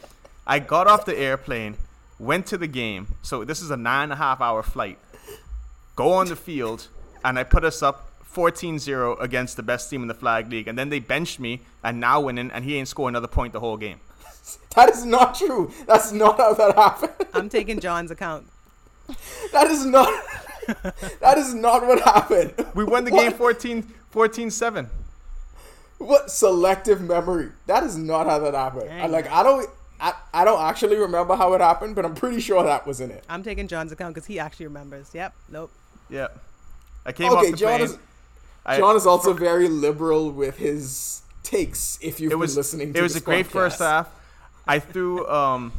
I 0.46 0.59
got 0.59 0.86
off 0.86 1.05
the 1.05 1.16
airplane, 1.18 1.76
went 2.18 2.46
to 2.46 2.57
the 2.59 2.66
game. 2.66 3.09
So 3.22 3.44
this 3.44 3.61
is 3.61 3.70
a 3.70 3.76
nine 3.76 4.05
and 4.05 4.12
a 4.12 4.16
half 4.16 4.40
hour 4.40 4.62
flight. 4.62 4.98
Go 5.96 6.12
on 6.12 6.26
the 6.28 6.36
field, 6.36 6.88
and 7.24 7.38
I 7.38 7.44
put 7.44 7.64
us 7.64 7.82
up 7.82 8.11
14-0 8.34 9.20
against 9.20 9.57
the 9.57 9.62
best 9.62 9.88
team 9.90 10.02
in 10.02 10.09
the 10.09 10.14
flag 10.14 10.50
league, 10.50 10.66
and 10.68 10.76
then 10.76 10.88
they 10.88 10.98
benched 10.98 11.38
me 11.38 11.61
and 11.84 12.00
now 12.00 12.20
winning, 12.20 12.50
and 12.50 12.64
he 12.64 12.76
ain't 12.76 12.88
score 12.88 13.09
another 13.09 13.28
point 13.28 13.52
the 13.52 13.61
whole 13.61 13.76
game. 13.76 14.00
That 14.74 14.90
is 14.90 15.05
not 15.05 15.36
true. 15.36 15.70
That's 15.86 16.11
not 16.11 16.36
how 16.36 16.53
that 16.55 16.74
happened. 16.74 17.12
I'm 17.34 17.49
taking 17.49 17.78
John's 17.78 18.11
account. 18.11 18.47
That 19.53 19.68
is 19.68 19.84
not. 19.86 20.09
that 21.20 21.38
is 21.38 21.55
not 21.55 21.86
what 21.86 22.01
happened. 22.01 22.55
We 22.74 22.82
won 22.84 23.05
the 23.05 23.11
What? 23.12 23.22
game 23.22 23.32
14 23.32 23.82
14-7. 24.12 24.88
What 25.99 26.30
selective 26.30 27.01
memory? 27.01 27.51
That 27.66 27.84
is 27.84 27.97
not 27.97 28.26
how 28.26 28.38
that 28.40 28.55
happened. 28.55 28.90
I, 28.90 29.03
Dang. 29.03 29.12
like 29.12 29.30
I 29.30 29.42
don't. 29.42 29.70
I, 30.01 30.12
I 30.34 30.45
don't 30.45 30.61
actually 30.61 30.97
remember 30.97 31.36
how 31.36 31.53
it 31.55 31.61
happened, 31.61 31.95
but 31.95 32.05
I'm 32.05 32.14
pretty 32.16 32.40
sure 32.40 32.62
that 32.64 32.84
was 32.86 33.01
in 33.01 33.11
it. 33.12 33.24
I'm 33.28 33.42
taking 33.45 33.68
John's 33.68 33.92
account 33.92 34.14
because 34.14 34.26
he 34.26 34.38
actually 34.40 34.66
remembers. 34.66 35.11
Yep. 35.14 35.32
Nope. 35.51 35.70
Yep. 36.11 36.36
I 37.07 37.12
came 37.12 37.28
Okay, 37.32 37.36
off 37.47 37.51
the 37.53 37.57
John 37.57 37.68
plane. 37.78 37.82
is 37.82 37.99
I- 38.66 38.78
John 38.78 38.97
is 38.97 39.07
also 39.07 39.32
very 39.34 39.68
liberal 39.68 40.32
with 40.32 40.57
his 40.59 41.22
takes. 41.45 41.99
If 42.03 42.18
you've 42.20 42.32
it 42.32 42.38
was 42.38 42.53
been 42.55 42.57
listening, 42.59 42.92
to 42.92 42.99
it 42.99 43.03
was 43.03 43.14
this 43.14 43.22
a 43.22 43.24
great 43.24 43.47
first 43.47 43.78
half. 43.78 44.09
I 44.67 44.79
threw 44.79 45.27
um, 45.29 45.73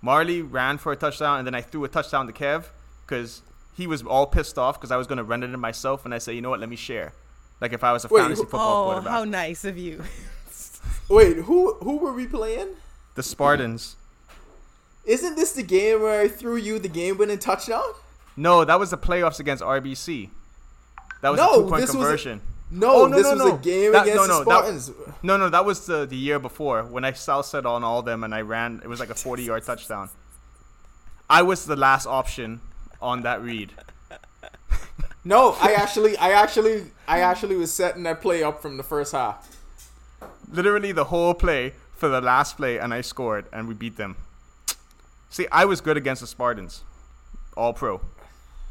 Marley 0.00 0.42
ran 0.42 0.78
for 0.78 0.92
a 0.92 0.96
touchdown, 0.96 1.38
and 1.38 1.46
then 1.46 1.54
I 1.54 1.60
threw 1.60 1.84
a 1.84 1.88
touchdown 1.88 2.26
to 2.26 2.32
Kev 2.32 2.64
because 3.06 3.42
he 3.74 3.86
was 3.86 4.02
all 4.02 4.26
pissed 4.26 4.58
off 4.58 4.78
because 4.78 4.90
I 4.90 4.96
was 4.96 5.06
going 5.06 5.18
to 5.18 5.24
run 5.24 5.42
it 5.42 5.52
in 5.52 5.60
myself, 5.60 6.04
and 6.04 6.14
I 6.14 6.18
said, 6.18 6.34
you 6.34 6.40
know 6.42 6.50
what, 6.50 6.60
let 6.60 6.68
me 6.68 6.76
share. 6.76 7.12
Like 7.60 7.72
if 7.72 7.84
I 7.84 7.92
was 7.92 8.04
a 8.04 8.08
Wait, 8.08 8.20
fantasy 8.22 8.40
who- 8.42 8.44
football 8.48 8.82
Oh, 8.82 8.84
quarterback. 8.92 9.12
how 9.12 9.24
nice 9.24 9.64
of 9.64 9.78
you. 9.78 10.02
Wait, 11.08 11.36
who 11.38 11.74
who 11.74 11.98
were 11.98 12.12
we 12.12 12.26
playing? 12.26 12.68
the 13.14 13.22
Spartans. 13.22 13.96
Isn't 15.04 15.34
this 15.36 15.52
the 15.52 15.62
game 15.62 16.00
where 16.00 16.22
I 16.22 16.28
threw 16.28 16.56
you 16.56 16.78
the 16.78 16.88
game-winning 16.88 17.38
touchdown? 17.38 17.82
No, 18.36 18.64
that 18.64 18.78
was 18.78 18.90
the 18.90 18.96
playoffs 18.96 19.38
against 19.40 19.62
RBC. 19.62 20.30
That 21.20 21.30
was 21.30 21.38
No, 21.38 21.52
a 21.52 21.56
two-point 21.56 21.80
this 21.82 21.88
was 21.90 21.94
a- 21.96 21.98
conversion. 21.98 22.40
No, 22.74 23.02
Oh, 23.02 23.06
no, 23.06 23.16
this 23.16 23.24
no, 23.26 23.32
was 23.34 23.38
no. 23.44 23.54
a 23.54 23.58
game 23.58 23.92
That- 23.92 24.02
against 24.06 24.16
no, 24.16 24.22
the 24.22 24.28
no, 24.28 24.38
that- 24.38 24.44
Spartans. 24.44 24.90
No, 25.22 25.36
no, 25.36 25.48
that 25.50 25.64
was 25.64 25.84
the, 25.86 26.06
the 26.06 26.16
year 26.16 26.38
before 26.38 26.82
when 26.84 27.04
I 27.04 27.12
set 27.12 27.66
on 27.66 27.84
all 27.84 28.00
them 28.02 28.24
and 28.24 28.34
I 28.34 28.40
ran. 28.40 28.80
It 28.82 28.88
was 28.88 28.98
like 28.98 29.10
a 29.10 29.14
40 29.14 29.42
yard 29.42 29.62
touchdown. 29.64 30.08
I 31.28 31.42
was 31.42 31.66
the 31.66 31.76
last 31.76 32.06
option 32.06 32.60
on 33.00 33.22
that 33.22 33.42
read. 33.42 33.72
No, 35.24 35.52
I 35.60 35.74
actually, 35.74 36.16
I 36.16 36.32
actually, 36.32 36.86
I 37.06 37.20
actually 37.20 37.54
was 37.54 37.72
setting 37.72 38.02
that 38.02 38.20
play 38.20 38.42
up 38.42 38.60
from 38.60 38.76
the 38.76 38.82
first 38.82 39.12
half. 39.12 39.48
Literally 40.50 40.90
the 40.90 41.04
whole 41.04 41.32
play 41.32 41.74
for 41.94 42.08
the 42.08 42.20
last 42.20 42.56
play, 42.56 42.78
and 42.78 42.92
I 42.92 43.02
scored, 43.02 43.46
and 43.52 43.68
we 43.68 43.74
beat 43.74 43.96
them. 43.96 44.16
See, 45.30 45.46
I 45.52 45.64
was 45.64 45.80
good 45.80 45.96
against 45.96 46.22
the 46.22 46.26
Spartans, 46.26 46.82
all 47.56 47.72
pro. 47.72 48.00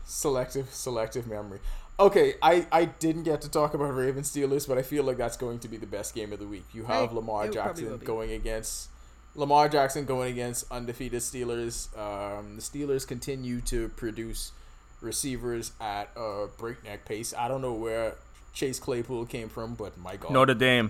Selective, 0.04 0.74
selective 0.74 1.26
memory. 1.26 1.60
Okay, 2.02 2.34
I, 2.42 2.66
I 2.72 2.86
didn't 2.86 3.24
get 3.24 3.42
to 3.42 3.50
talk 3.50 3.76
about 3.76 3.94
Ravens 3.96 4.32
Steelers, 4.32 4.68
but 4.68 4.80
I 4.80 4.82
feel 4.82 5.04
like 5.04 5.18
that's 5.18 5.38
going 5.38 5.60
to 5.60 5.68
be 5.68 5.78
the 5.78 5.86
best 5.86 6.16
game 6.16 6.34
of 6.34 6.40
the 6.40 6.48
week. 6.48 6.66
You 6.74 6.84
have 6.86 7.10
Hey, 7.10 7.16
Lamar 7.16 7.48
Jackson 7.48 7.96
going 8.00 8.32
against 8.32 8.90
Lamar 9.36 9.70
Jackson 9.70 10.06
going 10.06 10.32
against 10.32 10.70
undefeated 10.72 11.22
Steelers. 11.22 11.96
Um, 11.96 12.56
the 12.56 12.62
Steelers 12.64 13.08
continue 13.08 13.62
to 13.62 13.90
produce 13.90 14.52
receivers 15.00 15.74
at 15.80 16.10
a 16.16 16.48
breakneck 16.58 17.06
pace. 17.06 17.36
I 17.38 17.48
don't 17.48 17.62
know 17.62 17.74
where 17.74 18.16
Chase 18.52 18.80
Claypool 18.80 19.28
came 19.28 19.48
from, 19.48 19.76
but 19.76 19.96
my 20.00 20.16
God, 20.16 20.32
Notre 20.32 20.56
Dame. 20.56 20.90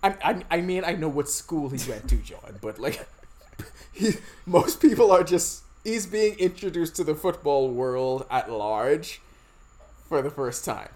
I, 0.00 0.14
I, 0.22 0.44
I 0.48 0.60
mean, 0.60 0.84
I 0.84 0.92
know 0.92 1.08
what 1.08 1.28
school 1.28 1.70
he 1.70 1.90
went 1.90 2.08
to, 2.10 2.16
John, 2.18 2.60
but 2.62 2.78
like, 2.78 3.04
he, 3.92 4.12
most 4.46 4.80
people 4.80 5.10
are 5.10 5.24
just 5.24 5.64
he's 5.82 6.06
being 6.06 6.38
introduced 6.38 6.94
to 6.96 7.04
the 7.04 7.16
football 7.16 7.68
world 7.68 8.26
at 8.30 8.48
large 8.48 9.20
for 10.08 10.22
the 10.22 10.30
first 10.30 10.64
time, 10.64 10.88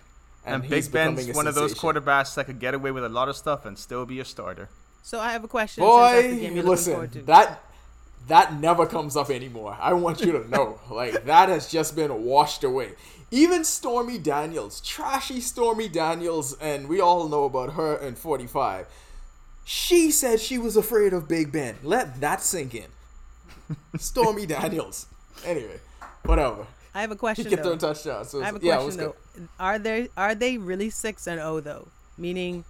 And, 0.44 0.62
he's 0.62 0.86
Big 0.86 0.92
Ben's 0.92 1.16
becoming 1.16 1.34
a 1.34 1.36
one 1.36 1.46
of 1.46 1.54
those 1.54 1.74
quarterbacks 1.74 2.34
that 2.34 2.46
could 2.46 2.58
get 2.60 2.74
away 2.74 2.90
with 2.90 3.04
a 3.04 3.08
lot 3.08 3.28
of 3.28 3.36
stuff 3.36 3.66
and 3.66 3.78
still 3.78 4.06
be 4.06 4.20
a 4.20 4.24
starter. 4.24 4.68
So 5.02 5.18
I 5.18 5.32
have 5.32 5.44
a 5.44 5.48
question. 5.48 5.82
since 5.82 5.96
that's 5.96 6.22
the 6.22 6.28
Boy, 6.34 6.40
game 6.40 6.66
listen, 6.66 7.24
that 7.26 7.62
that 8.28 8.54
never 8.54 8.86
comes 8.86 9.16
up 9.16 9.30
anymore. 9.30 9.76
I 9.80 9.92
want 9.94 10.20
you 10.20 10.32
to 10.32 10.48
know, 10.48 10.78
like 10.90 11.24
that 11.24 11.48
has 11.48 11.68
just 11.68 11.96
been 11.96 12.24
washed 12.24 12.64
away. 12.64 12.92
Even 13.30 13.64
Stormy 13.64 14.18
Daniels, 14.18 14.80
trashy 14.80 15.40
Stormy 15.40 15.88
Daniels, 15.88 16.56
and 16.60 16.88
we 16.88 17.00
all 17.00 17.28
know 17.28 17.44
about 17.44 17.74
her 17.74 17.96
in 17.96 18.16
45. 18.16 18.86
She 19.64 20.10
said 20.10 20.40
she 20.40 20.58
was 20.58 20.76
afraid 20.76 21.12
of 21.12 21.28
Big 21.28 21.52
Ben. 21.52 21.76
Let 21.82 22.20
that 22.20 22.42
sink 22.42 22.74
in. 22.74 22.86
Stormy 23.98 24.46
Daniels. 24.46 25.06
Anyway, 25.44 25.78
whatever. 26.24 26.66
I 26.94 27.02
have 27.02 27.10
a 27.10 27.14
He 27.14 27.18
question. 27.18 27.44
kept 27.44 27.56
though. 27.62 27.76
throwing 27.76 27.78
touchdowns. 27.78 28.30
So 28.30 28.42
I 28.42 28.46
have 28.46 28.56
a 28.56 28.60
yeah, 28.62 28.76
question 28.80 29.00
let's 29.04 29.16
though. 29.36 29.48
Are 29.58 29.78
they 29.78 30.08
are 30.16 30.34
they 30.34 30.58
really 30.58 30.90
six 30.90 31.26
and 31.26 31.38
zero 31.40 31.60
though? 31.60 31.88
Meaning, 32.18 32.64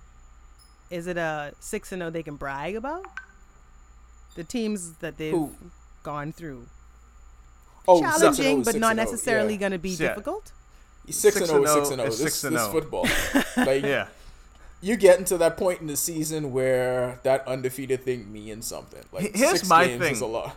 is 0.91 1.07
it 1.07 1.17
a 1.17 1.53
six 1.61 1.93
and 1.93 2.01
zero 2.01 2.11
they 2.11 2.23
can 2.23 2.37
brag 2.37 2.77
about? 2.77 3.05
The 4.37 4.45
teams 4.45 4.95
that 4.97 5.17
they've 5.19 5.33
Who? 5.33 5.55
gone 6.03 6.33
through, 6.33 6.67
Oh, 7.89 8.01
six 8.01 8.07
and 8.07 8.15
oh 8.15 8.19
challenging 8.35 8.61
oh, 8.61 8.65
but 8.65 8.75
not 8.77 8.93
oh, 8.93 9.03
necessarily 9.03 9.55
yeah. 9.55 9.61
going 9.61 9.73
to 9.73 9.79
be 9.79 9.91
Yeah. 9.91 10.09
difficult. 10.09 10.53
Six 11.09 11.37
and 11.37 11.47
Six 11.47 11.51
oh, 11.51 11.57
and 11.57 11.65
is 11.65 11.73
six 11.73 11.89
oh 11.89 11.93
and 11.93 12.01
oh. 12.01 12.05
This, 12.05 12.19
six 12.19 12.45
and 12.45 12.57
this 12.57 12.63
oh. 12.63 12.73
football. 12.73 13.07
Like 13.57 13.83
Yeah. 13.83 14.07
you 14.81 14.97
get 14.97 15.19
into 15.19 15.37
that 15.39 15.57
point 15.57 15.81
in 15.81 15.89
the 15.89 15.97
season 15.97 16.53
where 16.53 17.19
that 17.25 17.47
undefeated 17.49 18.05
thing 18.05 18.33
means 18.33 18.67
something. 18.67 19.03
Like 19.13 19.35
Here's 19.35 19.51
six 19.61 19.69
my 19.69 19.87
games 19.87 20.03
thing. 20.03 20.13
is 20.13 20.21
a 20.21 20.27
lot. 20.27 20.57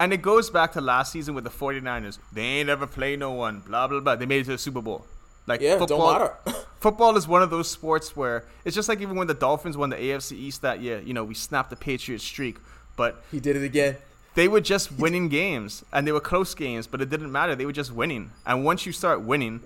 And 0.00 0.12
it 0.12 0.22
goes 0.22 0.50
back 0.50 0.72
to 0.72 0.80
last 0.80 1.12
season 1.12 1.34
with 1.34 1.44
the 1.44 1.50
49ers. 1.50 2.18
They 2.32 2.42
ain't 2.42 2.68
ever 2.68 2.86
played 2.86 3.18
no 3.18 3.32
one, 3.32 3.60
blah, 3.60 3.86
blah, 3.86 4.00
blah. 4.00 4.16
They 4.16 4.26
made 4.26 4.40
it 4.40 4.44
to 4.44 4.52
the 4.52 4.58
Super 4.58 4.80
Bowl. 4.80 5.06
Like, 5.46 5.60
Yeah, 5.60 5.78
football, 5.78 5.98
don't 5.98 6.20
matter. 6.46 6.58
football 6.80 7.16
is 7.16 7.26
one 7.26 7.42
of 7.42 7.50
those 7.50 7.68
sports 7.70 8.14
where 8.16 8.44
it's 8.64 8.74
just 8.74 8.88
like 8.88 9.00
even 9.00 9.16
when 9.16 9.26
the 9.26 9.34
Dolphins 9.34 9.76
won 9.76 9.90
the 9.90 9.96
AFC 9.96 10.32
East 10.32 10.62
that 10.62 10.80
year, 10.80 11.00
you 11.00 11.14
know, 11.14 11.24
we 11.24 11.34
snapped 11.34 11.70
the 11.70 11.76
Patriots 11.76 12.24
streak, 12.24 12.58
but 12.96 13.22
he 13.30 13.40
did 13.40 13.56
it 13.56 13.64
again. 13.64 13.96
they 14.34 14.46
were 14.48 14.60
just 14.60 14.92
winning 14.92 15.28
games 15.28 15.84
and 15.92 16.06
they 16.06 16.12
were 16.12 16.20
close 16.20 16.54
games, 16.54 16.86
but 16.86 17.00
it 17.00 17.10
didn't 17.10 17.32
matter. 17.32 17.54
They 17.56 17.66
were 17.66 17.72
just 17.72 17.92
winning. 17.92 18.30
And 18.46 18.64
once 18.64 18.86
you 18.86 18.92
start 18.92 19.22
winning, 19.22 19.60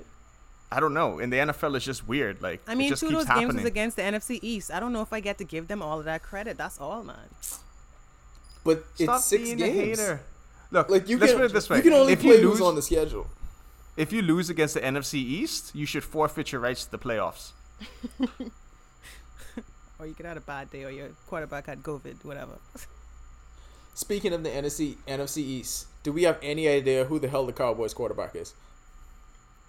I 0.73 0.81
don't 0.81 0.95
know. 0.95 1.19
In 1.19 1.31
the 1.31 1.37
NFL, 1.37 1.77
it's 1.77 1.85
just 1.85 2.09
weird. 2.09 2.43
Like, 2.43 2.61
I 2.67 2.75
mean, 2.75 2.87
it 2.87 2.91
just 2.91 3.01
two 3.03 3.09
of 3.09 3.13
those 3.13 3.27
happening. 3.27 3.49
games 3.49 3.57
was 3.57 3.65
against 3.67 3.97
the 3.97 4.03
NFC 4.03 4.39
East. 4.43 4.71
I 4.73 4.81
don't 4.81 4.93
know 4.93 5.03
if 5.03 5.13
I 5.13 5.21
get 5.21 5.39
to 5.39 5.45
give 5.45 5.69
them 5.69 5.83
all 5.83 5.99
of 5.99 6.07
that 6.07 6.23
credit. 6.23 6.57
That's 6.57 6.81
all, 6.81 7.05
man. 7.05 7.17
But 8.67 8.85
Stop 8.95 9.17
it's 9.17 9.25
six 9.25 9.43
being 9.45 9.57
games. 9.59 9.99
a 9.99 10.03
hater. 10.03 10.21
Look, 10.71 10.91
Like 10.91 11.09
you 11.09 11.17
let's 11.19 11.33
can, 11.33 11.41
put 11.41 11.51
it 11.51 11.55
this 11.55 11.71
way: 11.71 11.77
you 11.79 11.83
can 11.85 11.93
only 11.95 12.13
if 12.15 12.21
play 12.21 12.41
you 12.41 12.51
lose, 12.51 12.61
on 12.61 12.75
the 12.75 12.83
schedule. 12.83 13.27
if 13.97 14.13
you 14.13 14.21
lose 14.21 14.51
against 14.51 14.75
the 14.75 14.81
NFC 14.81 15.15
East, 15.15 15.75
you 15.75 15.87
should 15.87 16.05
forfeit 16.05 16.53
your 16.53 16.61
rights 16.61 16.85
to 16.85 16.91
the 16.91 16.99
playoffs. 16.99 17.53
Or 19.99 20.07
you 20.07 20.13
could 20.13 20.27
have 20.27 20.37
a 20.37 20.41
bad 20.43 20.71
day, 20.71 20.85
or 20.85 20.91
your 20.91 21.09
quarterback 21.27 21.67
had 21.67 21.83
COVID, 21.83 22.23
whatever. 22.23 22.59
Speaking 23.95 24.35
of 24.35 24.43
the 24.43 24.51
NFC 24.51 24.97
NFC 25.09 25.39
East, 25.39 25.87
do 26.03 26.13
we 26.13 26.25
have 26.25 26.39
any 26.43 26.69
idea 26.69 27.07
who 27.07 27.19
the 27.19 27.29
hell 27.29 27.47
the 27.47 27.53
Cowboys 27.55 27.95
quarterback 27.95 28.37
is? 28.37 28.53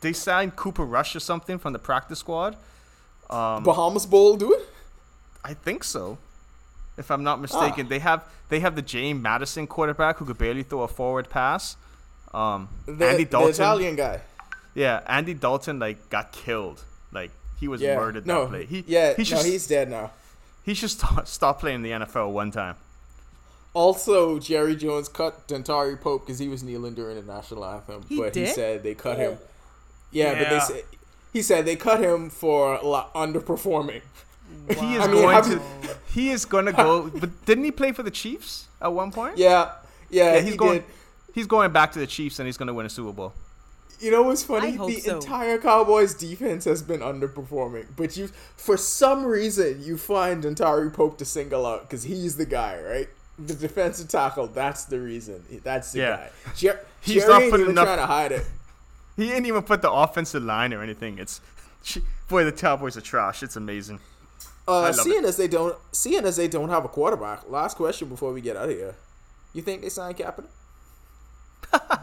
They 0.02 0.12
signed 0.12 0.58
Cooper 0.58 0.84
Rush 0.84 1.16
or 1.16 1.22
something 1.22 1.58
from 1.58 1.72
the 1.72 1.80
practice 1.80 2.20
squad. 2.20 2.58
Um, 3.30 3.64
Bahamas 3.64 4.06
Bowl, 4.06 4.36
dude. 4.36 4.60
I 5.46 5.54
think 5.54 5.86
so, 5.86 6.18
if 6.98 7.12
I'm 7.12 7.24
not 7.24 7.40
mistaken. 7.42 7.86
Ah. 7.86 7.90
They 7.90 8.00
have 8.00 8.24
they 8.50 8.60
have 8.60 8.76
the 8.76 8.82
James 8.82 9.22
Madison 9.22 9.68
quarterback 9.68 10.18
who 10.18 10.26
could 10.26 10.38
barely 10.38 10.64
throw 10.64 10.82
a 10.82 10.88
forward 10.88 11.30
pass. 11.30 11.76
Um, 12.34 12.70
The, 12.86 13.08
Andy 13.08 13.24
the 13.24 13.48
Italian 13.48 13.96
guy. 13.96 14.22
yeah, 14.76 15.02
Andy 15.08 15.34
Dalton 15.34 15.80
like 15.80 16.10
got 16.10 16.32
killed. 16.32 16.84
Like 17.12 17.32
he 17.60 17.68
was 17.68 17.82
Yeah, 17.82 17.96
murdered 17.96 18.26
no, 18.28 18.42
that 18.44 18.50
play. 18.50 18.66
He, 18.66 18.84
yeah, 18.88 19.14
he 19.16 19.24
should 19.24 19.38
no, 19.38 19.44
he's 19.44 19.66
dead 19.68 19.90
now. 19.90 20.12
he 20.64 20.74
should 20.74 20.90
stop, 20.92 21.28
stop 21.28 21.60
playing 21.60 21.82
the 21.84 21.92
NFL 21.92 22.32
one 22.32 22.52
time. 22.52 22.76
Also, 23.74 24.40
Jerry 24.40 24.76
Jones 24.76 25.08
cut 25.08 25.48
Dontari 25.48 26.00
Pope 26.00 26.26
because 26.26 26.40
he 26.40 26.48
was 26.48 26.64
kneeling 26.64 26.96
during 26.96 27.16
the 27.16 27.22
national 27.32 27.64
anthem, 27.64 28.04
He 28.10 28.18
but 28.18 28.34
he 28.36 28.48
said 28.48 28.82
they 28.84 28.96
cut 28.96 29.18
him. 29.20 29.38
Yeah, 30.12 30.34
but 30.34 30.50
they 30.50 30.60
said 30.60 30.84
he 31.34 31.42
said 31.42 31.66
they 31.66 31.76
cut 31.76 32.00
him 32.00 32.30
for 32.30 32.80
lo- 32.82 33.08
underperforming. 34.70 34.90
He 34.90 34.96
is 34.96 35.02
I 35.04 35.08
mean, 35.08 35.22
going 35.22 35.44
to 35.44 35.50
you- 35.52 35.62
he 36.14 36.30
is 36.32 36.46
going 36.46 36.66
to 36.66 36.74
go. 36.74 37.10
but 37.10 37.46
didn't 37.46 37.64
he 37.64 37.72
play 37.72 37.92
for 37.92 38.04
the 38.04 38.12
Chiefs 38.12 38.68
at 38.82 38.92
one 38.92 39.12
point? 39.12 39.38
Yeah, 39.38 39.72
yeah, 40.10 40.34
Yeah, 40.36 40.40
he 40.40 40.48
he's 40.48 40.56
going. 40.58 40.80
did. 40.80 40.84
He's 41.34 41.48
going 41.48 41.72
back 41.72 41.92
to 41.92 42.00
the 42.00 42.08
Chiefs 42.08 42.40
and 42.40 42.48
he's 42.48 42.58
going 42.58 42.68
to 42.68 42.74
win 42.74 42.86
a 42.86 42.90
Super 42.90 43.12
Bowl. 43.14 43.34
You 44.00 44.12
know 44.12 44.24
what's 44.24 44.44
funny? 44.44 44.78
The 44.78 45.00
so. 45.00 45.16
entire 45.16 45.58
Cowboys 45.60 46.14
defense 46.14 46.66
has 46.66 46.82
been 46.84 47.00
underperforming, 47.02 47.88
but 47.96 48.16
you, 48.18 48.30
for 48.56 48.78
some 48.78 49.26
reason, 49.26 49.82
you 49.84 49.98
find 49.98 50.44
Dontari 50.44 50.92
Pope 50.94 51.18
to 51.20 51.26
single 51.26 51.66
out 51.66 51.82
because 51.82 52.04
he's 52.04 52.38
the 52.38 52.46
guy, 52.46 52.80
right? 52.82 53.10
The 53.40 53.54
defensive 53.56 54.08
tackle. 54.08 54.48
That's 54.48 54.86
the 54.86 55.00
reason. 55.00 55.44
That's 55.64 55.92
the 55.92 56.00
Yeah. 56.00 56.16
guy. 56.16 56.30
Jer- 56.56 56.80
He's 57.02 57.24
Jerry 57.24 57.28
not 57.34 57.42
ain't 57.44 57.52
putting 57.52 57.64
even 57.66 57.72
enough- 57.72 57.86
trying 57.86 57.98
to 58.00 58.06
hide 58.08 58.32
it. 58.32 58.46
He 59.16 59.28
didn't 59.30 59.48
even 59.48 59.64
put 59.64 59.82
the 59.82 59.92
offensive 59.92 60.44
line 60.44 60.74
or 60.76 60.84
anything. 60.84 61.18
It's 61.18 61.42
boy, 62.30 62.44
the 62.44 62.52
Cowboys 62.52 62.98
are 62.98 63.02
trash. 63.02 63.42
It's 63.42 63.56
amazing. 63.56 64.00
I 64.68 64.72
Uh, 64.72 64.82
love 64.82 64.96
seeing 64.96 65.24
as 65.26 65.38
they 65.38 65.48
don't, 65.48 65.76
seeing 65.92 66.26
as 66.26 66.36
they 66.36 66.48
don't 66.48 66.70
have 66.70 66.84
a 66.86 66.90
quarterback. 66.90 67.50
Last 67.50 67.78
question 67.78 68.10
before 68.10 68.34
we 68.34 68.42
get 68.42 68.58
out 68.58 68.66
of 68.70 68.76
here. 68.76 68.96
You 69.54 69.62
think 69.62 69.82
they 69.82 69.90
signed 69.90 70.18
Kaepernick? 70.18 70.50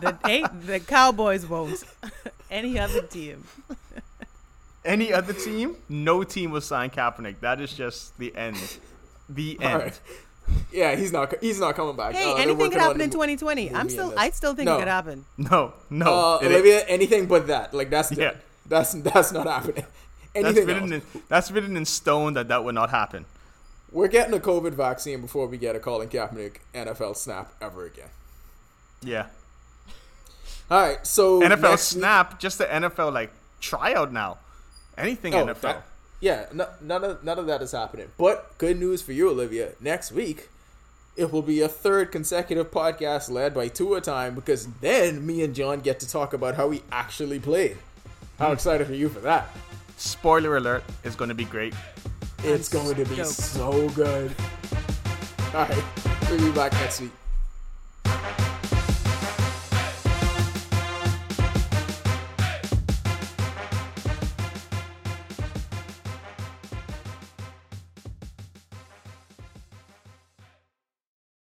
The, 0.00 0.18
ain't, 0.26 0.66
the 0.66 0.80
Cowboys 0.80 1.46
won't. 1.46 1.84
Any 2.50 2.78
other 2.78 3.02
team. 3.02 3.44
any 4.84 5.12
other 5.12 5.32
team, 5.32 5.76
no 5.88 6.22
team 6.24 6.50
will 6.50 6.60
sign 6.60 6.90
Kaepernick. 6.90 7.40
That 7.40 7.60
is 7.60 7.72
just 7.72 8.16
the 8.18 8.34
end. 8.36 8.56
The 9.28 9.58
All 9.62 9.66
end. 9.68 9.82
right. 9.82 10.00
Yeah, 10.70 10.94
he's 10.94 11.10
not. 11.10 11.34
He's 11.40 11.58
not 11.58 11.74
coming 11.74 11.96
back. 11.96 12.14
Hey, 12.14 12.30
Uh, 12.30 12.34
they're 12.34 12.42
anything 12.42 12.70
could 12.70 12.80
happen 12.80 13.00
in 13.00 13.08
2020. 13.10 13.72
I'm 13.74 13.88
still, 13.88 14.12
I 14.16 14.28
still 14.30 14.54
think 14.54 14.66
No. 14.66 14.76
it 14.76 14.80
could 14.80 14.88
happen. 14.88 15.24
No, 15.38 15.72
no. 15.88 16.06
Uh, 16.06 16.38
it 16.42 16.44
ain't. 16.46 16.52
Olivia, 16.54 16.84
anything 16.84 17.26
but 17.26 17.46
that. 17.46 17.72
Like 17.72 17.88
that's 17.88 18.12
Yeah. 18.12 18.32
that's 18.66 18.92
that's 18.92 19.32
not 19.32 19.46
happening. 19.46 19.86
That's 20.34 20.58
written 20.58 20.92
in, 20.92 21.02
that's 21.28 21.50
written 21.50 21.76
in 21.76 21.84
stone 21.84 22.34
that 22.34 22.48
that 22.48 22.64
would 22.64 22.74
not 22.74 22.90
happen. 22.90 23.24
We're 23.92 24.08
getting 24.08 24.34
a 24.34 24.40
COVID 24.40 24.72
vaccine 24.72 25.20
before 25.20 25.46
we 25.46 25.56
get 25.56 25.76
a 25.76 25.78
Colin 25.78 26.08
Kaepernick 26.08 26.56
NFL 26.74 27.16
snap 27.16 27.52
ever 27.60 27.84
again. 27.86 28.08
Yeah. 29.02 29.26
All 30.70 30.80
right, 30.80 31.06
so 31.06 31.40
NFL 31.40 31.48
next 31.60 31.70
week- 31.70 32.00
snap, 32.00 32.40
just 32.40 32.58
the 32.58 32.64
NFL 32.64 33.12
like 33.12 33.30
tryout 33.60 34.12
now. 34.12 34.38
Anything 34.96 35.34
Oh, 35.34 35.46
NFL. 35.46 35.60
that- 35.60 35.86
yeah, 36.20 36.46
no, 36.52 36.68
none 36.80 37.04
of 37.04 37.22
none 37.22 37.38
of 37.38 37.46
that 37.46 37.60
is 37.62 37.72
happening. 37.72 38.08
But 38.18 38.56
good 38.58 38.78
news 38.80 39.02
for 39.02 39.12
you, 39.12 39.28
Olivia. 39.28 39.72
Next 39.80 40.10
week, 40.10 40.48
it 41.16 41.30
will 41.30 41.42
be 41.42 41.60
a 41.60 41.68
third 41.68 42.10
consecutive 42.10 42.70
podcast 42.70 43.28
led 43.30 43.54
by 43.54 43.68
Tua 43.68 44.00
time 44.00 44.34
because 44.34 44.66
then 44.80 45.24
me 45.26 45.42
and 45.44 45.54
John 45.54 45.80
get 45.80 46.00
to 46.00 46.08
talk 46.08 46.32
about 46.32 46.54
how 46.54 46.70
he 46.70 46.82
actually 46.90 47.38
played. 47.38 47.76
How 48.38 48.48
Hmm. 48.48 48.54
excited 48.54 48.90
are 48.90 48.94
you 48.94 49.08
for 49.08 49.20
that? 49.20 49.54
spoiler 49.96 50.56
alert, 50.56 50.84
is 51.02 51.16
going 51.16 51.28
to 51.28 51.34
be 51.34 51.44
great. 51.44 51.74
It's 52.42 52.68
going 52.68 52.96
to 52.96 53.04
be 53.04 53.24
so 53.24 53.88
good. 53.90 54.34
All 55.54 55.66
right, 55.66 55.84
we'll 56.30 56.40
be 56.40 56.52
back 56.52 56.72
next 56.72 57.00
week. 57.00 57.12